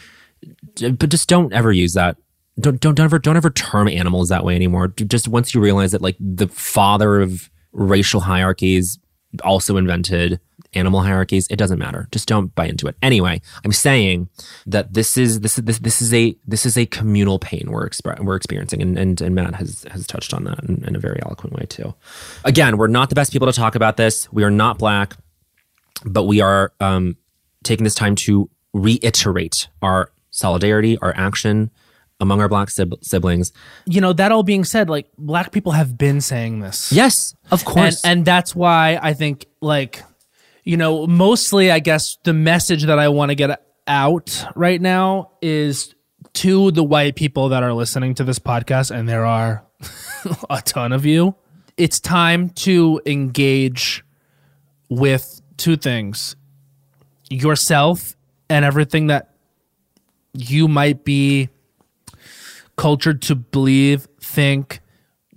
But 0.81 1.09
just 1.09 1.29
don't 1.29 1.53
ever 1.53 1.71
use 1.71 1.93
that. 1.93 2.17
Don't, 2.59 2.79
don't, 2.79 2.95
don't 2.95 3.05
ever, 3.05 3.19
don't 3.19 3.37
ever 3.37 3.51
term 3.51 3.87
animals 3.87 4.29
that 4.29 4.43
way 4.43 4.55
anymore. 4.55 4.87
Just 4.87 5.27
once 5.27 5.53
you 5.53 5.61
realize 5.61 5.91
that 5.91 6.01
like 6.01 6.15
the 6.19 6.47
father 6.47 7.21
of 7.21 7.51
racial 7.75 8.21
hierarchies 8.21 8.97
also 9.43 9.75
invented 9.75 10.39
animal 10.73 11.01
hierarchies 11.01 11.47
it 11.49 11.57
doesn't 11.57 11.79
matter. 11.79 12.07
Just 12.11 12.27
don't 12.27 12.53
buy 12.55 12.67
into 12.67 12.87
it. 12.87 12.95
Anyway 13.01 13.41
i'm 13.63 13.71
saying 13.71 14.29
that 14.65 14.93
this 14.93 15.17
is 15.17 15.41
this 15.41 15.57
is 15.57 15.65
this, 15.65 15.79
this 15.79 16.01
is 16.01 16.13
a 16.13 16.35
this 16.47 16.65
is 16.65 16.77
a 16.77 16.85
communal 16.85 17.37
pain 17.37 17.65
we're 17.69 17.87
expre- 17.87 18.19
we're 18.19 18.35
experiencing 18.35 18.81
and, 18.81 18.97
and 18.97 19.21
and 19.21 19.35
matt 19.35 19.55
has 19.55 19.85
has 19.91 20.07
touched 20.07 20.33
on 20.33 20.45
that 20.45 20.63
in, 20.63 20.83
in 20.85 20.95
a 20.95 20.99
very 20.99 21.19
eloquent 21.23 21.53
way 21.53 21.65
too. 21.67 21.93
Again 22.43 22.77
we're 22.77 22.87
not 22.87 23.09
the 23.09 23.15
best 23.15 23.31
people 23.31 23.47
to 23.47 23.53
talk 23.53 23.75
about 23.75 23.97
this. 23.97 24.31
We 24.31 24.43
are 24.43 24.51
not 24.51 24.77
black 24.77 25.17
but 26.03 26.23
we 26.23 26.41
are 26.41 26.73
um, 26.79 27.17
taking 27.63 27.83
this 27.83 27.95
time 27.95 28.15
to 28.15 28.49
reiterate 28.73 29.67
our 29.81 30.11
solidarity, 30.31 30.97
our 30.99 31.13
action 31.15 31.71
among 32.25 32.41
our 32.41 32.49
black 32.49 32.69
sib- 32.69 32.97
siblings. 33.01 33.53
You 33.85 34.01
know, 34.01 34.13
that 34.13 34.31
all 34.31 34.43
being 34.43 34.63
said, 34.63 34.89
like 34.89 35.07
black 35.17 35.51
people 35.51 35.71
have 35.71 35.97
been 35.97 36.19
saying 36.21 36.59
this. 36.59 36.91
Yes, 36.91 37.35
of 37.51 37.61
and, 37.61 37.67
course. 37.67 38.03
and 38.03 38.25
that's 38.25 38.55
why 38.55 38.99
I 39.01 39.13
think 39.13 39.45
like 39.61 40.03
you 40.63 40.77
know 40.77 41.07
mostly 41.07 41.71
I 41.71 41.79
guess 41.79 42.17
the 42.23 42.33
message 42.33 42.83
that 42.83 42.99
I 42.99 43.07
want 43.09 43.29
to 43.29 43.35
get 43.35 43.61
out 43.87 44.45
right 44.55 44.81
now 44.81 45.31
is 45.41 45.93
to 46.33 46.71
the 46.71 46.83
white 46.83 47.15
people 47.15 47.49
that 47.49 47.63
are 47.63 47.73
listening 47.73 48.15
to 48.15 48.23
this 48.23 48.39
podcast 48.39 48.89
and 48.89 49.07
there 49.07 49.25
are 49.25 49.63
a 50.49 50.61
ton 50.61 50.91
of 50.91 51.05
you 51.05 51.35
it's 51.77 51.99
time 51.99 52.49
to 52.49 53.01
engage 53.05 54.03
with 54.89 55.41
two 55.57 55.75
things 55.77 56.35
yourself 57.29 58.15
and 58.49 58.63
everything 58.63 59.07
that 59.07 59.35
you 60.33 60.67
might 60.67 61.03
be 61.03 61.49
cultured 62.77 63.21
to 63.23 63.35
believe 63.35 64.07
think 64.19 64.81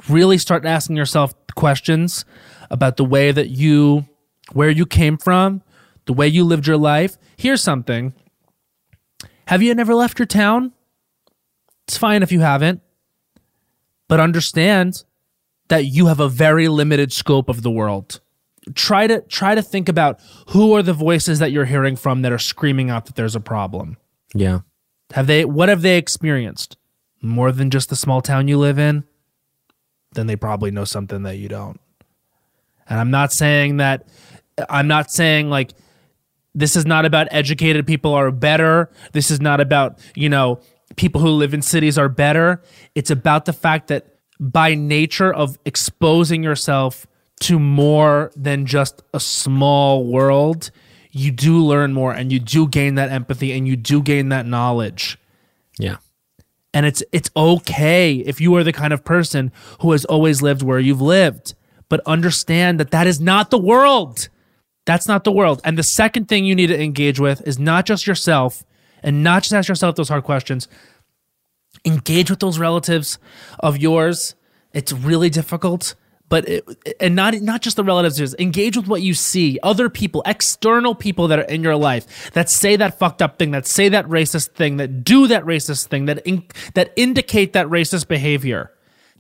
really 0.09 0.39
start 0.39 0.65
asking 0.65 0.97
yourself 0.97 1.35
questions 1.55 2.25
about 2.71 2.97
the 2.97 3.05
way 3.05 3.33
that 3.33 3.49
you 3.49 4.07
where 4.53 4.71
you 4.71 4.87
came 4.87 5.19
from 5.19 5.63
the 6.07 6.13
way 6.15 6.27
you 6.27 6.43
lived 6.43 6.67
your 6.67 6.79
life. 6.79 7.19
Here's 7.37 7.63
something. 7.63 8.15
Have 9.47 9.63
you 9.63 9.75
never 9.75 9.95
left 9.95 10.19
your 10.19 10.27
town? 10.27 10.73
It's 11.87 11.99
fine 11.99 12.23
if 12.23 12.33
you 12.33 12.41
haven't 12.41 12.81
but 14.09 14.19
understand 14.19 15.05
that 15.69 15.85
you 15.85 16.07
have 16.07 16.19
a 16.19 16.29
very 16.29 16.67
limited 16.67 17.13
scope 17.13 17.49
of 17.49 17.63
the 17.63 17.71
world. 17.71 18.21
Try 18.75 19.07
to 19.07 19.21
try 19.23 19.55
to 19.55 19.63
think 19.63 19.89
about 19.89 20.19
who 20.49 20.75
are 20.75 20.83
the 20.83 20.93
voices 20.93 21.39
that 21.39 21.53
you're 21.53 21.67
hearing 21.67 21.95
from 21.95 22.23
that 22.23 22.33
are 22.33 22.39
screaming 22.39 22.91
out 22.91 23.07
that 23.07 23.15
there's 23.15 23.37
a 23.37 23.41
problem. 23.41 23.97
Yeah. 24.35 24.61
have 25.13 25.27
they 25.27 25.45
what 25.45 25.69
have 25.69 25.83
they 25.83 25.97
experienced 25.97 26.77
more 27.21 27.53
than 27.53 27.71
just 27.71 27.89
the 27.89 27.97
small 27.97 28.21
town 28.21 28.49
you 28.49 28.59
live 28.59 28.79
in 28.79 29.05
then 30.13 30.27
they 30.27 30.37
probably 30.37 30.71
know 30.71 30.85
something 30.85 31.23
that 31.25 31.37
you 31.37 31.49
don't. 31.49 31.81
And 32.89 32.99
i'm 32.99 33.11
not 33.11 33.33
saying 33.33 33.79
that 33.79 34.09
i'm 34.69 34.89
not 34.89 35.11
saying 35.11 35.51
like 35.51 35.73
this 36.55 36.75
is 36.75 36.87
not 36.87 37.05
about 37.05 37.29
educated 37.31 37.87
people 37.87 38.15
are 38.15 38.33
better. 38.33 38.91
This 39.13 39.31
is 39.31 39.41
not 39.41 39.61
about 39.61 40.01
you 40.15 40.29
know 40.29 40.61
people 40.97 41.21
who 41.21 41.29
live 41.29 41.55
in 41.55 41.63
cities 41.63 41.99
are 41.99 42.09
better. 42.09 42.63
It's 42.95 43.11
about 43.11 43.45
the 43.45 43.53
fact 43.53 43.89
that 43.89 44.17
by 44.41 44.75
nature 44.75 45.33
of 45.33 45.59
exposing 45.65 46.43
yourself 46.43 47.07
to 47.41 47.59
more 47.59 48.33
than 48.35 48.67
just 48.67 49.03
a 49.15 49.21
small 49.21 50.05
world 50.07 50.71
you 51.11 51.31
do 51.31 51.65
learn 51.65 51.93
more 51.93 52.13
and 52.13 52.33
you 52.33 52.39
do 52.39 52.69
gain 52.69 52.97
that 52.97 53.11
empathy 53.11 53.53
and 53.53 53.67
you 53.67 53.77
do 53.77 54.03
gain 54.03 54.29
that 54.31 54.47
knowledge. 54.47 55.19
Yeah. 55.79 55.97
And 56.75 56.87
it's 56.87 57.03
it's 57.13 57.31
okay 57.37 58.15
if 58.15 58.41
you 58.41 58.55
are 58.57 58.65
the 58.65 58.73
kind 58.73 58.93
of 58.93 59.05
person 59.05 59.53
who 59.81 59.93
has 59.93 60.05
always 60.05 60.43
lived 60.43 60.63
where 60.63 60.79
you've 60.79 61.01
lived. 61.01 61.55
But 61.89 62.01
understand 62.07 62.79
that 62.81 62.91
that 62.91 63.07
is 63.07 63.21
not 63.21 63.51
the 63.51 63.59
world. 63.59 64.29
That's 64.85 65.09
not 65.09 65.25
the 65.25 65.33
world. 65.33 65.61
And 65.65 65.79
the 65.79 65.83
second 65.83 66.29
thing 66.29 66.45
you 66.45 66.55
need 66.55 66.67
to 66.69 66.83
engage 66.83 67.19
with 67.19 67.47
is 67.47 67.59
not 67.59 67.87
just 67.87 68.07
yourself 68.07 68.65
and 69.03 69.23
not 69.23 69.43
just 69.43 69.55
ask 69.55 69.69
yourself 69.69 69.97
those 69.97 70.09
hard 70.09 70.25
questions. 70.25 70.69
Engage 71.85 72.31
with 72.31 72.41
those 72.41 72.59
relatives 72.59 73.19
of 73.61 73.79
yours. 73.79 74.35
It's 74.73 74.93
really 74.93 75.31
difficult 75.31 75.95
but 76.29 76.49
it, 76.49 76.65
and 77.01 77.15
not 77.17 77.35
not 77.35 77.63
just 77.63 77.77
the 77.77 77.85
relatives 77.85 78.35
engage 78.39 78.77
with 78.77 78.87
what 78.87 79.03
you 79.03 79.15
see 79.15 79.59
other 79.63 79.89
people 79.89 80.23
external 80.27 80.95
people 80.95 81.29
that 81.29 81.39
are 81.39 81.43
in 81.43 81.63
your 81.63 81.77
life 81.77 82.31
that 82.33 82.51
say 82.51 82.77
that 82.77 82.99
fucked 82.99 83.23
up 83.23 83.39
thing 83.39 83.51
that 83.53 83.67
say 83.67 83.89
that 83.89 84.07
racist 84.07 84.51
thing 84.51 84.77
that 84.77 85.05
do 85.05 85.27
that 85.27 85.45
racist 85.45 85.87
thing 85.87 86.05
that 86.07 86.19
in, 86.27 86.45
that 86.75 86.93
indicate 86.97 87.53
that 87.53 87.67
racist 87.67 88.09
behavior 88.09 88.73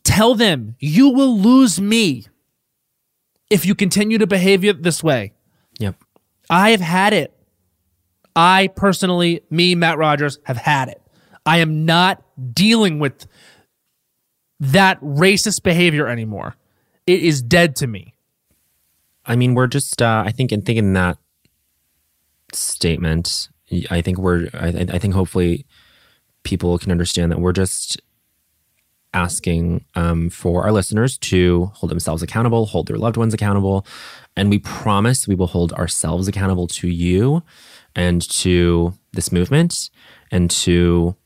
tell 0.04 0.34
them 0.34 0.76
you 0.78 1.08
will 1.08 1.38
lose 1.38 1.80
me 1.80 2.26
if 3.50 3.64
you 3.64 3.74
continue 3.74 4.18
to 4.18 4.26
behave 4.26 4.82
this 4.82 5.02
way 5.02 5.32
Yep. 5.78 5.96
I 6.50 6.70
have 6.70 6.80
had 6.80 7.12
it. 7.12 7.34
I 8.36 8.68
personally, 8.68 9.42
me, 9.50 9.74
Matt 9.74 9.98
Rogers, 9.98 10.38
have 10.44 10.56
had 10.56 10.88
it. 10.88 11.02
I 11.44 11.58
am 11.58 11.84
not 11.86 12.22
dealing 12.52 12.98
with 12.98 13.26
that 14.60 15.00
racist 15.00 15.62
behavior 15.62 16.08
anymore. 16.08 16.56
It 17.08 17.22
is 17.22 17.40
dead 17.40 17.74
to 17.76 17.86
me. 17.86 18.12
I 19.24 19.34
mean, 19.34 19.54
we're 19.54 19.66
just. 19.66 20.02
Uh, 20.02 20.24
I 20.26 20.30
think 20.30 20.52
in 20.52 20.60
thinking 20.60 20.92
that 20.92 21.16
statement, 22.52 23.48
I 23.90 24.02
think 24.02 24.18
we're. 24.18 24.50
I, 24.52 24.86
I 24.92 24.98
think 24.98 25.14
hopefully 25.14 25.64
people 26.42 26.76
can 26.76 26.92
understand 26.92 27.32
that 27.32 27.40
we're 27.40 27.54
just 27.54 27.98
asking 29.14 29.86
um, 29.94 30.28
for 30.28 30.64
our 30.64 30.70
listeners 30.70 31.16
to 31.16 31.72
hold 31.76 31.90
themselves 31.90 32.22
accountable, 32.22 32.66
hold 32.66 32.88
their 32.88 32.98
loved 32.98 33.16
ones 33.16 33.32
accountable, 33.32 33.86
and 34.36 34.50
we 34.50 34.58
promise 34.58 35.26
we 35.26 35.34
will 35.34 35.46
hold 35.46 35.72
ourselves 35.72 36.28
accountable 36.28 36.66
to 36.66 36.88
you 36.88 37.42
and 37.96 38.20
to 38.28 38.92
this 39.12 39.32
movement 39.32 39.88
and 40.30 40.50
to 40.50 41.16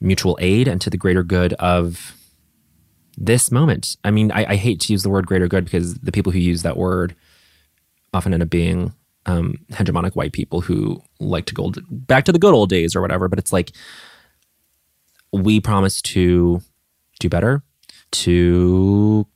mutual 0.00 0.38
aid 0.40 0.68
and 0.68 0.80
to 0.80 0.90
the 0.90 0.96
greater 0.96 1.24
good 1.24 1.54
of 1.54 2.17
this 3.18 3.50
moment. 3.50 3.96
I 4.04 4.10
mean, 4.10 4.30
I, 4.32 4.52
I 4.52 4.56
hate 4.56 4.80
to 4.80 4.92
use 4.92 5.02
the 5.02 5.10
word 5.10 5.26
greater 5.26 5.48
good 5.48 5.64
because 5.64 5.94
the 5.94 6.12
people 6.12 6.32
who 6.32 6.38
use 6.38 6.62
that 6.62 6.76
word 6.76 7.14
often 8.14 8.32
end 8.32 8.42
up 8.42 8.50
being 8.50 8.94
um, 9.26 9.58
hegemonic 9.72 10.14
white 10.14 10.32
people 10.32 10.60
who 10.60 11.02
like 11.20 11.44
to 11.46 11.54
go 11.54 11.72
back 11.90 12.24
to 12.24 12.32
the 12.32 12.38
good 12.38 12.54
old 12.54 12.70
days 12.70 12.94
or 12.94 13.00
whatever. 13.02 13.28
But 13.28 13.38
it's 13.38 13.52
like 13.52 13.72
we 15.32 15.60
promise 15.60 16.00
to 16.02 16.62
do 17.20 17.28
better, 17.28 17.62
to 18.12 19.26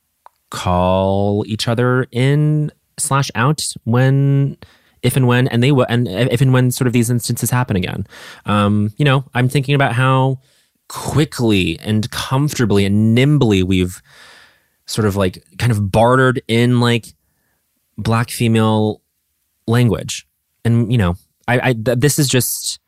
call 0.51 1.45
each 1.47 1.67
other 1.67 2.07
in 2.13 2.71
slash 2.99 3.31
out 3.35 3.67
when 3.85 4.57
if 5.03 5.17
and 5.17 5.27
when 5.27 5.49
and 5.49 5.63
they 5.63 5.73
will 5.73 5.87
and 5.89 6.07
if 6.07 6.41
and 6.41 6.53
when 6.53 6.71
sort 6.71 6.87
of 6.87 6.93
these 6.93 7.09
instances 7.11 7.51
happen 7.51 7.75
again 7.75 8.07
um 8.45 8.93
you 8.99 9.05
know 9.05 9.25
i'm 9.35 9.49
thinking 9.49 9.75
about 9.75 9.95
how 9.95 10.39
quickly 10.89 11.79
and 11.81 12.11
comfortably 12.11 12.85
and 12.85 13.15
nimbly 13.15 13.63
we've 13.63 14.03
sort 14.87 15.07
of 15.07 15.17
like 15.17 15.43
kind 15.59 15.73
of 15.73 15.91
bartered 15.91 16.43
in 16.49 16.81
like 16.81 17.07
black 17.97 18.31
female 18.31 19.01
language 19.67 20.27
and 20.65 20.91
you 20.91 20.99
know 20.99 21.15
i 21.49 21.71
i 21.71 21.73
th- 21.73 21.99
this 21.99 22.19
is 22.19 22.29
just 22.29 22.81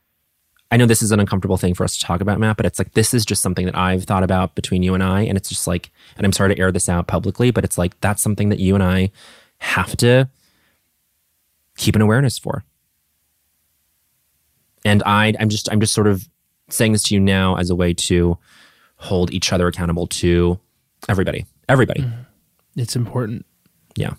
I 0.74 0.76
know 0.76 0.86
this 0.86 1.02
is 1.02 1.12
an 1.12 1.20
uncomfortable 1.20 1.56
thing 1.56 1.72
for 1.72 1.84
us 1.84 1.96
to 1.98 2.04
talk 2.04 2.20
about, 2.20 2.40
Matt, 2.40 2.56
but 2.56 2.66
it's 2.66 2.80
like 2.80 2.94
this 2.94 3.14
is 3.14 3.24
just 3.24 3.42
something 3.42 3.64
that 3.64 3.78
I've 3.78 4.02
thought 4.02 4.24
about 4.24 4.56
between 4.56 4.82
you 4.82 4.92
and 4.92 5.04
I. 5.04 5.20
And 5.20 5.36
it's 5.36 5.48
just 5.48 5.68
like, 5.68 5.92
and 6.16 6.26
I'm 6.26 6.32
sorry 6.32 6.52
to 6.52 6.60
air 6.60 6.72
this 6.72 6.88
out 6.88 7.06
publicly, 7.06 7.52
but 7.52 7.64
it's 7.64 7.78
like 7.78 8.00
that's 8.00 8.20
something 8.20 8.48
that 8.48 8.58
you 8.58 8.74
and 8.74 8.82
I 8.82 9.12
have 9.58 9.96
to 9.98 10.28
keep 11.76 11.94
an 11.94 12.02
awareness 12.02 12.38
for. 12.38 12.64
And 14.84 15.00
I 15.06 15.34
I'm 15.38 15.48
just 15.48 15.70
I'm 15.70 15.78
just 15.78 15.94
sort 15.94 16.08
of 16.08 16.28
saying 16.70 16.92
this 16.92 17.02
to 17.04 17.14
you 17.14 17.20
now 17.20 17.56
as 17.56 17.70
a 17.70 17.74
way 17.74 17.92
to 17.94 18.38
hold 18.96 19.32
each 19.32 19.52
other 19.52 19.66
accountable 19.68 20.06
to 20.06 20.58
everybody. 21.08 21.46
Everybody. 21.68 22.04
It's 22.76 22.96
important. 22.96 23.44
Yeah. 23.96 24.14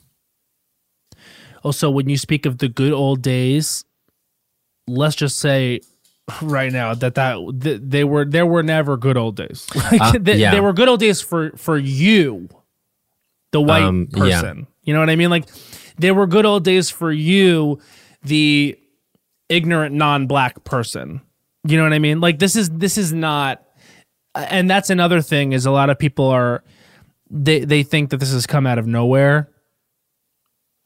Also, 1.63 1.89
when 1.89 2.09
you 2.09 2.17
speak 2.17 2.45
of 2.45 2.59
the 2.59 2.67
good 2.67 2.93
old 2.93 3.21
days, 3.21 3.83
let's 4.87 5.15
just 5.15 5.39
say 5.39 5.81
right 6.41 6.71
now 6.71 6.93
that 6.93 7.15
that 7.15 7.37
th- 7.61 7.81
they 7.83 8.03
were 8.03 8.25
there 8.25 8.45
were 8.45 8.63
never 8.63 8.97
good 8.97 9.17
old 9.17 9.35
days. 9.35 9.65
Like, 9.75 10.01
Uh, 10.01 10.13
they, 10.19 10.35
yeah. 10.37 10.51
they 10.51 10.59
were 10.59 10.73
good 10.73 10.87
old 10.87 10.99
days 10.99 11.21
for 11.21 11.51
for 11.57 11.77
you, 11.77 12.47
the 13.51 13.61
white 13.61 13.83
Um, 13.83 14.07
yeah. 14.15 14.41
person. 14.41 14.67
You 14.83 14.93
know 14.93 14.99
what 14.99 15.09
I 15.09 15.15
mean? 15.15 15.29
Like 15.31 15.45
they 15.97 16.11
were 16.11 16.27
good 16.27 16.45
old 16.45 16.63
days 16.63 16.89
for 16.91 17.11
you, 17.11 17.79
the 18.23 18.77
ignorant 19.49 19.95
non-black 19.95 20.63
person. 20.63 21.21
You 21.67 21.77
know 21.77 21.83
what 21.83 21.93
I 21.93 21.99
mean? 21.99 22.21
Like 22.21 22.39
this 22.39 22.55
is 22.55 22.69
this 22.69 22.97
is 22.97 23.11
not 23.11 23.63
and 24.35 24.69
that's 24.69 24.89
another 24.89 25.21
thing 25.21 25.53
is 25.53 25.65
a 25.65 25.71
lot 25.71 25.89
of 25.89 25.97
people 25.97 26.27
are 26.27 26.63
they 27.29 27.59
they 27.61 27.83
think 27.83 28.11
that 28.11 28.17
this 28.17 28.31
has 28.31 28.45
come 28.45 28.67
out 28.67 28.77
of 28.77 28.85
nowhere. 28.87 29.49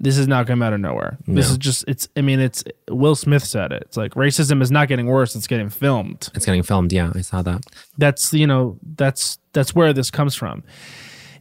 This 0.01 0.15
has 0.15 0.29
not 0.29 0.47
come 0.47 0.61
out 0.61 0.71
of 0.71 0.79
nowhere. 0.79 1.17
This 1.27 1.49
is 1.49 1.57
just 1.57 1.83
it's 1.87 2.07
I 2.15 2.21
mean 2.21 2.39
it's 2.39 2.63
Will 2.89 3.15
Smith 3.15 3.43
said 3.43 3.73
it. 3.73 3.83
It's 3.87 3.97
like 3.97 4.13
racism 4.13 4.61
is 4.61 4.71
not 4.71 4.87
getting 4.87 5.07
worse, 5.07 5.35
it's 5.35 5.47
getting 5.47 5.69
filmed. 5.69 6.29
It's 6.33 6.45
getting 6.45 6.63
filmed. 6.63 6.93
Yeah, 6.93 7.11
I 7.13 7.21
saw 7.21 7.41
that. 7.41 7.65
That's 7.97 8.33
you 8.33 8.47
know, 8.47 8.77
that's 8.95 9.39
that's 9.51 9.75
where 9.75 9.91
this 9.91 10.09
comes 10.09 10.35
from. 10.35 10.63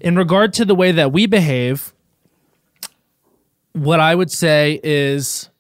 In 0.01 0.17
regard 0.17 0.53
to 0.55 0.65
the 0.65 0.75
way 0.75 0.93
that 0.93 1.13
we 1.13 1.27
behave, 1.27 1.93
what 3.73 4.01
I 4.01 4.15
would 4.15 4.31
say 4.31 4.81
is 4.83 5.51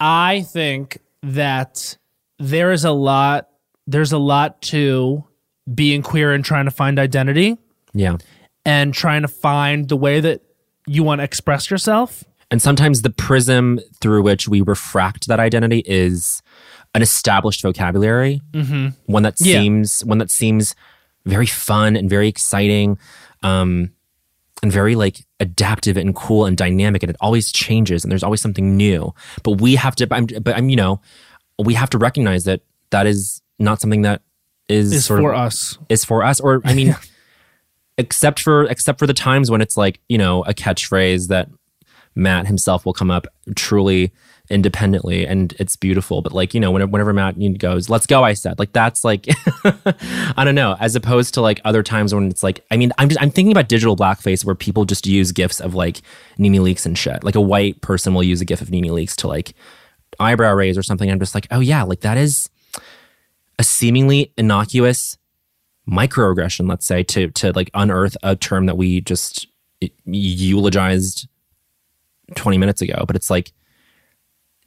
I 0.00 0.42
think 0.42 0.98
that 1.22 1.97
there 2.38 2.72
is 2.72 2.84
a 2.84 2.92
lot 2.92 3.48
there's 3.86 4.12
a 4.12 4.18
lot 4.18 4.60
to 4.62 5.24
being 5.74 6.02
queer 6.02 6.32
and 6.32 6.44
trying 6.44 6.66
to 6.66 6.70
find 6.70 6.98
identity 6.98 7.56
Yeah. 7.94 8.16
and 8.66 8.92
trying 8.92 9.22
to 9.22 9.28
find 9.28 9.88
the 9.88 9.96
way 9.96 10.20
that 10.20 10.42
you 10.86 11.02
want 11.02 11.20
to 11.20 11.24
express 11.24 11.70
yourself. 11.70 12.22
And 12.50 12.60
sometimes 12.60 13.00
the 13.02 13.10
prism 13.10 13.80
through 14.00 14.22
which 14.22 14.46
we 14.48 14.60
refract 14.60 15.26
that 15.28 15.40
identity 15.40 15.82
is 15.86 16.42
an 16.94 17.00
established 17.02 17.62
vocabulary, 17.62 18.40
one 19.06 19.22
that 19.22 19.36
Yeah. 19.40 19.60
seems 19.60 20.04
one 20.04 20.18
that 20.18 20.30
seems 20.30 20.74
very 21.26 21.46
fun 21.46 21.96
and 21.96 22.08
very 22.10 22.28
exciting, 22.28 22.98
um, 23.42 23.90
and 24.62 24.72
very 24.72 24.96
like 24.96 25.24
adaptive 25.40 25.96
and 25.96 26.14
cool 26.14 26.44
and 26.46 26.56
dynamic, 26.56 27.02
and 27.02 27.10
it 27.10 27.16
always 27.20 27.52
changes 27.52 28.04
and 28.04 28.10
there's 28.10 28.22
always 28.22 28.40
something 28.40 28.76
new. 28.76 29.14
But 29.42 29.60
we 29.60 29.76
have 29.76 29.94
to, 29.96 30.06
but 30.06 30.16
I'm, 30.16 30.26
but 30.42 30.56
I'm 30.56 30.68
you 30.68 30.76
know, 30.76 31.00
we 31.58 31.74
have 31.74 31.90
to 31.90 31.98
recognize 31.98 32.44
that 32.44 32.60
that 32.90 33.06
is 33.06 33.42
not 33.58 33.80
something 33.80 34.02
that 34.02 34.22
is, 34.68 34.92
Is 34.92 35.06
for 35.06 35.32
of 35.32 35.38
us. 35.40 35.78
is 35.88 36.04
for 36.04 36.22
us 36.22 36.40
or 36.40 36.60
i 36.64 36.74
mean 36.74 36.94
except 37.98 38.40
for 38.40 38.64
except 38.64 38.98
for 38.98 39.06
the 39.06 39.14
times 39.14 39.50
when 39.50 39.60
it's 39.60 39.76
like 39.76 40.00
you 40.08 40.18
know 40.18 40.42
a 40.44 40.54
catchphrase 40.54 41.28
that 41.28 41.48
matt 42.14 42.46
himself 42.46 42.84
will 42.84 42.92
come 42.92 43.10
up 43.10 43.26
truly 43.56 44.12
independently 44.50 45.26
and 45.26 45.54
it's 45.58 45.76
beautiful. 45.76 46.22
But 46.22 46.32
like 46.32 46.54
you 46.54 46.60
know 46.60 46.70
whenever, 46.70 46.90
whenever 46.90 47.12
matt 47.12 47.36
goes 47.58 47.90
let's 47.90 48.06
go 48.06 48.24
i 48.24 48.32
said 48.32 48.58
like 48.58 48.72
that's 48.72 49.04
like 49.04 49.26
i 49.64 50.42
don't 50.44 50.54
know 50.54 50.76
as 50.80 50.96
opposed 50.96 51.34
to 51.34 51.40
like 51.40 51.60
other 51.64 51.82
times 51.82 52.14
when 52.14 52.28
it's 52.28 52.42
like 52.42 52.64
i 52.70 52.76
mean 52.76 52.90
i'm 52.98 53.08
just 53.08 53.20
i'm 53.20 53.30
thinking 53.30 53.52
about 53.52 53.68
digital 53.68 53.94
blackface 53.94 54.44
where 54.44 54.54
people 54.54 54.84
just 54.84 55.06
use 55.06 55.32
gifs 55.32 55.60
of 55.60 55.74
like 55.74 56.00
nene 56.38 56.54
leakes 56.54 56.86
and 56.86 56.96
shit. 56.96 57.22
Like 57.24 57.34
a 57.34 57.40
white 57.40 57.80
person 57.82 58.14
will 58.14 58.22
use 58.22 58.40
a 58.40 58.44
gif 58.44 58.60
of 58.60 58.70
nene 58.70 58.84
leakes 58.84 59.14
to 59.16 59.28
like 59.28 59.54
eyebrow 60.20 60.52
raise 60.52 60.76
or 60.76 60.82
something 60.82 61.10
i'm 61.10 61.18
just 61.18 61.34
like 61.34 61.46
oh 61.50 61.60
yeah 61.60 61.82
like 61.82 62.00
that 62.00 62.16
is 62.16 62.50
a 63.58 63.64
seemingly 63.64 64.32
innocuous 64.36 65.18
microaggression, 65.88 66.68
let's 66.68 66.86
say, 66.86 67.02
to 67.02 67.30
to 67.30 67.52
like 67.52 67.70
unearth 67.74 68.16
a 68.22 68.36
term 68.36 68.66
that 68.66 68.76
we 68.76 69.00
just 69.00 69.46
eulogized 70.04 71.28
20 72.34 72.58
minutes 72.58 72.82
ago. 72.82 73.04
But 73.06 73.16
it's 73.16 73.30
like, 73.30 73.52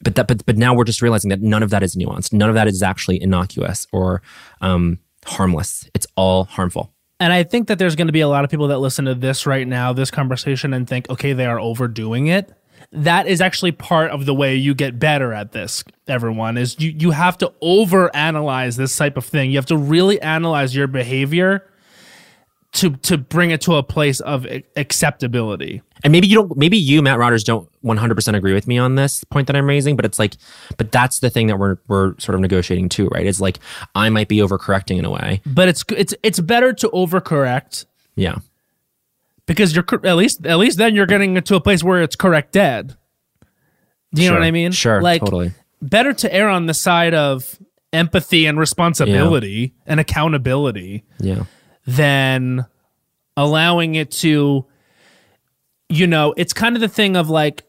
but 0.02 0.16
that 0.16 0.28
but 0.28 0.46
but 0.46 0.58
now 0.58 0.74
we're 0.74 0.84
just 0.84 1.02
realizing 1.02 1.30
that 1.30 1.42
none 1.42 1.64
of 1.64 1.70
that 1.70 1.84
is 1.84 1.96
nuanced. 1.96 2.34
None 2.34 2.50
of 2.50 2.56
that 2.56 2.68
is 2.68 2.82
actually 2.82 3.22
innocuous 3.22 3.88
or 3.92 4.22
um, 4.62 5.00
harmless. 5.26 5.90
It's 5.94 6.08
all 6.16 6.46
harmful. 6.46 6.92
And 7.20 7.32
I 7.32 7.44
think 7.44 7.68
that 7.68 7.78
there's 7.78 7.96
going 7.96 8.08
to 8.08 8.14
be 8.14 8.22
a 8.22 8.28
lot 8.28 8.44
of 8.44 8.50
people 8.50 8.70
that 8.70 8.80
listen 8.80 9.06
to 9.06 9.14
this 9.14 9.46
right 9.46 9.68
now, 9.68 9.94
this 9.94 10.10
conversation, 10.10 10.74
and 10.74 10.90
think, 10.90 11.08
okay, 11.08 11.34
they 11.34 11.46
are 11.46 11.60
overdoing 11.60 12.28
it. 12.28 12.52
That 12.94 13.28
is 13.28 13.40
actually 13.40 13.72
part 13.72 14.12
of 14.12 14.26
the 14.26 14.34
way 14.34 14.56
you 14.56 14.74
get 14.74 15.00
better 15.00 15.32
at 15.34 15.54
this, 15.54 15.84
everyone, 16.08 16.58
is 16.58 16.78
you, 16.80 16.94
you 16.98 17.12
have 17.12 17.38
to 17.38 17.54
overanalyze 17.64 18.76
this 18.76 18.96
type 18.98 19.16
of 19.16 19.26
thing. 19.26 19.52
You 19.52 19.58
have 19.58 19.66
to 19.68 19.78
really 19.78 20.22
analyze 20.22 20.76
your 20.76 20.88
behavior 20.88 21.66
to 22.74 22.92
to 22.98 23.18
bring 23.18 23.52
it 23.52 23.62
to 23.62 23.76
a 23.76 23.84
place 23.84 24.20
of 24.22 24.46
acceptability. 24.76 25.82
And 26.04 26.12
maybe 26.12 26.28
you 26.28 26.36
don't. 26.36 26.58
Maybe 26.58 26.78
you, 26.78 27.02
Matt 27.02 27.18
rogers 27.18 27.44
don't 27.44 27.70
100 27.82 28.16
percent 28.16 28.36
agree 28.38 28.54
with 28.54 28.68
me 28.68 28.78
on 28.78 28.96
this 28.96 29.24
point 29.26 29.48
that 29.48 29.56
I'm 29.56 29.68
raising. 29.68 29.96
But 29.96 30.06
it's 30.06 30.20
like, 30.20 30.36
but 30.78 30.92
that's 30.92 31.20
the 31.20 31.30
thing 31.30 31.48
that 31.48 31.60
we're 31.60 31.78
we're 31.88 32.16
sort 32.18 32.36
of 32.36 32.42
negotiating 32.42 32.90
too, 32.90 33.08
right? 33.08 33.26
It's 33.26 33.42
like 33.42 33.60
I 33.96 34.10
might 34.10 34.28
be 34.28 34.38
overcorrecting 34.38 34.98
in 34.98 35.06
a 35.06 35.12
way. 35.12 35.42
But 35.46 35.68
it's 35.68 35.84
it's 35.90 36.14
it's 36.24 36.40
better 36.40 36.74
to 36.74 36.90
overcorrect 36.90 37.86
Yeah. 38.16 38.36
Because 39.46 39.76
you're 39.76 39.86
at 40.06 40.16
least 40.16 40.46
at 40.46 40.58
least 40.58 40.78
then 40.78 40.96
you're 40.96 41.06
getting 41.06 41.40
to 41.42 41.56
a 41.56 41.62
place 41.62 41.84
where 41.84 42.02
it's 42.02 42.16
corrected. 42.16 42.96
Do 44.14 44.22
you 44.24 44.30
know 44.30 44.36
what 44.36 44.44
I 44.44 44.52
mean? 44.52 44.72
Sure, 44.74 45.02
Like 45.02 45.22
totally. 45.22 45.52
better 45.82 46.12
to 46.14 46.34
err 46.34 46.50
on 46.50 46.66
the 46.66 46.74
side 46.74 47.14
of 47.14 47.58
empathy 47.94 48.46
and 48.46 48.60
responsibility 48.60 49.74
and 49.86 50.00
accountability 50.00 51.04
Yeah. 51.20 51.44
than 51.86 52.66
allowing 53.38 53.96
it 53.96 54.12
to 54.12 54.66
you 55.90 56.08
know, 56.08 56.34
it's 56.38 56.54
kind 56.54 56.76
of 56.78 56.82
the 56.82 56.88
thing 56.88 57.16
of 57.18 57.30
like 57.30 57.64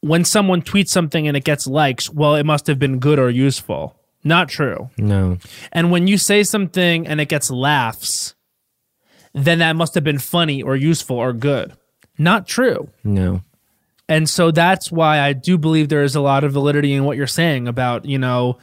when 0.00 0.24
someone 0.24 0.60
tweets 0.62 0.88
something 0.88 1.26
and 1.28 1.36
it 1.36 1.44
gets 1.44 1.66
likes, 1.66 2.10
well, 2.10 2.34
it 2.34 2.44
must 2.44 2.66
have 2.66 2.78
been 2.78 2.98
good 2.98 3.18
or 3.20 3.30
useful. 3.30 3.96
Not 4.24 4.48
true. 4.48 4.90
No. 4.98 5.38
And 5.72 5.90
when 5.92 6.06
you 6.08 6.18
say 6.18 6.42
something 6.42 7.06
and 7.06 7.20
it 7.20 7.28
gets 7.28 7.50
laughs, 7.50 8.34
then 9.34 9.58
that 9.58 9.74
must 9.74 9.94
have 9.94 10.04
been 10.04 10.18
funny 10.18 10.62
or 10.62 10.76
useful 10.76 11.16
or 11.16 11.32
good. 11.32 11.72
Not 12.16 12.46
true. 12.46 12.88
No. 13.02 13.42
And 14.08 14.28
so 14.28 14.50
that's 14.50 14.92
why 14.92 15.20
I 15.20 15.32
do 15.32 15.58
believe 15.58 15.88
there 15.88 16.02
is 16.02 16.14
a 16.14 16.20
lot 16.20 16.44
of 16.44 16.52
validity 16.52 16.92
in 16.92 17.04
what 17.04 17.16
you're 17.16 17.26
saying 17.26 17.66
about, 17.66 18.04
you 18.04 18.18
know, 18.18 18.58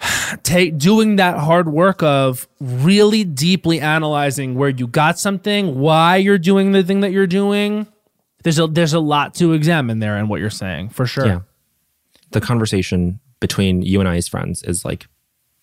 take 0.42 0.78
doing 0.78 1.16
that 1.16 1.38
hard 1.38 1.68
work 1.68 2.02
of 2.02 2.48
really 2.60 3.24
deeply 3.24 3.80
analyzing 3.80 4.54
where 4.54 4.70
you 4.70 4.86
got 4.86 5.18
something, 5.18 5.78
why 5.78 6.16
you're 6.16 6.38
doing 6.38 6.72
the 6.72 6.82
thing 6.82 7.00
that 7.00 7.12
you're 7.12 7.26
doing. 7.26 7.86
There's 8.42 8.58
a 8.58 8.66
there's 8.66 8.94
a 8.94 9.00
lot 9.00 9.34
to 9.34 9.52
examine 9.52 9.98
there 9.98 10.16
in 10.16 10.28
what 10.28 10.40
you're 10.40 10.48
saying, 10.48 10.88
for 10.88 11.04
sure. 11.04 11.26
Yeah. 11.26 11.40
The 12.30 12.40
conversation 12.40 13.20
between 13.38 13.82
you 13.82 14.00
and 14.00 14.08
I 14.08 14.16
as 14.16 14.28
friends 14.28 14.62
is 14.62 14.82
like 14.82 15.06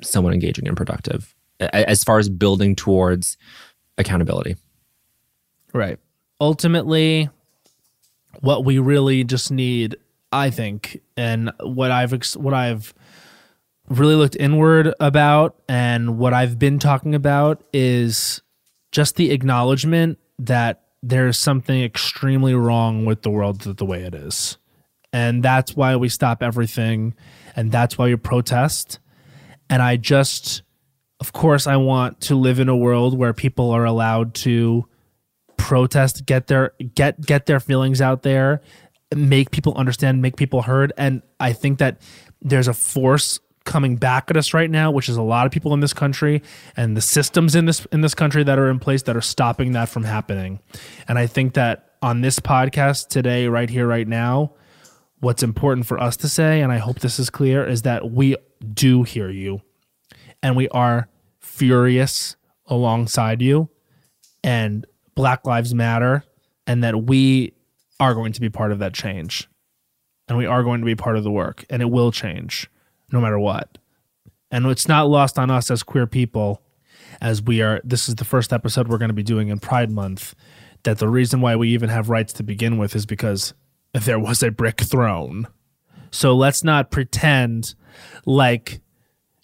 somewhat 0.03 0.33
engaging 0.33 0.67
and 0.67 0.77
productive 0.77 1.33
as 1.59 2.03
far 2.03 2.19
as 2.19 2.29
building 2.29 2.75
towards 2.75 3.37
accountability. 3.97 4.55
Right. 5.73 5.99
Ultimately, 6.39 7.29
what 8.41 8.63
we 8.63 8.79
really 8.79 9.23
just 9.23 9.51
need, 9.51 9.95
I 10.31 10.49
think, 10.49 11.01
and 11.15 11.51
what 11.61 11.91
I've 11.91 12.11
what 12.35 12.53
I've 12.53 12.93
really 13.89 14.15
looked 14.15 14.35
inward 14.35 14.93
about 14.99 15.55
and 15.69 16.17
what 16.17 16.33
I've 16.33 16.59
been 16.59 16.77
talking 16.77 17.15
about 17.15 17.63
is 17.71 18.41
just 18.91 19.15
the 19.15 19.31
acknowledgement 19.31 20.19
that 20.39 20.83
there's 21.01 21.37
something 21.37 21.83
extremely 21.83 22.53
wrong 22.53 23.05
with 23.05 23.21
the 23.21 23.29
world 23.29 23.61
the 23.61 23.85
way 23.85 24.03
it 24.03 24.13
is. 24.13 24.57
And 25.13 25.41
that's 25.41 25.75
why 25.75 25.95
we 25.95 26.09
stop 26.09 26.43
everything 26.43 27.15
and 27.55 27.71
that's 27.71 27.97
why 27.97 28.07
we 28.07 28.15
protest. 28.17 28.99
And 29.69 29.81
I 29.81 29.95
just 29.95 30.63
of 31.19 31.33
course 31.33 31.67
I 31.67 31.77
want 31.77 32.21
to 32.21 32.35
live 32.35 32.59
in 32.59 32.69
a 32.69 32.75
world 32.75 33.17
where 33.17 33.33
people 33.33 33.71
are 33.71 33.85
allowed 33.85 34.33
to 34.35 34.87
protest 35.57 36.25
get 36.25 36.47
their 36.47 36.73
get 36.95 37.19
get 37.19 37.45
their 37.45 37.59
feelings 37.59 38.01
out 38.01 38.21
there 38.21 38.61
make 39.15 39.51
people 39.51 39.73
understand 39.75 40.21
make 40.21 40.35
people 40.35 40.61
heard. 40.61 40.93
And 40.97 41.21
i 41.39 41.53
think 41.53 41.79
that 41.79 42.01
there's 42.41 42.67
a 42.67 42.73
force 42.73 43.39
coming 43.65 43.97
back 43.97 44.29
at 44.29 44.37
us 44.37 44.53
right 44.53 44.69
now 44.71 44.89
which 44.91 45.09
is 45.09 45.17
a 45.17 45.21
lot 45.21 45.45
of 45.45 45.51
people 45.51 45.73
in 45.73 45.81
this 45.81 45.93
country 45.93 46.41
and 46.77 46.95
the 46.95 47.01
systems 47.01 47.53
in 47.53 47.65
this 47.65 47.85
in 47.91 48.01
this 48.01 48.15
country 48.15 48.43
that 48.43 48.57
are 48.57 48.69
in 48.69 48.79
place 48.79 49.03
that 49.03 49.17
are 49.17 49.21
stopping 49.21 49.73
that 49.73 49.89
from 49.89 50.03
happening. 50.03 50.59
And 51.07 51.17
i 51.17 51.27
think 51.27 51.53
that 51.55 51.95
on 52.01 52.21
this 52.21 52.39
podcast 52.39 53.07
today 53.09 53.47
right 53.47 53.69
here 53.69 53.87
right 53.87 54.07
now 54.07 54.53
what's 55.19 55.41
important 55.41 55.85
for 55.87 55.99
us 55.99 56.15
to 56.17 56.29
say 56.29 56.61
and 56.61 56.71
i 56.71 56.77
hope 56.77 56.99
this 56.99 57.19
is 57.19 57.29
clear 57.29 57.67
is 57.67 57.81
that 57.81 58.11
we 58.11 58.35
do 58.73 59.03
hear 59.03 59.29
you 59.29 59.61
and 60.41 60.55
we 60.55 60.67
are 60.69 61.07
furious 61.39 62.35
alongside 62.65 63.41
you 63.41 63.69
and 64.43 64.85
Black 65.15 65.45
Lives 65.45 65.73
Matter, 65.73 66.23
and 66.67 66.83
that 66.83 67.03
we 67.03 67.53
are 67.99 68.13
going 68.13 68.33
to 68.33 68.41
be 68.41 68.49
part 68.49 68.71
of 68.71 68.79
that 68.79 68.93
change. 68.93 69.49
And 70.27 70.37
we 70.37 70.45
are 70.45 70.63
going 70.63 70.81
to 70.81 70.85
be 70.85 70.95
part 70.95 71.17
of 71.17 71.23
the 71.23 71.31
work, 71.31 71.65
and 71.69 71.81
it 71.81 71.89
will 71.89 72.11
change 72.11 72.69
no 73.11 73.19
matter 73.19 73.39
what. 73.39 73.77
And 74.51 74.65
it's 74.67 74.87
not 74.87 75.09
lost 75.09 75.39
on 75.39 75.49
us 75.49 75.71
as 75.71 75.83
queer 75.83 76.05
people, 76.05 76.61
as 77.21 77.41
we 77.41 77.61
are. 77.61 77.81
This 77.83 78.07
is 78.07 78.15
the 78.15 78.25
first 78.25 78.53
episode 78.53 78.87
we're 78.87 78.97
going 78.97 79.09
to 79.09 79.13
be 79.13 79.23
doing 79.23 79.47
in 79.47 79.59
Pride 79.59 79.91
Month. 79.91 80.35
That 80.83 80.99
the 80.99 81.09
reason 81.09 81.41
why 81.41 81.55
we 81.55 81.69
even 81.69 81.89
have 81.89 82.09
rights 82.09 82.33
to 82.33 82.43
begin 82.43 82.77
with 82.77 82.95
is 82.95 83.05
because 83.05 83.53
there 83.93 84.19
was 84.19 84.43
a 84.43 84.51
brick 84.51 84.81
thrown. 84.81 85.47
So 86.11 86.35
let's 86.35 86.63
not 86.63 86.91
pretend 86.91 87.73
like 88.25 88.81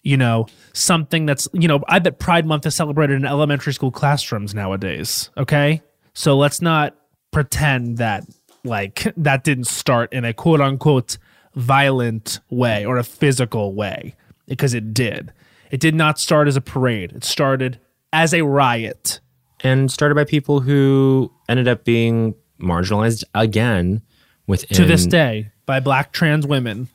you 0.04 0.16
know, 0.16 0.46
something 0.72 1.26
that's, 1.26 1.48
you 1.52 1.66
know, 1.66 1.82
I 1.88 1.98
bet 1.98 2.18
Pride 2.20 2.46
Month 2.46 2.66
is 2.66 2.74
celebrated 2.76 3.14
in 3.16 3.24
elementary 3.24 3.72
school 3.72 3.90
classrooms 3.90 4.54
nowadays. 4.54 5.30
Okay. 5.36 5.82
So 6.12 6.36
let's 6.36 6.60
not 6.62 6.94
pretend 7.32 7.98
that, 7.98 8.24
like, 8.62 9.12
that 9.16 9.42
didn't 9.42 9.64
start 9.66 10.12
in 10.12 10.24
a 10.24 10.32
quote 10.32 10.60
unquote 10.60 11.18
violent 11.54 12.40
way 12.50 12.84
or 12.84 12.96
a 12.98 13.04
physical 13.04 13.74
way, 13.74 14.14
because 14.46 14.74
it 14.74 14.92
did. 14.94 15.32
It 15.70 15.80
did 15.80 15.94
not 15.94 16.18
start 16.20 16.46
as 16.48 16.56
a 16.56 16.60
parade, 16.60 17.12
it 17.12 17.24
started 17.24 17.80
as 18.12 18.32
a 18.34 18.42
riot. 18.42 19.20
And 19.60 19.90
started 19.90 20.14
by 20.14 20.24
people 20.24 20.60
who 20.60 21.32
ended 21.48 21.66
up 21.68 21.84
being 21.84 22.34
marginalized 22.60 23.24
again 23.34 24.02
within 24.46 24.76
To 24.76 24.84
this 24.84 25.06
day, 25.06 25.50
by 25.64 25.80
black 25.80 26.12
trans 26.12 26.46
women. 26.46 26.88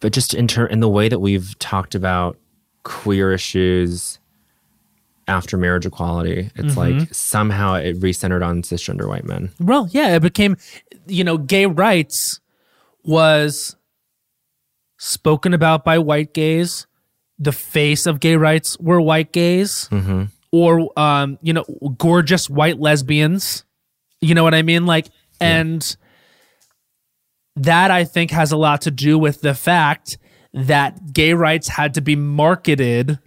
but 0.00 0.12
just 0.12 0.32
in 0.32 0.46
ter- 0.46 0.66
in 0.66 0.78
the 0.80 0.88
way 0.88 1.08
that 1.08 1.18
we've 1.18 1.58
talked 1.58 1.94
about 1.96 2.38
queer 2.82 3.32
issues 3.32 4.18
after 5.28 5.56
marriage 5.56 5.86
equality, 5.86 6.50
it's 6.56 6.76
like 6.76 7.14
somehow 7.14 7.74
it 7.74 7.98
recentered 8.00 8.44
on 8.44 8.62
cisgender 8.62 9.08
white 9.08 9.24
men. 9.24 9.50
Well, 9.60 9.88
yeah, 9.90 10.16
it 10.16 10.20
became, 10.20 10.56
you 11.06 11.22
know, 11.24 11.38
gay 11.38 11.66
rights 11.66 12.40
was 13.04 13.76
spoken 14.98 15.54
about 15.54 15.84
by 15.84 15.98
white 15.98 16.34
gays. 16.34 16.86
The 17.38 17.52
face 17.52 18.06
of 18.06 18.20
gay 18.20 18.36
rights 18.36 18.78
were 18.78 19.00
white 19.00 19.32
gays, 19.32 19.88
or 20.52 20.98
um, 20.98 21.38
you 21.42 21.52
know, 21.52 21.64
gorgeous 21.98 22.50
white 22.50 22.78
lesbians. 22.78 23.64
You 24.20 24.34
know 24.34 24.44
what 24.44 24.54
I 24.54 24.62
mean? 24.62 24.86
Like, 24.86 25.08
and 25.40 25.96
that 27.56 27.90
I 27.90 28.04
think 28.04 28.30
has 28.30 28.52
a 28.52 28.56
lot 28.56 28.82
to 28.82 28.90
do 28.90 29.18
with 29.18 29.40
the 29.40 29.54
fact 29.54 30.18
that 30.54 31.12
gay 31.12 31.32
rights 31.34 31.68
had 31.68 31.94
to 31.94 32.00
be 32.00 32.16
marketed 32.16 33.18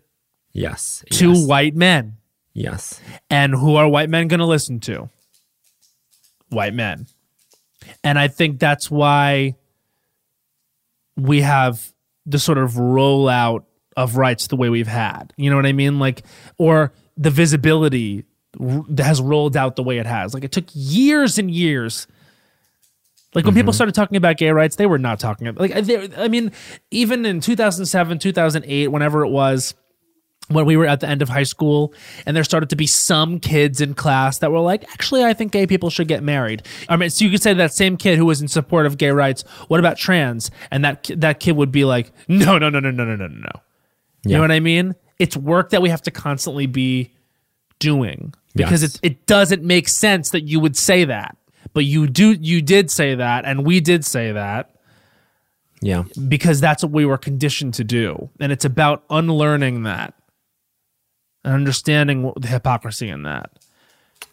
Yes. 0.54 1.04
to 1.12 1.32
yes, 1.34 1.46
white 1.48 1.76
men. 1.76 2.18
Yes. 2.54 3.00
And 3.30 3.54
who 3.54 3.76
are 3.76 3.88
white 3.88 4.10
men 4.10 4.28
going 4.28 4.40
to 4.40 4.46
listen 4.46 4.80
to? 4.82 5.10
White 6.50 6.74
men. 6.74 7.08
And 8.04 8.18
I 8.18 8.28
think 8.30 8.60
that's 8.60 8.90
why 8.90 9.56
we 11.18 11.42
have 11.42 11.92
the 12.26 12.40
sort 12.40 12.58
of 12.58 12.74
rollout 12.74 13.64
of 13.98 14.18
rights 14.18 14.48
the 14.48 14.56
way 14.56 14.70
we've 14.70 14.88
had. 14.88 15.34
You 15.38 15.50
know 15.50 15.56
what 15.56 15.66
I 15.66 15.74
mean? 15.74 16.00
Like, 16.00 16.24
or 16.58 16.94
the 17.18 17.30
visibility 17.30 18.26
that 18.60 19.04
has 19.06 19.22
rolled 19.22 19.58
out 19.58 19.76
the 19.76 19.84
way 19.84 19.98
it 19.98 20.06
has. 20.06 20.34
Like, 20.34 20.44
it 20.44 20.52
took 20.52 20.66
years 20.74 21.38
and 21.38 21.52
years. 21.52 22.08
Like 23.36 23.46
when 23.46 23.54
people 23.54 23.72
mm-hmm. 23.72 23.76
started 23.76 23.96
talking 23.96 24.16
about 24.16 24.38
gay 24.38 24.50
rights, 24.52 24.78
they 24.78 24.86
were 24.86 24.98
not 24.98 25.20
talking 25.20 25.48
about 25.48 25.62
like 25.62 25.86
they, 25.86 26.10
I 26.16 26.30
mean, 26.30 26.52
even 26.90 27.26
in 27.26 27.42
2007, 27.42 28.18
2008, 28.18 28.88
whenever 28.88 29.26
it 29.26 29.30
was, 29.30 29.76
when 30.48 30.66
we 30.66 30.78
were 30.78 30.86
at 30.86 31.00
the 31.00 31.08
end 31.08 31.22
of 31.22 31.30
high 31.30 31.44
school 31.44 31.94
and 32.26 32.36
there 32.36 32.44
started 32.44 32.70
to 32.70 32.76
be 32.76 32.88
some 32.88 33.40
kids 33.40 33.82
in 33.82 33.94
class 33.94 34.38
that 34.40 34.52
were 34.52 34.60
like 34.60 34.84
actually 34.94 35.24
i 35.24 35.34
think 35.34 35.52
gay 35.52 35.66
people 35.66 35.90
should 35.90 36.08
get 36.08 36.24
married. 36.24 36.64
I 36.88 36.96
mean 36.98 37.10
so 37.10 37.26
you 37.26 37.32
could 37.32 37.42
say 37.42 37.54
that 37.54 37.74
same 37.74 37.98
kid 37.98 38.18
who 38.18 38.26
was 38.26 38.42
in 38.42 38.48
support 38.48 38.86
of 38.86 38.98
gay 38.98 39.10
rights 39.10 39.44
what 39.68 39.80
about 39.80 39.98
trans? 39.98 40.52
And 40.72 40.86
that 40.86 41.10
that 41.16 41.40
kid 41.40 41.54
would 41.54 41.72
be 41.72 41.84
like 41.84 42.12
no 42.28 42.58
no 42.58 42.70
no 42.70 42.80
no 42.80 42.92
no 42.92 43.04
no 43.04 43.16
no 43.16 43.28
no 43.28 43.40
no. 43.40 43.62
You 44.24 44.36
know 44.36 44.42
what 44.42 44.52
i 44.52 44.60
mean? 44.60 44.96
It's 45.18 45.36
work 45.36 45.70
that 45.72 45.82
we 45.82 45.90
have 45.90 46.02
to 46.04 46.12
constantly 46.12 46.68
be 46.68 47.14
doing 47.80 48.34
because 48.56 48.82
Yes. 48.82 48.96
it, 48.96 49.00
it 49.04 49.26
doesn't 49.26 49.64
make 49.64 49.88
sense 49.88 50.30
that 50.30 50.42
you 50.42 50.60
would 50.60 50.78
say 50.78 51.06
that 51.06 51.38
but 51.76 51.86
you 51.86 52.08
do 52.08 52.32
you 52.32 52.62
did 52.64 52.90
say 52.90 53.14
that 53.14 53.46
and 53.46 53.64
we 53.66 53.80
did 53.80 54.04
say 54.04 54.32
that 54.32 54.72
Yeah. 55.82 56.04
because 56.28 56.60
that's 56.60 56.82
what 56.84 56.92
we 56.92 57.06
were 57.06 57.18
conditioned 57.20 57.74
to 57.76 57.84
do. 57.84 58.30
And 58.40 58.52
it's 58.52 58.66
about 58.66 59.04
unlearning 59.12 59.84
that 59.84 60.14
and 61.44 61.54
understanding 61.54 62.24
what, 62.24 62.42
the 62.42 62.48
hypocrisy 62.48 63.10
in 63.10 63.24
that. 63.24 63.52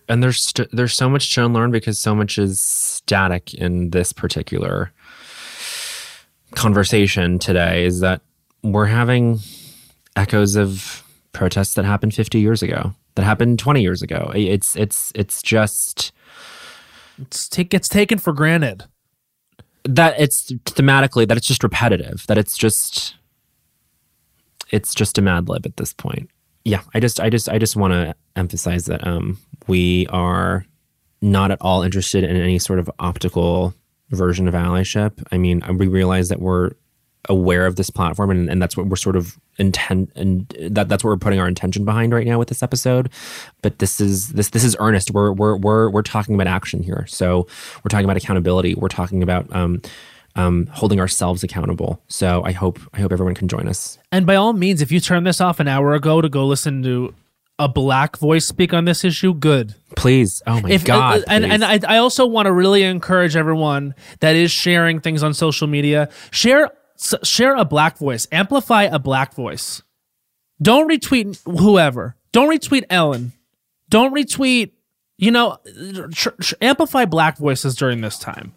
and 0.08 0.22
there's 0.22 0.42
st- 0.42 0.68
there's 0.72 0.94
so 0.94 1.08
much 1.10 1.34
to 1.34 1.44
unlearn 1.44 1.70
because 1.70 1.98
so 1.98 2.14
much 2.14 2.38
is 2.38 2.60
static 2.60 3.52
in 3.54 3.90
this 3.90 4.12
particular 4.12 4.92
conversation 6.54 7.38
today 7.38 7.84
is 7.84 8.00
that 8.00 8.20
we're 8.62 8.86
having 8.86 9.38
echoes 10.16 10.54
of 10.56 11.02
protests 11.32 11.74
that 11.74 11.84
happened 11.84 12.14
50 12.14 12.38
years 12.38 12.62
ago 12.62 12.94
that 13.14 13.24
happened 13.24 13.58
20 13.58 13.80
years 13.80 14.02
ago 14.02 14.30
it's 14.34 14.76
it's 14.76 15.12
it's 15.14 15.40
just 15.42 16.12
It's 17.20 17.48
take, 17.48 17.70
gets 17.70 17.88
taken 17.88 18.18
for 18.18 18.32
granted. 18.32 18.84
that 19.84 20.18
it's 20.18 20.52
thematically 20.66 21.26
that 21.26 21.36
it's 21.36 21.46
just 21.46 21.62
repetitive 21.64 22.24
that 22.28 22.38
it's 22.38 22.56
just 22.56 23.16
it's 24.70 24.94
just 24.94 25.18
a 25.18 25.22
mad 25.22 25.48
lib 25.48 25.66
at 25.66 25.76
this 25.76 25.92
point 25.92 26.30
yeah 26.64 26.82
i 26.94 27.00
just 27.00 27.18
i 27.18 27.28
just 27.28 27.48
i 27.48 27.58
just 27.58 27.74
want 27.74 27.92
to 27.92 28.14
emphasize 28.36 28.84
that 28.84 29.04
um 29.04 29.36
we 29.66 30.06
are 30.08 30.64
not 31.20 31.50
at 31.50 31.58
all 31.60 31.82
interested 31.82 32.22
in 32.22 32.36
any 32.36 32.60
sort 32.60 32.78
of 32.78 32.88
optical 33.00 33.74
version 34.10 34.46
of 34.46 34.54
allyship 34.54 35.20
i 35.32 35.36
mean 35.36 35.60
we 35.78 35.88
realize 35.88 36.28
that 36.28 36.40
we're 36.40 36.70
aware 37.28 37.66
of 37.66 37.76
this 37.76 37.90
platform 37.90 38.30
and, 38.30 38.50
and 38.50 38.60
that's 38.60 38.76
what 38.76 38.86
we're 38.86 38.96
sort 38.96 39.14
of 39.14 39.38
intent 39.58 40.10
and 40.16 40.48
that 40.70 40.88
that's 40.88 41.04
what 41.04 41.10
we're 41.10 41.16
putting 41.16 41.38
our 41.38 41.46
intention 41.46 41.84
behind 41.84 42.12
right 42.12 42.26
now 42.26 42.38
with 42.38 42.48
this 42.48 42.62
episode. 42.62 43.10
But 43.62 43.78
this 43.78 44.00
is 44.00 44.30
this 44.30 44.50
this 44.50 44.64
is 44.64 44.76
earnest. 44.80 45.10
We're 45.12 45.32
we're 45.32 45.56
we're, 45.56 45.90
we're 45.90 46.02
talking 46.02 46.34
about 46.34 46.46
action 46.46 46.82
here. 46.82 47.06
So 47.06 47.46
we're 47.84 47.88
talking 47.90 48.04
about 48.04 48.16
accountability. 48.16 48.74
We're 48.74 48.88
talking 48.88 49.22
about 49.22 49.46
um 49.54 49.80
um 50.34 50.66
holding 50.72 50.98
ourselves 50.98 51.44
accountable. 51.44 52.02
So 52.08 52.42
i 52.44 52.52
hope 52.52 52.80
i 52.94 53.00
hope 53.00 53.12
everyone 53.12 53.34
can 53.34 53.48
join 53.48 53.68
us. 53.68 53.98
And 54.10 54.26
by 54.26 54.34
all 54.34 54.52
means, 54.52 54.82
if 54.82 54.90
you 54.90 54.98
turned 54.98 55.26
this 55.26 55.40
off 55.40 55.60
an 55.60 55.68
hour 55.68 55.94
ago 55.94 56.20
to 56.20 56.28
go 56.28 56.46
listen 56.46 56.82
to 56.82 57.14
a 57.58 57.68
black 57.68 58.16
voice 58.16 58.46
speak 58.46 58.72
on 58.72 58.86
this 58.86 59.04
issue, 59.04 59.34
good. 59.34 59.74
please. 59.94 60.42
Oh 60.46 60.60
my 60.60 60.70
if 60.70 60.84
god 60.84 61.20
uh, 61.20 61.24
and 61.28 61.44
and 61.44 61.64
I, 61.64 61.78
I 61.86 61.98
also 61.98 62.26
want 62.26 62.46
to 62.46 62.52
really 62.52 62.82
encourage 62.82 63.36
everyone 63.36 63.94
that 64.18 64.34
is 64.34 64.50
sharing 64.50 65.00
things 65.00 65.22
on 65.22 65.34
social 65.34 65.68
media 65.68 66.08
share 66.32 66.70
s- 67.02 67.14
share 67.28 67.54
a 67.56 67.64
black 67.64 67.98
voice 67.98 68.26
amplify 68.32 68.84
a 68.84 68.98
black 68.98 69.34
voice 69.34 69.82
don't 70.60 70.88
retweet 70.88 71.38
whoever 71.58 72.16
don't 72.32 72.48
retweet 72.50 72.84
ellen 72.90 73.32
don't 73.88 74.14
retweet 74.14 74.70
you 75.18 75.30
know 75.30 75.58
tr- 76.12 76.30
tr- 76.40 76.54
amplify 76.60 77.04
black 77.04 77.36
voices 77.38 77.74
during 77.74 78.00
this 78.00 78.18
time 78.18 78.52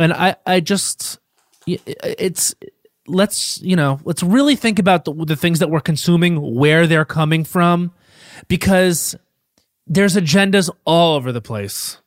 and 0.00 0.12
i 0.12 0.34
i 0.46 0.60
just 0.60 1.18
it's 1.66 2.54
let's 3.08 3.60
you 3.62 3.76
know 3.76 4.00
let's 4.04 4.22
really 4.22 4.56
think 4.56 4.78
about 4.78 5.04
the, 5.04 5.12
the 5.24 5.36
things 5.36 5.58
that 5.58 5.68
we're 5.70 5.80
consuming 5.80 6.54
where 6.54 6.86
they're 6.86 7.04
coming 7.04 7.44
from 7.44 7.92
because 8.48 9.16
there's 9.86 10.16
agendas 10.16 10.68
all 10.84 11.14
over 11.16 11.30
the 11.32 11.40
place. 11.40 11.98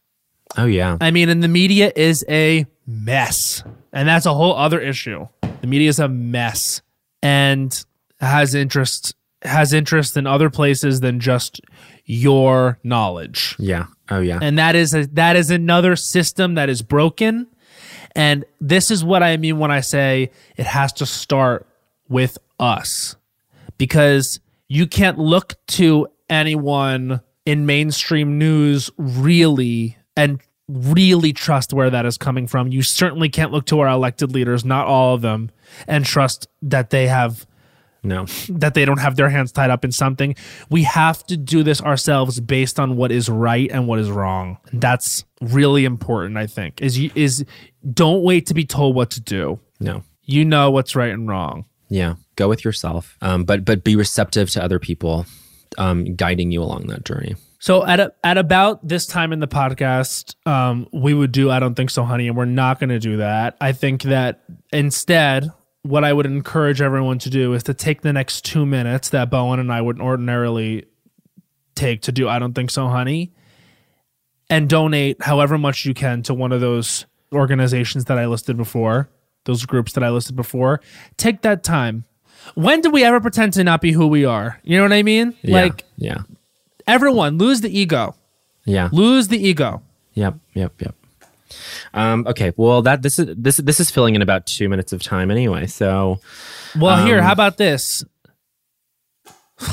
oh 0.58 0.66
yeah 0.66 0.98
I 1.00 1.12
mean, 1.12 1.30
and 1.30 1.42
the 1.42 1.48
media 1.48 1.92
is 1.96 2.26
a 2.30 2.66
mess. 2.86 3.64
And 3.94 4.08
that's 4.08 4.26
a 4.26 4.34
whole 4.34 4.56
other 4.56 4.80
issue. 4.80 5.28
The 5.62 5.68
media 5.68 5.90
is 5.90 6.00
a 6.00 6.08
mess 6.08 6.82
and 7.22 7.84
has 8.20 8.56
interest 8.56 9.16
has 9.42 9.72
interest 9.72 10.18
in 10.18 10.28
other 10.28 10.50
places 10.50 11.00
than 11.00 11.20
just 11.20 11.62
your 12.06 12.78
knowledge. 12.84 13.56
yeah 13.58 13.86
oh 14.10 14.20
yeah 14.20 14.40
And 14.42 14.58
that 14.58 14.76
is 14.76 14.94
a, 14.94 15.06
that 15.14 15.36
is 15.38 15.50
another 15.50 15.96
system 15.96 16.56
that 16.56 16.70
is 16.70 16.82
broken. 16.82 17.48
And 18.16 18.44
this 18.60 18.92
is 18.92 19.04
what 19.04 19.24
I 19.24 19.38
mean 19.38 19.60
when 19.60 19.72
I 19.72 19.80
say 19.80 20.32
it 20.58 20.66
has 20.66 20.92
to 20.94 21.06
start 21.06 21.68
with 22.10 22.38
us. 22.60 23.16
Because 23.78 24.42
you 24.68 24.88
can't 24.88 25.18
look 25.18 25.56
to 25.68 26.08
anyone 26.30 27.22
in 27.46 27.66
mainstream 27.66 28.38
news 28.38 28.92
really 28.98 29.98
and 30.18 30.42
really 30.70 31.34
trust 31.34 31.74
where 31.74 31.90
that 31.90 32.06
is 32.06 32.18
coming 32.18 32.46
from. 32.48 32.68
You 32.72 32.84
certainly 32.84 33.28
can't 33.28 33.52
look 33.52 33.66
to 33.66 33.80
our 33.80 33.88
elected 33.88 34.32
leaders, 34.32 34.64
not 34.64 34.86
all 34.88 35.16
of 35.16 35.22
them, 35.22 35.50
and 35.88 36.06
trust 36.06 36.48
that 36.62 36.92
they 36.92 37.08
have 37.08 37.46
no 38.02 38.26
that 38.48 38.76
they 38.76 38.86
don't 38.86 39.00
have 39.00 39.18
their 39.18 39.30
hands 39.30 39.52
tied 39.52 39.70
up 39.70 39.84
in 39.84 39.92
something. 39.92 40.36
We 40.70 40.84
have 40.84 41.26
to 41.26 41.36
do 41.36 41.64
this 41.64 41.82
ourselves 41.82 42.40
based 42.40 42.80
on 42.80 42.96
what 42.96 43.12
is 43.12 43.28
right 43.28 43.70
and 43.70 43.88
what 43.88 44.00
is 44.00 44.10
wrong. 44.10 44.58
That's 44.72 45.26
really 45.42 45.84
important, 45.84 46.38
I 46.38 46.48
think. 46.48 46.82
Is 46.82 46.98
is 47.16 47.44
don't 47.94 48.24
wait 48.24 48.46
to 48.46 48.54
be 48.54 48.64
told 48.66 48.96
what 48.96 49.10
to 49.12 49.22
do. 49.22 49.60
no 49.82 50.04
You 50.24 50.46
know 50.46 50.72
what's 50.72 50.96
right 50.96 51.12
and 51.12 51.28
wrong. 51.28 51.66
yeah 51.90 52.16
go 52.38 52.48
with 52.48 52.64
yourself 52.64 53.18
um 53.22 53.44
but 53.44 53.66
but 53.66 53.84
be 53.84 53.96
receptive 53.98 54.50
to 54.52 54.64
other 54.64 54.80
people 54.80 55.26
um 55.78 56.16
guiding 56.16 56.52
you 56.52 56.62
along 56.64 56.88
that 56.88 57.04
journey 57.04 57.36
So 57.60 57.86
at 57.86 58.00
a, 58.00 58.14
at 58.24 58.38
about 58.38 58.88
this 58.88 59.06
time 59.06 59.34
in 59.34 59.42
the 59.42 59.48
podcast, 59.48 60.36
um, 60.48 60.88
we 60.94 61.14
would 61.14 61.34
do 61.34 61.52
I 61.52 61.60
don't 61.60 61.76
think 61.76 61.90
so, 61.90 62.04
honey, 62.04 62.28
and 62.28 62.38
we're 62.38 62.46
not 62.46 62.80
going 62.80 62.90
to 62.90 63.00
do 63.00 63.18
that. 63.18 63.58
I 63.60 63.74
think 63.74 64.04
that 64.04 64.44
instead, 64.72 65.52
what 65.84 66.06
I 66.06 66.14
would 66.14 66.26
encourage 66.26 66.82
everyone 66.82 67.20
to 67.20 67.30
do 67.30 67.54
is 67.54 67.64
to 67.64 67.74
take 67.74 68.02
the 68.02 68.14
next 68.14 68.46
two 68.46 68.66
minutes 68.66 69.10
that 69.10 69.30
Bowen 69.30 69.60
and 69.60 69.72
I 69.72 69.82
would 69.82 70.00
ordinarily 70.00 70.86
take 71.76 72.02
to 72.04 72.14
do 72.14 72.30
I 72.30 72.40
don't 72.40 72.54
think 72.54 72.72
so, 72.72 72.88
honey, 72.88 73.34
and 74.50 74.70
donate 74.70 75.22
however 75.22 75.58
much 75.58 75.86
you 75.86 75.94
can 75.94 76.24
to 76.24 76.34
one 76.34 76.54
of 76.54 76.62
those 76.62 77.06
organizations 77.34 78.06
that 78.06 78.18
I 78.18 78.26
listed 78.26 78.56
before, 78.56 79.10
those 79.44 79.66
groups 79.66 79.92
that 79.94 80.04
I 80.04 80.10
listed 80.10 80.38
before. 80.38 80.80
Take 81.18 81.42
that 81.42 81.64
time. 81.64 82.06
When 82.56 82.80
do 82.80 82.90
we 82.90 83.04
ever 83.04 83.20
pretend 83.20 83.52
to 83.54 83.66
not 83.66 83.82
be 83.82 83.92
who 83.92 84.08
we 84.08 84.24
are? 84.24 84.60
You 84.64 84.78
know 84.78 84.84
what 84.84 84.94
I 84.94 85.04
mean? 85.04 85.36
Yeah, 85.42 85.62
Like 85.62 85.84
yeah 85.98 86.20
everyone 86.90 87.38
lose 87.38 87.62
the 87.62 87.70
ego 87.80 88.16
yeah 88.66 88.90
lose 88.92 89.28
the 89.30 89.38
ego 89.38 89.82
Yep, 90.16 90.36
yep, 90.54 90.82
yep. 90.82 90.96
Um, 91.94 92.28
okay, 92.28 92.52
well 92.58 92.82
that 92.82 93.04
this 93.04 93.20
is 93.20 93.34
this 93.38 93.58
this 93.58 93.80
is 93.80 93.90
filling 93.90 94.16
in 94.16 94.22
about 94.22 94.46
two 94.46 94.68
minutes 94.68 94.92
of 94.92 95.02
time 95.02 95.32
anyway. 95.32 95.66
So 95.66 96.20
well 96.78 97.06
here 97.06 97.20
Um, 97.20 97.24
how 97.24 97.32
about 97.32 97.56
this 97.58 98.04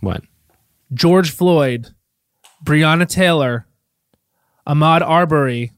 what? 0.00 0.22
george 0.92 1.30
floyd 1.30 1.88
breonna 2.64 3.06
taylor 3.08 3.66
ahmaud 4.66 5.02
arbery 5.02 5.72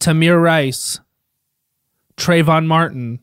tamir 0.00 0.40
rice 0.42 0.98
trayvon 2.16 2.66
martin 2.66 3.20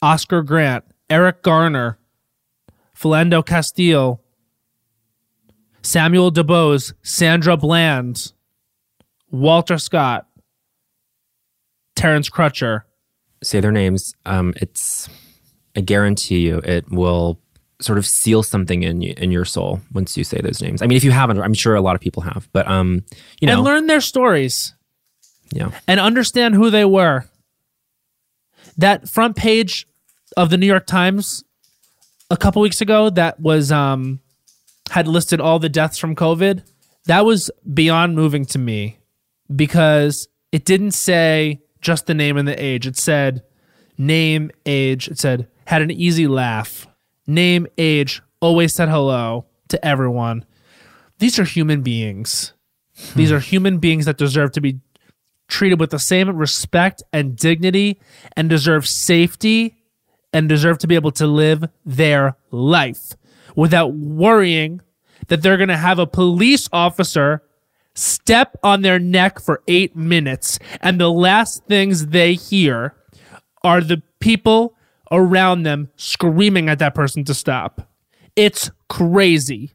oscar 0.00 0.42
grant 0.42 0.84
eric 1.10 1.42
garner 1.42 1.98
philando 2.96 3.44
castile 3.44 4.20
samuel 5.84 6.32
dubose 6.32 6.92
sandra 7.02 7.56
bland 7.56 8.32
walter 9.30 9.78
scott 9.78 10.26
terence 11.94 12.28
crutcher 12.28 12.82
Say 13.42 13.60
their 13.60 13.72
names. 13.72 14.14
Um, 14.24 14.54
it's 14.56 15.06
I 15.76 15.82
guarantee 15.82 16.38
you 16.46 16.58
it 16.64 16.90
will 16.90 17.38
sort 17.78 17.98
of 17.98 18.06
seal 18.06 18.42
something 18.42 18.82
in 18.82 19.02
you 19.02 19.12
in 19.18 19.30
your 19.30 19.44
soul 19.44 19.82
once 19.92 20.16
you 20.16 20.24
say 20.24 20.40
those 20.40 20.62
names. 20.62 20.80
I 20.80 20.86
mean, 20.86 20.96
if 20.96 21.04
you 21.04 21.10
haven't, 21.10 21.38
I'm 21.42 21.52
sure 21.52 21.74
a 21.74 21.82
lot 21.82 21.94
of 21.94 22.00
people 22.00 22.22
have, 22.22 22.48
but 22.54 22.66
um, 22.66 23.04
you 23.42 23.46
know, 23.46 23.56
and 23.56 23.62
learn 23.64 23.86
their 23.86 24.00
stories 24.00 24.72
Yeah. 25.52 25.72
and 25.86 26.00
understand 26.00 26.54
who 26.54 26.70
they 26.70 26.86
were. 26.86 27.26
That 28.78 29.10
front 29.10 29.36
page 29.36 29.86
of 30.38 30.48
the 30.48 30.56
New 30.56 30.66
York 30.66 30.86
Times 30.86 31.44
a 32.30 32.38
couple 32.38 32.62
weeks 32.62 32.80
ago 32.80 33.10
that 33.10 33.38
was 33.40 33.70
um 33.70 34.20
had 34.90 35.08
listed 35.08 35.40
all 35.40 35.58
the 35.58 35.68
deaths 35.68 35.98
from 35.98 36.14
COVID. 36.14 36.62
That 37.06 37.24
was 37.24 37.50
beyond 37.72 38.16
moving 38.16 38.44
to 38.46 38.58
me 38.58 38.98
because 39.54 40.28
it 40.52 40.64
didn't 40.64 40.92
say 40.92 41.60
just 41.80 42.06
the 42.06 42.14
name 42.14 42.36
and 42.36 42.48
the 42.48 42.62
age. 42.62 42.86
It 42.86 42.96
said 42.96 43.42
name, 43.98 44.50
age. 44.66 45.08
It 45.08 45.18
said 45.18 45.48
had 45.66 45.82
an 45.82 45.90
easy 45.90 46.26
laugh. 46.26 46.86
Name, 47.26 47.66
age, 47.78 48.22
always 48.40 48.74
said 48.74 48.88
hello 48.88 49.46
to 49.68 49.84
everyone. 49.84 50.44
These 51.18 51.38
are 51.38 51.44
human 51.44 51.82
beings. 51.82 52.52
These 53.16 53.30
hmm. 53.30 53.36
are 53.36 53.40
human 53.40 53.78
beings 53.78 54.04
that 54.04 54.18
deserve 54.18 54.52
to 54.52 54.60
be 54.60 54.80
treated 55.48 55.80
with 55.80 55.90
the 55.90 55.98
same 55.98 56.28
respect 56.36 57.02
and 57.12 57.36
dignity 57.36 58.00
and 58.36 58.48
deserve 58.48 58.86
safety 58.86 59.76
and 60.32 60.48
deserve 60.48 60.78
to 60.78 60.86
be 60.86 60.94
able 60.94 61.12
to 61.12 61.26
live 61.26 61.64
their 61.84 62.36
life 62.50 63.14
without 63.54 63.94
worrying 63.94 64.80
that 65.28 65.42
they're 65.42 65.56
going 65.56 65.68
to 65.68 65.76
have 65.76 65.98
a 65.98 66.06
police 66.06 66.68
officer 66.72 67.42
step 67.94 68.56
on 68.62 68.82
their 68.82 68.98
neck 68.98 69.40
for 69.40 69.62
eight 69.68 69.96
minutes. 69.96 70.58
And 70.80 71.00
the 71.00 71.10
last 71.10 71.64
things 71.66 72.08
they 72.08 72.34
hear 72.34 72.94
are 73.62 73.80
the 73.80 74.02
people 74.20 74.76
around 75.10 75.62
them 75.62 75.90
screaming 75.96 76.68
at 76.68 76.78
that 76.80 76.94
person 76.94 77.24
to 77.24 77.34
stop. 77.34 77.88
It's 78.36 78.70
crazy. 78.88 79.72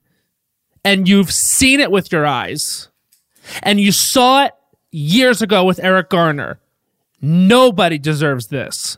And 0.83 1.07
you've 1.07 1.31
seen 1.31 1.79
it 1.79 1.91
with 1.91 2.11
your 2.11 2.25
eyes. 2.25 2.89
And 3.63 3.79
you 3.79 3.91
saw 3.91 4.45
it 4.45 4.53
years 4.91 5.41
ago 5.41 5.63
with 5.63 5.79
Eric 5.83 6.09
Garner. 6.09 6.59
Nobody 7.21 7.97
deserves 7.97 8.47
this. 8.47 8.97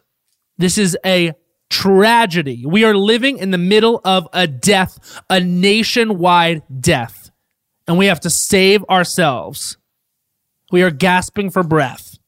This 0.58 0.78
is 0.78 0.98
a 1.06 1.34
tragedy. 1.72 2.64
We 2.68 2.84
are 2.84 2.94
living 2.94 3.40
in 3.40 3.50
the 3.50 3.58
middle 3.58 4.02
of 4.04 4.28
a 4.34 4.46
death, 4.46 5.22
a 5.30 5.40
nationwide 5.40 6.62
death. 6.80 7.32
And 7.88 7.98
we 7.98 8.06
have 8.06 8.20
to 8.22 8.30
save 8.30 8.84
ourselves. 8.86 9.78
We 10.72 10.84
are 10.84 10.92
gasping 10.92 11.50
for 11.50 11.64
breath 11.64 12.20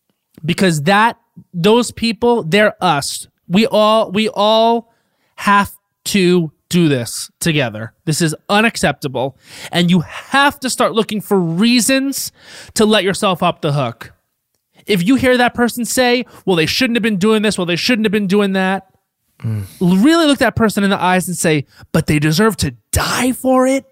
because 0.44 0.84
that 0.84 1.18
those 1.54 1.92
people, 1.92 2.44
they're 2.44 2.76
us. 2.82 3.28
We 3.48 3.68
all 3.68 4.12
we 4.12 4.30
all 4.30 4.92
have 5.36 5.72
to 6.06 6.52
do 6.70 6.88
this 6.88 7.30
together. 7.40 7.94
This 8.06 8.22
is 8.22 8.36
unacceptable. 8.50 9.38
And 9.72 9.92
you 9.92 10.02
have 10.02 10.60
to 10.62 10.70
start 10.70 10.94
looking 10.94 11.22
for 11.22 11.40
reasons 11.40 12.32
to 12.74 12.86
let 12.86 13.04
yourself 13.04 13.44
off 13.44 13.62
the 13.62 13.74
hook. 13.74 14.14
If 14.86 15.06
you 15.06 15.16
hear 15.16 15.38
that 15.38 15.54
person 15.54 15.86
say, 15.86 16.26
well, 16.46 16.56
they 16.56 16.66
shouldn't 16.66 16.98
have 16.98 17.04
been 17.04 17.18
doing 17.18 17.42
this, 17.42 17.58
well, 17.58 17.66
they 17.66 17.76
shouldn't 17.76 18.06
have 18.06 18.12
been 18.12 18.28
doing 18.28 18.54
that, 18.54 18.93
really 19.44 20.26
look 20.26 20.40
that 20.40 20.56
person 20.56 20.84
in 20.84 20.90
the 20.90 21.02
eyes 21.02 21.28
and 21.28 21.38
say, 21.38 21.66
but 21.92 22.08
they 22.08 22.20
deserve 22.20 22.56
to 22.58 22.72
die 22.92 23.32
for 23.32 23.68
it? 23.68 23.86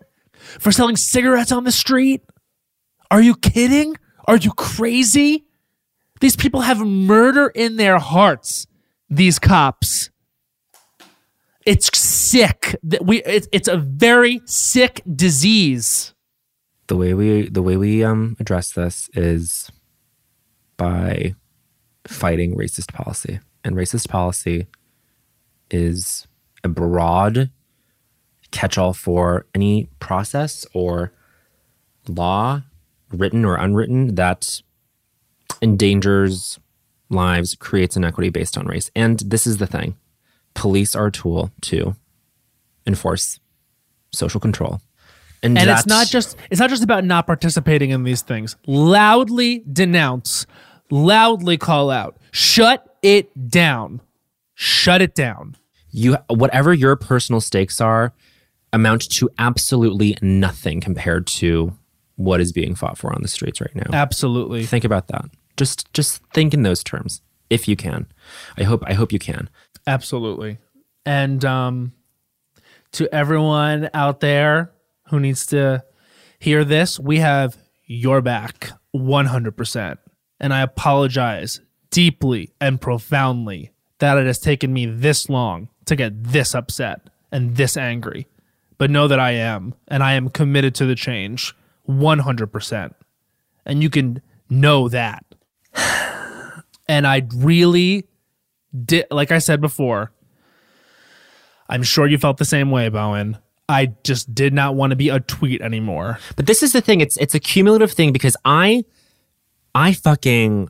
For 0.59 0.71
selling 0.71 0.95
cigarettes 0.95 1.51
on 1.51 1.63
the 1.65 1.71
street? 1.71 2.21
Are 3.09 3.21
you 3.21 3.35
kidding? 3.35 3.95
Are 4.25 4.37
you 4.37 4.51
crazy? 4.53 5.45
These 6.19 6.35
people 6.35 6.61
have 6.61 6.79
murder 6.79 7.47
in 7.47 7.75
their 7.77 7.99
hearts, 7.99 8.67
these 9.09 9.39
cops. 9.39 10.09
It's 11.65 11.95
sick. 11.97 12.75
That 12.83 13.05
we 13.05 13.21
it's, 13.23 13.47
it's 13.51 13.67
a 13.67 13.77
very 13.77 14.41
sick 14.45 15.01
disease. 15.15 16.13
the 16.87 16.95
way 16.97 17.13
we 17.13 17.49
the 17.49 17.61
way 17.61 17.77
we 17.77 18.03
um 18.03 18.35
address 18.39 18.71
this 18.71 19.09
is 19.13 19.71
by 20.77 21.35
fighting 22.07 22.55
racist 22.55 22.91
policy 22.93 23.39
and 23.63 23.75
racist 23.75 24.09
policy 24.09 24.67
is 25.73 26.27
a 26.63 26.69
broad 26.69 27.49
catch-all 28.51 28.93
for 28.93 29.45
any 29.55 29.89
process 29.99 30.65
or 30.73 31.11
law 32.07 32.61
written 33.11 33.45
or 33.45 33.55
unwritten 33.55 34.15
that 34.15 34.61
endangers 35.61 36.59
lives 37.09 37.55
creates 37.55 37.95
inequity 37.95 38.29
based 38.29 38.57
on 38.57 38.65
race 38.67 38.89
and 38.95 39.19
this 39.19 39.45
is 39.47 39.57
the 39.57 39.67
thing 39.67 39.95
police 40.53 40.95
are 40.95 41.07
a 41.07 41.11
tool 41.11 41.51
to 41.61 41.95
enforce 42.85 43.39
social 44.11 44.39
control 44.39 44.81
And 45.43 45.57
it's 45.57 45.87
not 45.87 46.07
just 46.07 46.37
it's 46.49 46.59
not 46.59 46.69
just 46.69 46.83
about 46.83 47.03
not 47.03 47.25
participating 47.25 47.89
in 47.89 48.03
these 48.03 48.21
things. 48.21 48.55
Loudly 48.67 49.63
denounce, 49.71 50.45
loudly 50.91 51.57
call 51.57 51.89
out. 51.89 52.17
Shut 52.31 52.95
it 53.01 53.49
down. 53.49 54.01
Shut 54.53 55.01
it 55.01 55.15
down. 55.15 55.57
You 55.91 56.17
whatever 56.27 56.73
your 56.73 56.95
personal 56.95 57.41
stakes 57.41 57.81
are 57.81 58.13
amount 58.73 59.09
to 59.09 59.29
absolutely 59.37 60.17
nothing 60.21 60.79
compared 60.79 61.27
to 61.27 61.77
what 62.15 62.39
is 62.39 62.51
being 62.51 62.75
fought 62.75 62.97
for 62.97 63.13
on 63.13 63.21
the 63.21 63.27
streets 63.27 63.59
right 63.59 63.75
now. 63.75 63.89
Absolutely. 63.91 64.65
Think 64.65 64.83
about 64.83 65.07
that. 65.07 65.25
Just 65.57 65.91
just 65.93 66.21
think 66.33 66.53
in 66.53 66.63
those 66.63 66.83
terms 66.83 67.21
if 67.49 67.67
you 67.67 67.75
can. 67.75 68.07
I 68.57 68.63
hope 68.63 68.83
I 68.85 68.93
hope 68.93 69.11
you 69.11 69.19
can. 69.19 69.49
Absolutely. 69.85 70.57
And 71.05 71.43
um, 71.43 71.93
to 72.93 73.13
everyone 73.13 73.89
out 73.93 74.19
there 74.19 74.71
who 75.07 75.19
needs 75.19 75.45
to 75.47 75.83
hear 76.39 76.63
this, 76.63 76.99
we 76.99 77.19
have 77.19 77.57
your 77.85 78.21
back 78.21 78.71
100%. 78.95 79.97
And 80.39 80.53
I 80.53 80.61
apologize 80.61 81.59
deeply 81.89 82.53
and 82.59 82.79
profoundly 82.79 83.71
that 83.99 84.17
it 84.17 84.25
has 84.25 84.39
taken 84.39 84.71
me 84.73 84.85
this 84.85 85.29
long 85.29 85.69
to 85.85 85.95
get 85.95 86.23
this 86.23 86.55
upset 86.55 87.01
and 87.31 87.55
this 87.55 87.77
angry. 87.77 88.27
But 88.77 88.89
know 88.89 89.07
that 89.07 89.19
I 89.19 89.31
am, 89.31 89.75
and 89.87 90.03
I 90.03 90.13
am 90.13 90.29
committed 90.29 90.73
to 90.75 90.85
the 90.85 90.95
change 90.95 91.55
100%. 91.87 92.93
And 93.65 93.83
you 93.83 93.89
can 93.89 94.21
know 94.49 94.89
that. 94.89 95.25
And 96.87 97.07
I 97.07 97.25
really 97.33 98.05
did 98.85 99.05
like 99.11 99.31
I 99.31 99.37
said 99.37 99.61
before, 99.61 100.11
I'm 101.69 101.83
sure 101.83 102.05
you 102.05 102.17
felt 102.17 102.35
the 102.35 102.43
same 102.43 102.69
way, 102.69 102.89
Bowen. 102.89 103.37
I 103.69 103.93
just 104.03 104.35
did 104.35 104.53
not 104.53 104.75
want 104.75 104.91
to 104.91 104.97
be 104.97 105.07
a 105.07 105.21
tweet 105.21 105.61
anymore. 105.61 106.19
But 106.35 106.47
this 106.47 106.61
is 106.61 106.73
the 106.73 106.81
thing. 106.81 106.99
It's 106.99 107.15
it's 107.15 107.33
a 107.33 107.39
cumulative 107.39 107.93
thing 107.93 108.11
because 108.11 108.35
I 108.43 108.83
I 109.73 109.93
fucking 109.93 110.69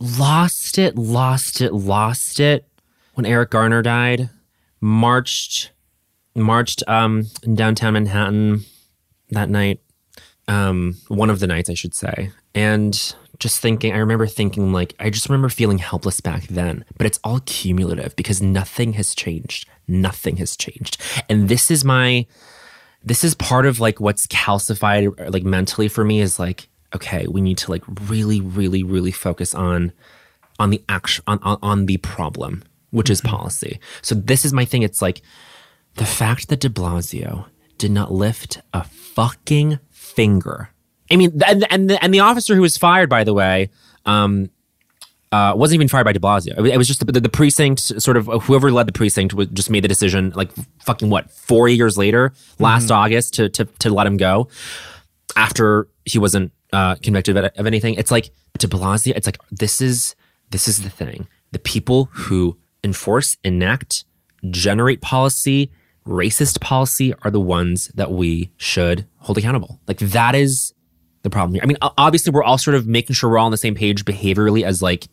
lost 0.00 0.78
it, 0.78 0.96
lost 0.96 1.60
it, 1.60 1.74
lost 1.74 2.40
it 2.40 2.66
when 3.14 3.26
Eric 3.26 3.50
Garner 3.50 3.82
died. 3.82 4.30
Marched 4.80 5.70
marched 6.34 6.82
um 6.88 7.26
in 7.42 7.54
downtown 7.54 7.94
Manhattan 7.94 8.64
that 9.30 9.48
night. 9.48 9.80
Um 10.48 10.96
one 11.08 11.30
of 11.30 11.40
the 11.40 11.46
nights 11.46 11.70
I 11.70 11.74
should 11.74 11.94
say. 11.94 12.30
And 12.54 13.14
just 13.38 13.60
thinking 13.60 13.92
I 13.92 13.98
remember 13.98 14.26
thinking 14.26 14.72
like 14.72 14.94
I 15.00 15.10
just 15.10 15.28
remember 15.28 15.48
feeling 15.48 15.78
helpless 15.78 16.20
back 16.20 16.44
then. 16.48 16.84
But 16.98 17.06
it's 17.06 17.20
all 17.24 17.40
cumulative 17.46 18.14
because 18.16 18.42
nothing 18.42 18.94
has 18.94 19.14
changed. 19.14 19.68
Nothing 19.88 20.36
has 20.36 20.56
changed. 20.56 21.00
And 21.28 21.48
this 21.48 21.70
is 21.70 21.84
my 21.84 22.26
this 23.04 23.22
is 23.22 23.34
part 23.34 23.66
of 23.66 23.80
like 23.80 24.00
what's 24.00 24.26
calcified 24.26 25.30
like 25.32 25.44
mentally 25.44 25.88
for 25.88 26.04
me 26.04 26.20
is 26.20 26.38
like 26.38 26.68
okay 26.94 27.26
we 27.28 27.40
need 27.40 27.58
to 27.58 27.70
like 27.70 27.82
really 28.08 28.40
really 28.40 28.82
really 28.82 29.12
focus 29.12 29.54
on 29.54 29.92
on 30.58 30.70
the 30.70 30.82
action 30.88 31.22
on, 31.26 31.38
on, 31.42 31.58
on 31.62 31.86
the 31.86 31.98
problem 31.98 32.62
which 32.94 33.10
is 33.10 33.20
policy 33.20 33.78
so 34.02 34.14
this 34.14 34.44
is 34.44 34.52
my 34.52 34.64
thing 34.64 34.82
it's 34.82 35.02
like 35.02 35.20
the 35.96 36.06
fact 36.06 36.48
that 36.48 36.60
de 36.60 36.68
blasio 36.68 37.46
did 37.78 37.90
not 37.90 38.12
lift 38.12 38.60
a 38.72 38.84
fucking 38.84 39.78
finger 39.90 40.70
i 41.10 41.16
mean 41.16 41.30
and, 41.46 41.66
and, 41.70 41.90
the, 41.90 42.02
and 42.02 42.14
the 42.14 42.20
officer 42.20 42.54
who 42.54 42.62
was 42.62 42.76
fired 42.76 43.10
by 43.10 43.24
the 43.24 43.34
way 43.34 43.68
um 44.06 44.48
uh, 45.34 45.52
wasn't 45.52 45.74
even 45.74 45.88
fired 45.88 46.04
by 46.04 46.12
De 46.12 46.20
Blasio. 46.20 46.64
It 46.64 46.78
was 46.78 46.86
just 46.86 47.04
the, 47.04 47.10
the, 47.10 47.20
the 47.20 47.28
precinct, 47.28 47.80
sort 47.80 48.16
of 48.16 48.26
whoever 48.44 48.70
led 48.70 48.86
the 48.86 48.92
precinct, 48.92 49.34
was 49.34 49.48
just 49.48 49.68
made 49.68 49.82
the 49.82 49.88
decision, 49.88 50.32
like 50.36 50.52
fucking 50.84 51.10
what, 51.10 51.28
four 51.32 51.68
years 51.68 51.98
later, 51.98 52.32
last 52.60 52.92
August, 52.92 53.34
to, 53.34 53.48
to 53.48 53.64
to 53.64 53.90
let 53.90 54.06
him 54.06 54.16
go 54.16 54.46
after 55.34 55.88
he 56.04 56.20
wasn't 56.20 56.52
uh, 56.72 56.94
convicted 56.96 57.36
of, 57.36 57.50
of 57.56 57.66
anything. 57.66 57.94
It's 57.94 58.12
like 58.12 58.30
De 58.58 58.68
Blasio. 58.68 59.12
It's 59.16 59.26
like 59.26 59.38
this 59.50 59.80
is 59.80 60.14
this 60.50 60.68
is 60.68 60.82
the 60.82 60.90
thing. 60.90 61.26
The 61.50 61.58
people 61.58 62.10
who 62.12 62.56
enforce, 62.84 63.36
enact, 63.42 64.04
generate 64.50 65.00
policy, 65.00 65.70
racist 66.06 66.60
policy, 66.60 67.14
are 67.22 67.30
the 67.30 67.40
ones 67.40 67.88
that 67.94 68.12
we 68.12 68.52
should 68.56 69.06
hold 69.16 69.38
accountable. 69.38 69.80
Like 69.88 69.98
that 69.98 70.34
is 70.34 70.74
the 71.22 71.30
problem 71.30 71.54
here. 71.54 71.62
I 71.62 71.66
mean, 71.66 71.78
obviously, 71.80 72.30
we're 72.30 72.44
all 72.44 72.58
sort 72.58 72.76
of 72.76 72.86
making 72.86 73.14
sure 73.14 73.30
we're 73.30 73.38
all 73.38 73.46
on 73.46 73.50
the 73.50 73.56
same 73.56 73.74
page 73.74 74.04
behaviorally 74.04 74.64
as 74.64 74.82
like 74.82 75.08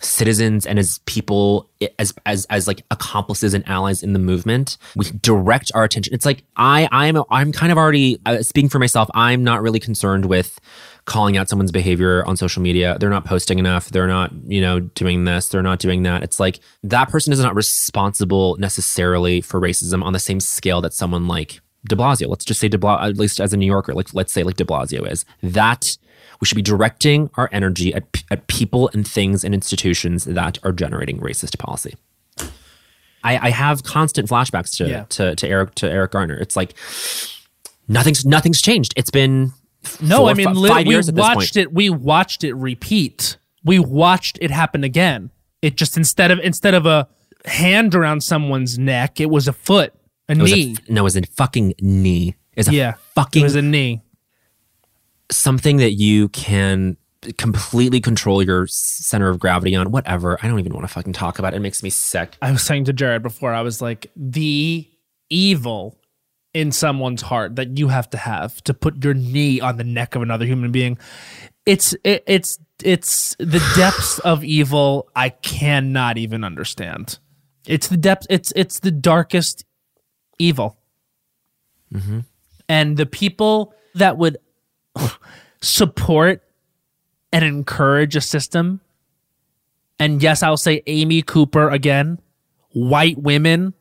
citizens 0.00 0.66
and 0.66 0.78
as 0.78 0.98
people 1.06 1.70
as 1.98 2.14
as 2.26 2.46
as 2.46 2.66
like 2.66 2.82
accomplices 2.90 3.54
and 3.54 3.66
allies 3.68 4.02
in 4.02 4.12
the 4.12 4.18
movement 4.18 4.76
we 4.96 5.06
direct 5.20 5.70
our 5.74 5.84
attention. 5.84 6.12
It's 6.14 6.26
like 6.26 6.42
i 6.56 6.88
i'm 6.90 7.22
i'm 7.30 7.52
kind 7.52 7.70
of 7.70 7.78
already 7.78 8.18
uh, 8.26 8.42
speaking 8.42 8.68
for 8.68 8.78
myself 8.78 9.08
i'm 9.14 9.44
not 9.44 9.62
really 9.62 9.80
concerned 9.80 10.26
with 10.26 10.58
calling 11.04 11.36
out 11.36 11.48
someone's 11.48 11.72
behavior 11.72 12.24
on 12.26 12.36
social 12.36 12.62
media. 12.62 12.96
They're 13.00 13.10
not 13.10 13.24
posting 13.24 13.58
enough. 13.58 13.90
They're 13.90 14.06
not 14.06 14.32
you 14.46 14.60
know 14.60 14.80
doing 14.80 15.24
this. 15.24 15.48
They're 15.48 15.62
not 15.62 15.78
doing 15.78 16.02
that. 16.04 16.22
It's 16.22 16.38
like 16.38 16.60
that 16.84 17.08
person 17.08 17.32
is 17.32 17.40
not 17.40 17.54
responsible 17.54 18.56
necessarily 18.58 19.40
for 19.40 19.60
racism 19.60 20.02
on 20.04 20.12
the 20.12 20.18
same 20.18 20.40
scale 20.40 20.80
that 20.82 20.94
someone 20.94 21.26
like 21.26 21.60
de 21.88 21.96
blasio. 21.96 22.28
Let's 22.28 22.44
just 22.44 22.60
say 22.60 22.68
de 22.68 22.78
blasio 22.78 23.02
at 23.02 23.16
least 23.16 23.40
as 23.40 23.52
a 23.52 23.56
new 23.56 23.66
yorker 23.66 23.94
like 23.94 24.14
let's 24.14 24.32
say 24.32 24.42
like 24.42 24.56
de 24.56 24.64
blasio 24.64 25.10
is. 25.10 25.24
That 25.42 25.96
we 26.40 26.46
should 26.46 26.56
be 26.56 26.62
directing 26.62 27.30
our 27.34 27.48
energy 27.52 27.92
at, 27.94 28.04
at 28.30 28.46
people 28.46 28.88
and 28.94 29.06
things 29.06 29.44
and 29.44 29.54
institutions 29.54 30.24
that 30.24 30.58
are 30.64 30.72
generating 30.72 31.18
racist 31.20 31.58
policy. 31.58 31.94
I, 33.22 33.48
I 33.48 33.50
have 33.50 33.82
constant 33.82 34.28
flashbacks 34.28 34.76
to, 34.78 34.88
Yeah. 34.88 35.04
to 35.10 35.34
to 35.36 35.46
Eric 35.48 35.74
to 35.76 35.90
Eric 35.90 36.12
Garner. 36.12 36.34
It's 36.36 36.56
like 36.56 36.74
nothing's 37.88 38.24
nothing's 38.24 38.60
changed. 38.62 38.94
It's 38.96 39.10
been 39.10 39.52
No, 40.00 40.18
four, 40.18 40.30
I 40.30 40.34
mean, 40.34 40.52
lit- 40.54 40.72
five 40.72 40.86
we 40.86 40.94
years 40.94 41.08
at 41.08 41.14
this 41.14 41.22
watched 41.22 41.56
it. 41.56 41.72
We 41.72 41.90
watched 41.90 42.44
it 42.44 42.54
repeat. 42.54 43.36
We 43.64 43.78
watched 43.78 44.38
it 44.40 44.50
happen 44.50 44.84
again. 44.84 45.30
It 45.60 45.76
just 45.76 45.96
instead 45.96 46.30
of 46.30 46.38
instead 46.40 46.72
of 46.74 46.86
a 46.86 47.08
hand 47.44 47.94
around 47.94 48.22
someone's 48.22 48.78
neck, 48.78 49.20
it 49.20 49.28
was 49.28 49.46
a 49.48 49.52
foot, 49.52 49.92
a 50.28 50.32
It 50.32 50.38
was 50.38 50.52
a 50.52 50.56
knee. 50.56 50.76
no, 50.88 51.02
it 51.02 51.04
was 51.04 51.16
a 51.16 51.22
fucking 51.22 51.74
knee. 51.80 52.36
It's 52.56 52.68
a 52.68 52.72
yeah, 52.74 52.94
fucking 53.14 53.40
it 53.40 53.44
was 53.44 53.54
a 53.54 53.62
knee. 53.62 54.00
Something 55.30 55.78
that 55.78 55.92
you 55.92 56.28
can 56.28 56.96
completely 57.36 58.00
control 58.00 58.42
your 58.42 58.66
center 58.66 59.28
of 59.28 59.38
gravity 59.38 59.74
on. 59.74 59.90
Whatever. 59.90 60.38
I 60.42 60.48
don't 60.48 60.58
even 60.58 60.72
want 60.72 60.86
to 60.86 60.92
fucking 60.92 61.12
talk 61.12 61.38
about 61.38 61.52
it. 61.52 61.58
It 61.58 61.60
makes 61.60 61.82
me 61.82 61.90
sick. 61.90 62.36
I 62.40 62.50
was 62.50 62.62
saying 62.62 62.84
to 62.84 62.92
Jared 62.92 63.22
before, 63.22 63.52
I 63.52 63.60
was 63.60 63.82
like, 63.82 64.10
the 64.16 64.88
evil 65.28 65.98
in 66.52 66.72
someone's 66.72 67.22
heart 67.22 67.56
that 67.56 67.78
you 67.78 67.88
have 67.88 68.10
to 68.10 68.16
have 68.16 68.62
to 68.64 68.74
put 68.74 69.04
your 69.04 69.14
knee 69.14 69.60
on 69.60 69.76
the 69.76 69.84
neck 69.84 70.14
of 70.14 70.22
another 70.22 70.44
human 70.44 70.72
being. 70.72 70.98
It's 71.66 71.94
it, 72.04 72.24
it's 72.26 72.58
it's 72.82 73.36
the 73.38 73.62
depths 73.76 74.18
of 74.20 74.42
evil 74.42 75.08
I 75.14 75.28
cannot 75.28 76.18
even 76.18 76.42
understand. 76.42 77.18
It's 77.66 77.88
the 77.88 77.96
depth. 77.96 78.26
It's 78.30 78.52
it's 78.56 78.80
the 78.80 78.90
darkest 78.90 79.64
evil. 80.38 80.78
Mm-hmm. 81.94 82.20
And 82.68 82.96
the 82.96 83.06
people 83.06 83.74
that 83.94 84.16
would 84.16 84.38
support 85.60 86.42
and 87.32 87.44
encourage 87.44 88.16
a 88.16 88.20
system, 88.20 88.80
and 89.98 90.22
yes, 90.22 90.42
I'll 90.42 90.56
say 90.56 90.82
Amy 90.86 91.22
Cooper 91.22 91.68
again, 91.68 92.20
white 92.72 93.18
women 93.18 93.74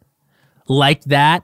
like 0.67 1.03
that 1.05 1.43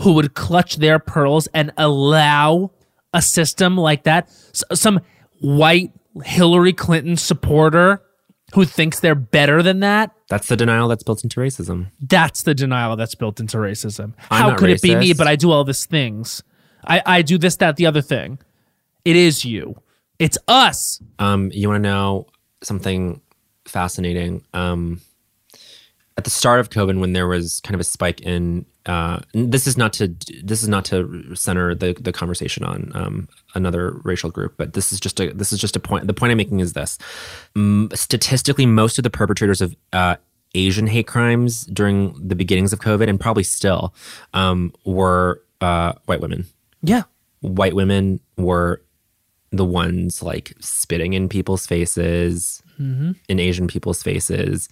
who 0.00 0.12
would 0.12 0.34
clutch 0.34 0.76
their 0.76 0.98
pearls 0.98 1.48
and 1.54 1.72
allow 1.76 2.70
a 3.12 3.22
system 3.22 3.76
like 3.76 4.04
that. 4.04 4.30
Some 4.72 5.00
white 5.40 5.92
Hillary 6.24 6.72
Clinton 6.72 7.16
supporter 7.16 8.02
who 8.54 8.64
thinks 8.64 9.00
they're 9.00 9.14
better 9.14 9.62
than 9.62 9.80
that. 9.80 10.12
That's 10.28 10.48
the 10.48 10.56
denial 10.56 10.88
that's 10.88 11.02
built 11.02 11.24
into 11.24 11.40
racism. 11.40 11.90
That's 12.00 12.42
the 12.42 12.54
denial 12.54 12.96
that's 12.96 13.14
built 13.14 13.40
into 13.40 13.56
racism. 13.56 14.14
I'm 14.30 14.50
How 14.50 14.56
could 14.56 14.70
it 14.70 14.82
be 14.82 14.94
me, 14.94 15.14
but 15.14 15.26
I 15.26 15.36
do 15.36 15.50
all 15.50 15.64
these 15.64 15.86
things? 15.86 16.42
I, 16.84 17.02
I 17.04 17.22
do 17.22 17.38
this, 17.38 17.56
that, 17.56 17.76
the 17.76 17.86
other 17.86 18.02
thing. 18.02 18.38
It 19.04 19.16
is 19.16 19.44
you. 19.44 19.76
It's 20.18 20.38
us. 20.48 21.02
Um, 21.18 21.50
you 21.52 21.68
want 21.68 21.82
to 21.82 21.88
know 21.88 22.26
something 22.62 23.20
fascinating? 23.64 24.44
Um, 24.54 25.00
at 26.16 26.24
the 26.24 26.30
start 26.30 26.60
of 26.60 26.70
COVID, 26.70 27.00
when 27.00 27.12
there 27.14 27.26
was 27.26 27.60
kind 27.60 27.74
of 27.74 27.80
a 27.80 27.84
spike 27.84 28.20
in, 28.20 28.66
uh, 28.86 29.20
this 29.32 29.66
is 29.66 29.76
not 29.78 29.92
to 29.94 30.14
this 30.44 30.62
is 30.62 30.68
not 30.68 30.84
to 30.86 31.34
center 31.34 31.74
the 31.74 31.94
the 31.98 32.12
conversation 32.12 32.64
on 32.64 32.92
um, 32.94 33.28
another 33.54 33.92
racial 34.04 34.30
group, 34.30 34.54
but 34.56 34.74
this 34.74 34.92
is 34.92 35.00
just 35.00 35.18
a 35.20 35.32
this 35.32 35.52
is 35.52 35.58
just 35.58 35.74
a 35.74 35.80
point. 35.80 36.06
The 36.06 36.12
point 36.14 36.30
I'm 36.30 36.36
making 36.36 36.60
is 36.60 36.74
this: 36.74 36.98
statistically, 37.94 38.66
most 38.66 38.98
of 38.98 39.04
the 39.04 39.10
perpetrators 39.10 39.60
of 39.60 39.74
uh, 39.92 40.16
Asian 40.54 40.86
hate 40.86 41.06
crimes 41.06 41.64
during 41.66 42.14
the 42.28 42.34
beginnings 42.36 42.72
of 42.72 42.80
COVID, 42.80 43.08
and 43.08 43.18
probably 43.18 43.44
still, 43.44 43.94
um, 44.34 44.72
were 44.84 45.42
uh, 45.60 45.92
white 46.06 46.20
women 46.20 46.44
Yeah. 46.82 47.04
white 47.40 47.74
women 47.74 48.20
were 48.36 48.82
the 49.52 49.64
ones 49.64 50.22
like 50.22 50.54
spitting 50.60 51.12
in 51.12 51.28
people's 51.28 51.66
faces, 51.66 52.62
mm-hmm. 52.80 53.12
in 53.28 53.38
Asian 53.38 53.68
people's 53.68 54.02
faces. 54.02 54.68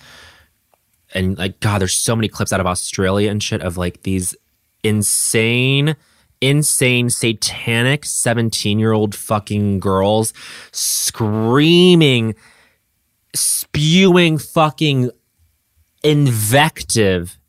And 1.12 1.36
like, 1.38 1.60
God, 1.60 1.80
there's 1.80 1.94
so 1.94 2.16
many 2.16 2.28
clips 2.28 2.52
out 2.52 2.60
of 2.60 2.66
Australia 2.66 3.30
and 3.30 3.42
shit 3.42 3.62
of 3.62 3.76
like 3.76 4.02
these 4.02 4.34
insane, 4.82 5.96
insane, 6.40 7.10
satanic 7.10 8.04
17 8.04 8.78
year 8.78 8.92
old 8.92 9.14
fucking 9.14 9.80
girls 9.80 10.32
screaming, 10.72 12.34
spewing 13.34 14.38
fucking 14.38 15.10
invective 16.02 17.39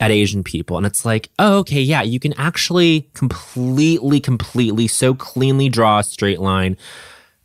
at 0.00 0.10
Asian 0.10 0.44
people. 0.44 0.76
And 0.76 0.86
it's 0.86 1.04
like, 1.04 1.28
oh, 1.38 1.58
okay, 1.58 1.80
yeah, 1.80 2.02
you 2.02 2.20
can 2.20 2.32
actually 2.34 3.08
completely, 3.14 4.20
completely, 4.20 4.86
so 4.86 5.14
cleanly 5.14 5.68
draw 5.68 5.98
a 5.98 6.04
straight 6.04 6.40
line 6.40 6.76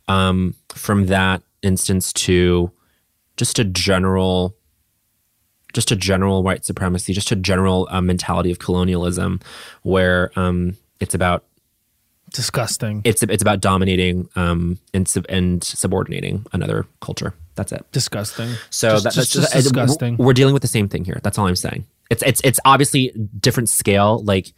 um, 0.08 0.54
from 0.72 1.06
that 1.06 1.42
instance 1.62 2.12
to 2.12 2.70
just 3.36 3.58
a 3.58 3.64
general, 3.64 4.54
just 5.72 5.90
a 5.90 5.96
general 5.96 6.42
white 6.44 6.64
supremacy, 6.64 7.12
just 7.12 7.32
a 7.32 7.36
general 7.36 7.88
uh, 7.90 8.00
mentality 8.00 8.52
of 8.52 8.58
colonialism, 8.60 9.40
where 9.82 10.30
um, 10.36 10.76
it's 11.00 11.14
about 11.14 11.44
Disgusting. 12.32 13.00
it's 13.04 13.22
it's 13.22 13.42
about 13.42 13.60
dominating 13.60 14.28
um, 14.34 14.78
and 14.92 15.06
sub- 15.06 15.26
and 15.28 15.62
subordinating 15.62 16.44
another 16.52 16.84
culture. 17.00 17.32
That's 17.54 17.70
it. 17.70 17.84
disgusting. 17.92 18.50
So 18.70 18.90
Just- 18.90 19.04
that, 19.04 19.12
just- 19.14 19.34
that's 19.34 19.52
just 19.52 19.64
disgusting. 19.64 20.16
We're 20.16 20.32
dealing 20.32 20.52
with 20.54 20.62
the 20.62 20.68
same 20.68 20.88
thing 20.88 21.04
here. 21.04 21.20
That's 21.22 21.38
all 21.38 21.46
I'm 21.46 21.54
saying. 21.54 21.84
It's 22.10 22.22
it's 22.24 22.40
it's 22.44 22.60
obviously 22.64 23.12
different 23.40 23.68
scale. 23.68 24.22
Like 24.24 24.52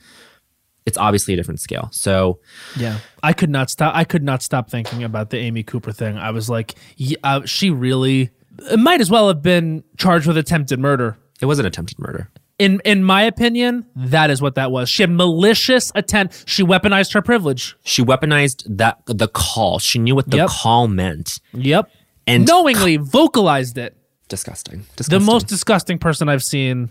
it's 0.84 0.98
obviously 0.98 1.34
a 1.34 1.36
different 1.36 1.60
scale. 1.60 1.88
So 1.92 2.40
Yeah, 2.76 2.98
I 3.22 3.32
could 3.32 3.50
not 3.50 3.70
stop. 3.70 3.94
I 3.94 4.04
could 4.04 4.22
not 4.22 4.42
stop 4.42 4.70
thinking 4.70 5.02
about 5.04 5.30
the 5.30 5.38
Amy 5.38 5.62
Cooper 5.62 5.92
thing. 5.92 6.16
I 6.18 6.30
was 6.30 6.48
like, 6.48 6.74
yeah, 6.96 7.16
uh, 7.24 7.44
she 7.44 7.70
really 7.70 8.30
it 8.70 8.78
might 8.78 9.00
as 9.00 9.10
well 9.10 9.28
have 9.28 9.42
been 9.42 9.84
charged 9.98 10.26
with 10.26 10.36
attempted 10.36 10.78
murder. 10.80 11.16
it 11.40 11.46
was 11.46 11.58
an 11.58 11.66
attempted 11.66 11.98
murder. 11.98 12.30
In 12.58 12.80
in 12.86 13.04
my 13.04 13.22
opinion, 13.22 13.84
that 13.96 14.30
is 14.30 14.40
what 14.40 14.54
that 14.54 14.70
was. 14.70 14.88
She 14.88 15.02
had 15.02 15.10
malicious 15.10 15.92
attempt. 15.94 16.44
She 16.46 16.62
weaponized 16.64 17.12
her 17.12 17.20
privilege. 17.20 17.76
She 17.84 18.02
weaponized 18.02 18.62
that 18.78 18.98
the 19.06 19.28
call. 19.28 19.78
She 19.78 19.98
knew 19.98 20.14
what 20.14 20.30
the 20.30 20.38
Yep. 20.38 20.48
call 20.48 20.88
meant. 20.88 21.38
Yep, 21.52 21.90
And 22.26 22.46
knowingly 22.46 22.96
vocalized 22.96 23.76
it. 23.76 23.94
disgusting. 24.28 24.86
The 24.96 25.20
most 25.20 25.46
disgusting 25.48 25.98
person 25.98 26.28
I've 26.30 26.42
seen 26.42 26.90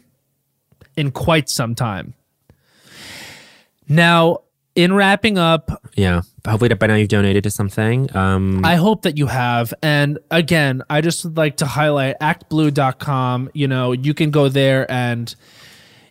in 0.98 1.12
quite 1.12 1.50
some 1.50 1.76
time. 1.76 2.14
Now, 3.88 4.39
in 4.76 4.93
wrapping 4.93 5.38
up, 5.38 5.84
yeah. 5.96 6.22
Hopefully 6.46 6.74
by 6.74 6.88
now 6.88 6.96
you've 6.96 7.10
donated 7.10 7.43
to 7.46 7.50
something. 7.50 8.14
Um, 8.15 8.64
I 8.64 8.76
hope 8.76 9.03
that 9.03 9.18
you 9.18 9.28
have. 9.28 9.74
And 9.82 10.19
again, 10.30 10.84
I 10.90 11.02
just 11.02 11.24
would 11.24 11.38
like 11.38 11.57
to 11.57 11.65
highlight 11.65 12.19
actblue.com. 12.19 13.52
You 13.53 13.68
know, 13.68 13.94
you 13.94 14.14
can 14.14 14.32
go 14.32 14.49
there 14.49 14.90
and 14.91 15.34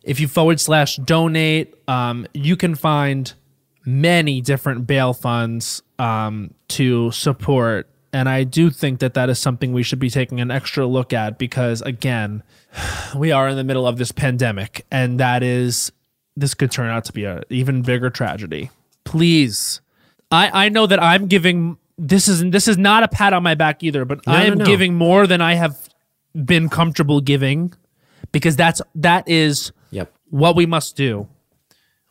if 0.02 0.20
you 0.20 0.28
forward 0.28 0.60
slash 0.60 0.96
donate, 0.96 1.74
um, 1.88 2.26
you 2.34 2.56
can 2.56 2.74
find 2.74 3.32
many 3.84 4.40
different 4.40 4.86
bail 4.86 5.12
funds 5.12 5.82
um, 5.98 6.52
to 6.68 7.10
support. 7.10 7.88
And 8.12 8.28
I 8.28 8.44
do 8.44 8.70
think 8.70 9.00
that 9.00 9.14
that 9.14 9.28
is 9.28 9.38
something 9.38 9.72
we 9.72 9.82
should 9.82 9.98
be 9.98 10.10
taking 10.10 10.40
an 10.40 10.50
extra 10.50 10.86
look 10.86 11.12
at 11.12 11.38
because, 11.38 11.82
again, 11.82 12.42
we 13.16 13.32
are 13.32 13.48
in 13.48 13.56
the 13.56 13.64
middle 13.64 13.86
of 13.86 13.98
this 13.98 14.12
pandemic, 14.12 14.86
and 14.90 15.20
that 15.20 15.42
is 15.42 15.92
this 16.36 16.54
could 16.54 16.70
turn 16.70 16.90
out 16.90 17.04
to 17.06 17.12
be 17.12 17.24
an 17.24 17.42
even 17.50 17.82
bigger 17.82 18.10
tragedy. 18.10 18.70
Please, 19.04 19.80
I 20.30 20.66
I 20.66 20.68
know 20.68 20.86
that 20.86 21.02
I'm 21.02 21.26
giving 21.26 21.78
this 21.98 22.28
is 22.28 22.42
this 22.50 22.68
is 22.68 22.78
not 22.78 23.02
a 23.02 23.08
pat 23.08 23.32
on 23.32 23.42
my 23.42 23.54
back 23.54 23.82
either, 23.82 24.04
but 24.04 24.20
I 24.26 24.44
no, 24.44 24.52
am 24.52 24.58
no. 24.58 24.64
giving 24.64 24.94
more 24.94 25.26
than 25.26 25.40
I 25.40 25.54
have 25.54 25.88
been 26.34 26.68
comfortable 26.68 27.20
giving 27.20 27.72
because 28.32 28.56
that's 28.56 28.82
that 28.96 29.28
is 29.28 29.72
yep. 29.90 30.12
what 30.30 30.56
we 30.56 30.66
must 30.66 30.96
do. 30.96 31.28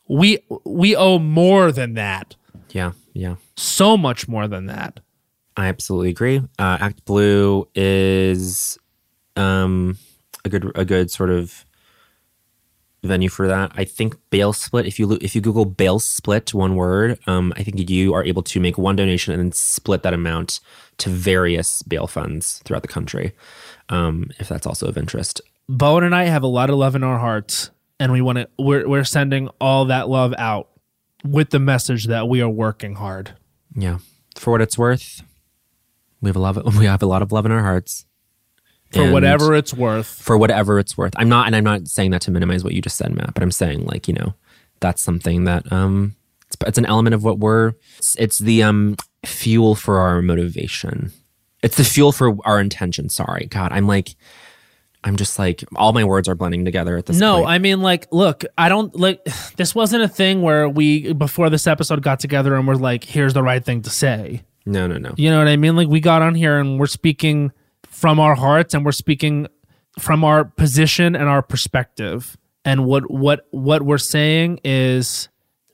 We 0.08 0.38
we 0.64 0.96
owe 0.96 1.18
more 1.18 1.72
than 1.72 1.94
that. 1.94 2.36
Yeah. 2.70 2.92
Yeah. 3.12 3.36
So 3.56 3.96
much 3.96 4.26
more 4.26 4.48
than 4.48 4.66
that. 4.66 5.00
I 5.56 5.68
absolutely 5.68 6.10
agree. 6.10 6.38
Uh, 6.58 6.78
Act 6.80 7.04
Blue 7.04 7.68
is 7.74 8.76
um, 9.36 9.96
a 10.44 10.48
good 10.48 10.70
a 10.74 10.84
good 10.84 11.10
sort 11.10 11.30
of 11.30 11.64
venue 13.02 13.28
for 13.28 13.46
that. 13.46 13.72
I 13.74 13.84
think 13.84 14.16
bail 14.30 14.52
split. 14.52 14.86
If 14.86 14.98
you 14.98 15.06
lo- 15.06 15.18
if 15.20 15.34
you 15.34 15.40
Google 15.40 15.64
bail 15.64 15.98
split, 15.98 16.54
one 16.54 16.74
word, 16.74 17.18
um, 17.26 17.52
I 17.56 17.62
think 17.62 17.88
you 17.88 18.14
are 18.14 18.24
able 18.24 18.42
to 18.42 18.60
make 18.60 18.78
one 18.78 18.96
donation 18.96 19.32
and 19.32 19.42
then 19.42 19.52
split 19.52 20.02
that 20.02 20.14
amount 20.14 20.60
to 20.98 21.10
various 21.10 21.82
bail 21.82 22.06
funds 22.06 22.62
throughout 22.64 22.82
the 22.82 22.88
country. 22.88 23.32
Um, 23.88 24.30
if 24.38 24.48
that's 24.48 24.66
also 24.66 24.86
of 24.86 24.96
interest. 24.96 25.40
Bowen 25.68 26.04
and 26.04 26.14
I 26.14 26.24
have 26.24 26.42
a 26.42 26.48
lot 26.48 26.70
of 26.70 26.76
love 26.76 26.94
in 26.94 27.02
our 27.02 27.18
hearts, 27.18 27.70
and 28.00 28.12
we 28.12 28.20
want 28.20 28.38
to. 28.38 28.48
We're 28.58 28.88
we're 28.88 29.04
sending 29.04 29.48
all 29.60 29.86
that 29.86 30.08
love 30.08 30.34
out 30.38 30.68
with 31.24 31.50
the 31.50 31.58
message 31.58 32.06
that 32.06 32.28
we 32.28 32.40
are 32.42 32.48
working 32.48 32.96
hard. 32.96 33.34
Yeah, 33.74 33.98
for 34.36 34.52
what 34.52 34.60
it's 34.60 34.78
worth, 34.78 35.22
we 36.20 36.28
have 36.28 36.36
a 36.36 36.40
love. 36.40 36.58
We 36.78 36.86
have 36.86 37.02
a 37.02 37.06
lot 37.06 37.22
of 37.22 37.32
love 37.32 37.46
in 37.46 37.52
our 37.52 37.62
hearts. 37.62 38.06
For 38.94 39.12
whatever 39.12 39.54
it's 39.54 39.74
worth. 39.74 40.06
for 40.06 40.36
whatever 40.38 40.78
it's 40.78 40.96
worth. 40.96 41.14
I'm 41.16 41.28
not, 41.28 41.46
and 41.46 41.56
I'm 41.56 41.64
not 41.64 41.88
saying 41.88 42.10
that 42.12 42.22
to 42.22 42.30
minimize 42.30 42.64
what 42.64 42.74
you 42.74 42.82
just 42.82 42.96
said, 42.96 43.14
Matt. 43.14 43.34
But 43.34 43.42
I'm 43.42 43.50
saying 43.50 43.84
like 43.86 44.08
you 44.08 44.14
know, 44.14 44.34
that's 44.80 45.02
something 45.02 45.44
that 45.44 45.70
um, 45.72 46.16
it's, 46.46 46.56
it's 46.66 46.78
an 46.78 46.86
element 46.86 47.14
of 47.14 47.24
what 47.24 47.38
we're. 47.38 47.72
It's, 47.98 48.16
it's 48.16 48.38
the 48.38 48.62
um 48.62 48.96
fuel 49.24 49.74
for 49.74 49.98
our 49.98 50.22
motivation. 50.22 51.12
It's 51.62 51.76
the 51.76 51.84
fuel 51.84 52.12
for 52.12 52.36
our 52.44 52.60
intention. 52.60 53.08
Sorry, 53.08 53.46
God, 53.46 53.72
I'm 53.72 53.86
like, 53.86 54.16
I'm 55.02 55.16
just 55.16 55.38
like 55.38 55.64
all 55.76 55.92
my 55.92 56.04
words 56.04 56.28
are 56.28 56.34
blending 56.34 56.64
together 56.64 56.96
at 56.96 57.06
this. 57.06 57.18
No, 57.18 57.36
point. 57.36 57.48
I 57.48 57.58
mean, 57.58 57.82
like, 57.82 58.06
look, 58.10 58.44
I 58.56 58.68
don't 58.68 58.94
like. 58.98 59.26
This 59.56 59.74
wasn't 59.74 60.02
a 60.02 60.08
thing 60.08 60.42
where 60.42 60.68
we 60.68 61.12
before 61.12 61.48
this 61.48 61.66
episode 61.66 62.02
got 62.02 62.18
together 62.18 62.56
and 62.56 62.66
we're 62.66 62.74
like, 62.74 63.04
"Here's 63.04 63.34
the 63.34 63.42
right 63.42 63.64
thing 63.64 63.82
to 63.82 63.90
say." 63.90 64.42
no, 64.66 64.86
no, 64.86 64.96
no. 64.96 65.12
You 65.16 65.30
know 65.30 65.38
what 65.38 65.48
I 65.48 65.56
mean? 65.56 65.76
Like, 65.76 65.88
we 65.88 66.00
got 66.00 66.22
on 66.22 66.34
here 66.34 66.58
and 66.58 66.80
we're 66.80 66.86
speaking 66.86 67.52
from 67.94 68.18
our 68.18 68.34
hearts 68.34 68.74
and 68.74 68.84
we're 68.84 68.92
speaking 68.92 69.46
from 69.98 70.24
our 70.24 70.44
position 70.44 71.14
and 71.14 71.28
our 71.28 71.42
perspective. 71.42 72.36
And 72.64 72.84
what 72.86 73.10
what 73.10 73.46
what 73.50 73.82
we're 73.82 73.98
saying 73.98 74.60
is, 74.64 75.28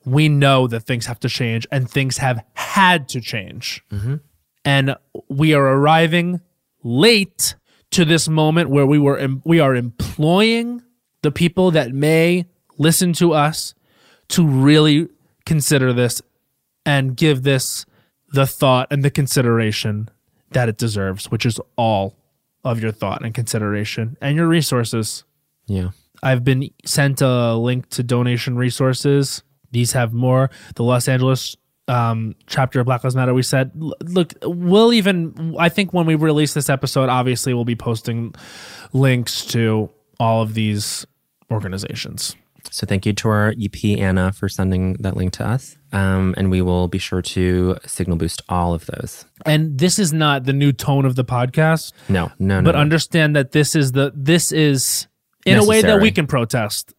we 0.05 0.29
know 0.29 0.67
that 0.67 0.81
things 0.81 1.05
have 1.05 1.19
to 1.21 1.29
change 1.29 1.65
and 1.71 1.89
things 1.89 2.17
have 2.17 2.43
had 2.53 3.07
to 3.09 3.21
change, 3.21 3.81
mm-hmm. 3.91 4.15
and 4.65 4.95
we 5.29 5.53
are 5.53 5.65
arriving 5.65 6.41
late 6.83 7.55
to 7.91 8.05
this 8.05 8.27
moment 8.27 8.69
where 8.69 8.85
we 8.85 8.99
were 8.99 9.25
we 9.45 9.59
are 9.59 9.75
employing 9.75 10.83
the 11.21 11.31
people 11.31 11.71
that 11.71 11.91
may 11.91 12.45
listen 12.77 13.13
to 13.13 13.33
us 13.33 13.73
to 14.29 14.45
really 14.45 15.07
consider 15.45 15.93
this 15.93 16.21
and 16.85 17.15
give 17.15 17.43
this 17.43 17.85
the 18.33 18.45
thought 18.45 18.87
and 18.91 19.03
the 19.03 19.11
consideration 19.11 20.09
that 20.51 20.69
it 20.69 20.77
deserves, 20.77 21.31
which 21.31 21.45
is 21.45 21.59
all 21.77 22.15
of 22.63 22.81
your 22.81 22.91
thought 22.91 23.23
and 23.23 23.33
consideration 23.33 24.17
and 24.21 24.35
your 24.35 24.47
resources. 24.47 25.23
Yeah, 25.65 25.89
I've 26.23 26.43
been 26.43 26.69
sent 26.85 27.21
a 27.21 27.55
link 27.55 27.89
to 27.89 28.03
donation 28.03 28.55
resources. 28.55 29.43
These 29.71 29.93
have 29.93 30.13
more. 30.13 30.49
The 30.75 30.83
Los 30.83 31.07
Angeles 31.07 31.55
um, 31.87 32.35
chapter 32.47 32.79
of 32.79 32.85
Black 32.85 33.03
Lives 33.03 33.15
Matter. 33.15 33.33
We 33.33 33.43
said, 33.43 33.71
look, 33.75 34.33
we'll 34.43 34.93
even. 34.93 35.55
I 35.59 35.69
think 35.69 35.93
when 35.93 36.05
we 36.05 36.15
release 36.15 36.53
this 36.53 36.69
episode, 36.69 37.09
obviously 37.09 37.53
we'll 37.53 37.65
be 37.65 37.75
posting 37.75 38.33
links 38.93 39.45
to 39.47 39.89
all 40.19 40.41
of 40.41 40.53
these 40.53 41.05
organizations. 41.51 42.35
So 42.69 42.85
thank 42.85 43.05
you 43.05 43.13
to 43.13 43.29
our 43.29 43.53
EP 43.61 43.83
Anna 43.97 44.31
for 44.31 44.47
sending 44.47 44.93
that 44.95 45.17
link 45.17 45.33
to 45.33 45.45
us, 45.45 45.77
um, 45.91 46.33
and 46.37 46.49
we 46.49 46.61
will 46.61 46.87
be 46.87 46.97
sure 46.97 47.21
to 47.21 47.77
signal 47.85 48.17
boost 48.17 48.41
all 48.49 48.73
of 48.73 48.85
those. 48.85 49.25
And 49.45 49.77
this 49.77 49.99
is 49.99 50.13
not 50.13 50.45
the 50.45 50.53
new 50.53 50.71
tone 50.71 51.05
of 51.05 51.15
the 51.15 51.25
podcast. 51.25 51.93
No, 52.09 52.31
no, 52.39 52.61
no. 52.61 52.65
but 52.65 52.75
no. 52.75 52.81
understand 52.81 53.35
that 53.35 53.51
this 53.51 53.75
is 53.75 53.91
the 53.91 54.11
this 54.15 54.51
is 54.51 55.07
in 55.45 55.57
a 55.57 55.65
way 55.65 55.81
that 55.81 56.01
we 56.01 56.11
can 56.11 56.27
protest 56.27 56.93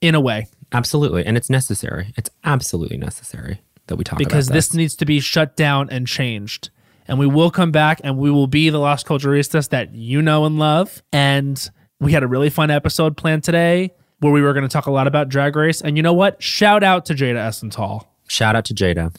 in 0.00 0.14
a 0.14 0.20
way 0.20 0.46
Absolutely. 0.72 1.24
And 1.24 1.36
it's 1.36 1.50
necessary. 1.50 2.12
It's 2.16 2.30
absolutely 2.44 2.96
necessary 2.96 3.62
that 3.86 3.96
we 3.96 4.04
talk 4.04 4.18
because 4.18 4.48
about 4.48 4.54
this 4.54 4.74
needs 4.74 4.96
to 4.96 5.04
be 5.04 5.20
shut 5.20 5.56
down 5.56 5.88
and 5.90 6.06
changed 6.06 6.70
and 7.08 7.20
we 7.20 7.26
will 7.26 7.52
come 7.52 7.70
back 7.70 8.00
and 8.02 8.18
we 8.18 8.32
will 8.32 8.48
be 8.48 8.68
the 8.68 8.78
Las 8.78 9.04
Culturistas 9.04 9.68
that 9.68 9.94
you 9.94 10.20
know 10.20 10.44
and 10.44 10.58
love 10.58 11.02
and 11.12 11.70
we 12.00 12.10
had 12.10 12.24
a 12.24 12.26
really 12.26 12.50
fun 12.50 12.68
episode 12.68 13.16
planned 13.16 13.44
today 13.44 13.94
where 14.20 14.32
we 14.32 14.40
were 14.42 14.52
going 14.52 14.62
to 14.62 14.68
talk 14.72 14.86
a 14.86 14.90
lot 14.90 15.06
about 15.06 15.28
drag 15.28 15.54
race 15.56 15.80
and 15.80 15.96
you 15.96 16.02
know 16.02 16.12
what 16.14 16.42
shout 16.42 16.82
out 16.82 17.04
to 17.06 17.14
Jada 17.14 17.36
Essence 17.36 17.74
Hall 17.74 18.12
Shout 18.28 18.56
out 18.56 18.64
to 18.66 18.74
Jada. 18.74 19.14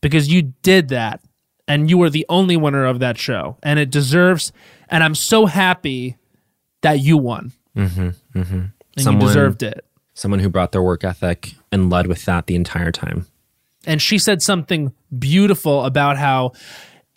because 0.00 0.28
you 0.28 0.52
did 0.62 0.88
that 0.88 1.20
and 1.68 1.88
you 1.88 1.96
were 1.96 2.10
the 2.10 2.26
only 2.28 2.56
winner 2.56 2.84
of 2.84 2.98
that 2.98 3.16
show 3.18 3.56
and 3.62 3.78
it 3.78 3.90
deserves 3.90 4.52
and 4.88 5.02
I'm 5.04 5.14
so 5.14 5.46
happy 5.46 6.16
that 6.82 7.00
you 7.00 7.16
won 7.16 7.52
Mm-hmm, 7.76 8.08
mm-hmm. 8.38 8.54
and 8.54 8.72
Someone- 8.98 9.22
you 9.22 9.26
deserved 9.28 9.62
it 9.62 9.84
Someone 10.14 10.40
who 10.40 10.50
brought 10.50 10.72
their 10.72 10.82
work 10.82 11.04
ethic 11.04 11.54
and 11.70 11.88
led 11.88 12.06
with 12.06 12.26
that 12.26 12.46
the 12.46 12.54
entire 12.54 12.92
time. 12.92 13.26
and 13.86 14.02
she 14.02 14.18
said 14.18 14.42
something 14.42 14.92
beautiful 15.18 15.84
about 15.84 16.18
how 16.18 16.52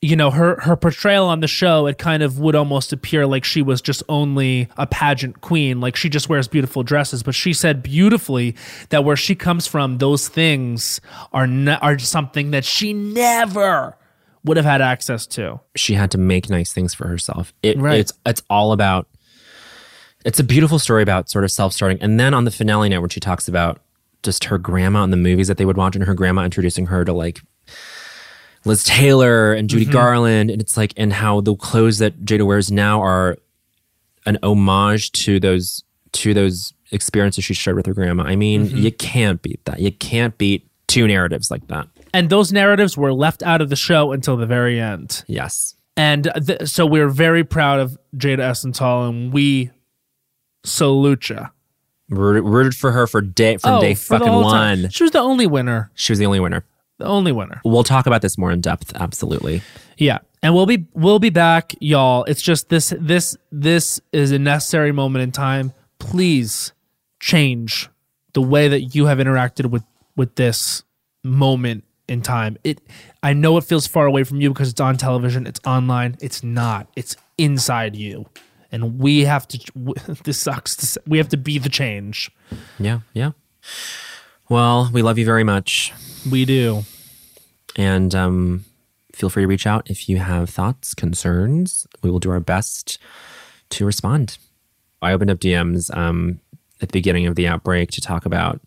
you 0.01 0.15
know 0.15 0.29
her 0.29 0.59
her 0.61 0.75
portrayal 0.75 1.25
on 1.25 1.39
the 1.39 1.47
show 1.47 1.87
it 1.87 1.97
kind 1.97 2.21
of 2.21 2.37
would 2.37 2.53
almost 2.53 2.93
appear 2.93 3.25
like 3.25 3.43
she 3.43 3.61
was 3.61 3.81
just 3.81 4.03
only 4.09 4.67
a 4.77 4.85
pageant 4.85 5.41
queen 5.41 5.79
like 5.79 5.95
she 5.95 6.09
just 6.09 6.29
wears 6.29 6.47
beautiful 6.47 6.83
dresses 6.83 7.23
but 7.23 7.33
she 7.33 7.53
said 7.53 7.81
beautifully 7.81 8.55
that 8.89 9.03
where 9.03 9.15
she 9.15 9.33
comes 9.33 9.65
from 9.65 9.97
those 9.97 10.27
things 10.27 11.01
are 11.33 11.47
ne- 11.47 11.79
are 11.81 11.97
something 11.97 12.51
that 12.51 12.65
she 12.65 12.93
never 12.93 13.97
would 14.45 14.57
have 14.57 14.65
had 14.65 14.81
access 14.81 15.25
to 15.25 15.59
She 15.75 15.95
had 15.95 16.11
to 16.11 16.17
make 16.17 16.49
nice 16.49 16.71
things 16.71 16.93
for 16.93 17.07
herself. 17.07 17.53
It, 17.63 17.77
Right. 17.77 17.99
It's 17.99 18.13
it's 18.25 18.43
all 18.49 18.71
about. 18.71 19.07
It's 20.23 20.39
a 20.39 20.43
beautiful 20.43 20.79
story 20.79 21.03
about 21.03 21.29
sort 21.29 21.43
of 21.43 21.51
self 21.51 21.73
starting, 21.73 21.97
and 22.01 22.19
then 22.19 22.33
on 22.33 22.45
the 22.45 22.51
finale 22.51 22.89
night 22.89 22.99
when 22.99 23.09
she 23.09 23.19
talks 23.19 23.47
about 23.47 23.81
just 24.23 24.45
her 24.45 24.57
grandma 24.57 25.03
and 25.03 25.11
the 25.11 25.17
movies 25.17 25.47
that 25.47 25.57
they 25.57 25.65
would 25.65 25.77
watch, 25.77 25.95
and 25.95 26.05
her 26.05 26.13
grandma 26.13 26.43
introducing 26.43 26.87
her 26.87 27.03
to 27.03 27.13
like 27.13 27.41
Liz 28.65 28.83
Taylor 28.83 29.53
and 29.53 29.69
Mm-hmm. 29.69 29.79
Judy 29.79 29.91
Garland, 29.91 30.49
and 30.51 30.61
it's 30.61 30.75
like 30.77 30.93
and 30.97 31.13
how 31.13 31.41
the 31.41 31.55
clothes 31.55 31.99
that 31.99 32.25
Jada 32.25 32.45
wears 32.45 32.71
now 32.71 33.01
are 33.01 33.37
an 34.25 34.37
homage 34.43 35.11
to 35.13 35.39
those 35.39 35.83
to 36.13 36.33
those 36.33 36.73
experiences 36.91 37.43
she 37.43 37.53
shared 37.53 37.75
with 37.75 37.85
her 37.85 37.93
grandma. 37.93 38.23
I 38.23 38.35
mean, 38.35 38.67
Mm-hmm. 38.67 38.77
you 38.77 38.91
can't 38.91 39.41
beat 39.41 39.63
that. 39.65 39.79
You 39.79 39.91
can't 39.91 40.37
beat 40.37 40.67
two 40.87 41.07
narratives 41.07 41.49
like 41.51 41.67
that. 41.67 41.87
and 42.13 42.29
those 42.29 42.51
narratives 42.53 42.95
were 42.97 43.11
left 43.13 43.43
out 43.43 43.59
of 43.61 43.69
the 43.69 43.75
show 43.75 44.11
until 44.13 44.37
the 44.37 44.45
very 44.45 44.79
end 44.79 45.23
Yes. 45.27 45.75
And 45.97 46.29
th- 46.45 46.67
so 46.69 46.85
we're 46.85 47.09
very 47.09 47.43
proud 47.43 47.79
of 47.79 47.97
Jada 48.15 48.39
Essence 48.39 48.79
Hall, 48.79 49.07
and 49.07 49.31
we 49.33 49.71
salute 50.63 51.29
ya. 51.29 51.47
Rooted, 52.09 52.43
rooted 52.43 52.75
for 52.75 52.91
her 52.91 53.07
for 53.07 53.21
day 53.21 53.57
from 53.57 53.79
day 53.81 53.87
Oh, 53.87 53.89
the 53.89 53.95
fucking 53.95 54.27
whole 54.27 54.43
time. 54.43 54.81
one. 54.83 54.89
She 54.91 55.03
was 55.03 55.11
the 55.11 55.19
only 55.19 55.47
winner. 55.47 55.91
She 55.95 56.11
was 56.11 56.19
the 56.19 56.25
only 56.25 56.39
winner. 56.39 56.63
The 56.97 57.05
only 57.05 57.31
winner. 57.31 57.61
We'll 57.65 57.83
talk 57.83 58.05
about 58.05 58.21
this 58.21 58.37
more 58.37 58.51
in 58.51 58.61
depth. 58.61 58.93
Absolutely. 58.95 59.61
Yeah. 59.97 60.19
And 60.41 60.53
we'll 60.53 60.65
be 60.65 60.85
we'll 60.93 61.19
be 61.19 61.29
back, 61.29 61.73
y'all. 61.79 62.23
It's 62.25 62.41
just 62.41 62.69
this 62.69 62.93
this 62.99 63.35
this 63.51 63.99
is 64.13 64.31
a 64.31 64.39
necessary 64.39 64.91
moment 64.91 65.23
in 65.23 65.31
time. 65.31 65.73
Please 65.99 66.71
change 67.19 67.89
the 68.33 68.41
way 68.41 68.67
that 68.67 68.95
you 68.95 69.07
have 69.07 69.17
interacted 69.17 69.71
with 69.71 69.83
with 70.15 70.35
this 70.35 70.83
moment 71.23 71.83
in 72.07 72.21
time. 72.21 72.57
It 72.63 72.79
I 73.23 73.33
know 73.33 73.57
it 73.57 73.63
feels 73.63 73.87
far 73.87 74.05
away 74.05 74.23
from 74.23 74.39
you 74.39 74.49
because 74.49 74.69
it's 74.69 74.79
on 74.79 74.97
television, 74.97 75.47
it's 75.47 75.59
online. 75.65 76.15
It's 76.21 76.43
not. 76.43 76.87
It's 76.95 77.17
inside 77.37 77.95
you. 77.95 78.27
And 78.71 78.99
we 78.99 79.21
have 79.25 79.47
to 79.49 79.93
this 80.23 80.39
sucks 80.39 80.75
to 80.77 81.01
we 81.07 81.17
have 81.17 81.29
to 81.29 81.37
be 81.37 81.57
the 81.57 81.69
change. 81.69 82.31
Yeah. 82.79 82.99
Yeah. 83.13 83.31
Well, 84.47 84.91
we 84.93 85.01
love 85.01 85.17
you 85.17 85.25
very 85.25 85.43
much. 85.43 85.91
We 86.29 86.45
do. 86.45 86.83
And 87.75 88.15
um, 88.15 88.65
feel 89.13 89.29
free 89.29 89.43
to 89.43 89.47
reach 89.47 89.67
out 89.67 89.89
if 89.89 90.09
you 90.09 90.17
have 90.17 90.49
thoughts, 90.49 90.93
concerns. 90.93 91.87
We 92.01 92.09
will 92.09 92.19
do 92.19 92.31
our 92.31 92.39
best 92.39 92.97
to 93.71 93.85
respond. 93.85 94.37
I 95.01 95.11
opened 95.13 95.31
up 95.31 95.39
DMs 95.39 95.95
um, 95.95 96.39
at 96.81 96.89
the 96.89 96.93
beginning 96.93 97.27
of 97.27 97.35
the 97.35 97.47
outbreak 97.47 97.91
to 97.91 98.01
talk 98.01 98.25
about 98.25 98.61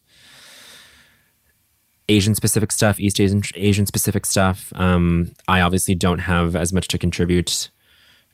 Asian 2.08 2.34
specific 2.34 2.72
stuff, 2.72 2.98
East 2.98 3.20
Asian 3.20 3.42
Asian 3.54 3.86
specific 3.86 4.24
stuff. 4.24 4.72
Um, 4.76 5.32
I 5.46 5.60
obviously 5.60 5.94
don't 5.94 6.20
have 6.20 6.56
as 6.56 6.72
much 6.72 6.88
to 6.88 6.98
contribute 6.98 7.70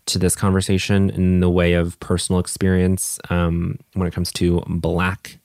to 0.06 0.18
this 0.18 0.36
conversation 0.36 1.10
in 1.10 1.40
the 1.40 1.50
way 1.50 1.72
of 1.72 1.98
personal 1.98 2.38
experience 2.38 3.18
um, 3.30 3.78
when 3.94 4.06
it 4.06 4.12
comes 4.12 4.30
to 4.32 4.62
Black 4.66 5.38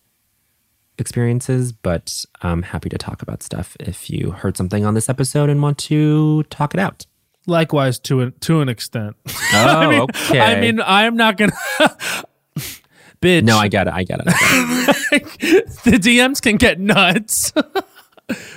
experiences, 0.99 1.71
but 1.71 2.26
I'm 2.41 2.63
happy 2.63 2.89
to 2.89 2.97
talk 2.97 3.21
about 3.21 3.43
stuff 3.43 3.76
if 3.80 4.09
you 4.09 4.31
heard 4.31 4.57
something 4.57 4.85
on 4.85 4.93
this 4.93 5.09
episode 5.09 5.49
and 5.49 5.61
want 5.61 5.77
to 5.80 6.43
talk 6.43 6.73
it 6.73 6.80
out. 6.80 7.05
Likewise 7.47 7.97
to 7.99 8.21
a, 8.21 8.31
to 8.31 8.61
an 8.61 8.69
extent. 8.69 9.15
Oh, 9.51 9.57
I 9.57 9.88
mean, 9.89 10.01
okay. 10.01 10.39
I 10.39 10.61
mean, 10.61 10.80
I'm 10.80 11.15
not 11.17 11.35
gonna. 11.38 11.53
Bitch. 13.21 13.43
no, 13.43 13.57
I 13.57 13.67
get 13.67 13.88
it. 13.88 13.93
I 13.93 14.03
get 14.03 14.19
it. 14.21 14.27
I 14.27 14.31
get 15.17 15.38
it. 15.41 15.67
the 15.84 15.91
DMs 15.91 16.41
can 16.41 16.55
get 16.57 16.80
nuts, 16.80 17.51
but 17.51 17.85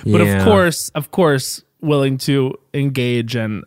Yeah. 0.05 0.37
of 0.37 0.43
course, 0.45 0.89
of 0.89 1.11
course, 1.11 1.63
willing 1.81 2.17
to 2.19 2.53
engage 2.73 3.35
and 3.35 3.63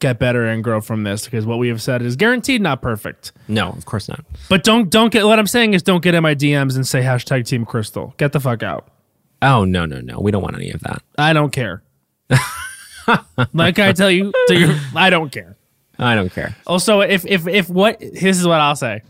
get 0.00 0.18
better 0.18 0.46
and 0.46 0.62
grow 0.62 0.80
from 0.80 1.02
this 1.02 1.24
because 1.24 1.44
what 1.44 1.58
we 1.58 1.68
have 1.68 1.82
said 1.82 2.02
is 2.02 2.16
guaranteed 2.16 2.62
not 2.62 2.80
perfect. 2.80 3.32
No, 3.48 3.70
of 3.70 3.84
course 3.84 4.08
not. 4.08 4.24
But 4.48 4.64
don't 4.64 4.90
don't 4.90 5.12
get 5.12 5.26
what 5.26 5.38
I'm 5.38 5.46
saying 5.46 5.74
is 5.74 5.82
don't 5.82 6.02
get 6.02 6.14
in 6.14 6.22
my 6.22 6.34
DMs 6.34 6.76
and 6.76 6.86
say 6.86 7.02
hashtag 7.02 7.46
Team 7.46 7.64
Crystal. 7.64 8.14
Get 8.16 8.32
the 8.32 8.40
fuck 8.40 8.62
out. 8.62 8.88
Oh 9.42 9.64
no, 9.64 9.86
no, 9.86 10.00
no. 10.00 10.20
We 10.20 10.30
don't 10.30 10.42
want 10.42 10.56
any 10.56 10.70
of 10.70 10.80
that. 10.80 11.02
I 11.16 11.32
don't 11.32 11.50
care. 11.50 11.82
like 13.52 13.78
I 13.78 13.92
tell 13.92 14.10
you, 14.10 14.32
your, 14.48 14.76
I 14.94 15.10
don't 15.10 15.30
care. 15.30 15.56
I 15.98 16.14
don't 16.14 16.32
care. 16.32 16.56
Also, 16.66 17.00
if 17.00 17.26
if 17.26 17.46
if 17.46 17.68
what 17.68 17.98
this 18.00 18.38
is 18.38 18.46
what 18.46 18.60
I'll 18.60 18.76
say. 18.76 19.02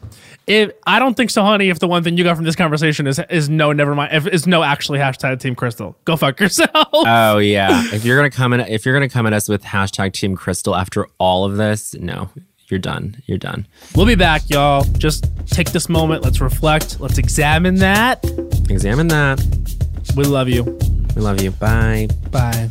If 0.49 0.73
I 0.87 0.99
don't 0.99 1.15
think 1.15 1.31
so, 1.31 1.43
honey. 1.43 1.69
If 1.69 1.79
the 1.79 1.87
one 1.89 2.03
thing 2.03 2.17
you 2.17 2.25
got 2.25 2.37
from 2.37 2.45
this 2.45 2.57
conversation 2.57 3.07
is 3.07 3.21
is 3.31 3.49
no, 3.49 3.73
never 3.73 3.95
mind. 3.95 4.15
If 4.15 4.27
is 4.27 4.47
no, 4.47 4.63
actually 4.63 4.99
hashtag 4.99 5.41
Team 5.41 5.55
Crystal. 5.55 5.97
Go 6.05 6.17
fuck 6.17 6.41
yourself. 6.41 6.71
Oh 6.93 7.39
yeah. 7.39 7.85
if 7.93 8.05
you're 8.05 8.17
gonna 8.17 8.31
come 8.31 8.53
in, 8.55 8.61
if 8.61 8.85
you're 8.87 8.95
gonna 8.95 9.09
come 9.09 9.27
at 9.27 9.33
us 9.33 9.49
with 9.49 9.63
hashtag 9.63 10.13
Team 10.15 10.37
Crystal 10.37 10.75
after 10.75 11.07
all 11.19 11.45
of 11.45 11.57
this, 11.57 11.95
no, 11.95 12.31
you're 12.69 12.81
done. 12.81 13.23
You're 13.27 13.39
done. 13.39 13.67
we'll 13.95 14.07
be 14.07 14.15
back, 14.15 14.49
y'all. 14.49 14.85
Just 14.97 15.27
take 15.47 15.73
this 15.73 15.89
moment. 15.89 16.23
Let's 16.25 16.41
reflect. 16.41 16.99
Let's 17.01 17.19
examine 17.19 17.77
that. 17.77 18.25
Examine 18.71 19.09
that. 19.09 19.41
We 20.17 20.25
love 20.25 20.49
you. 20.49 20.65
We 21.15 21.23
love 21.23 21.43
you. 21.43 21.51
Bye. 21.53 22.09
Bye. 22.31 22.71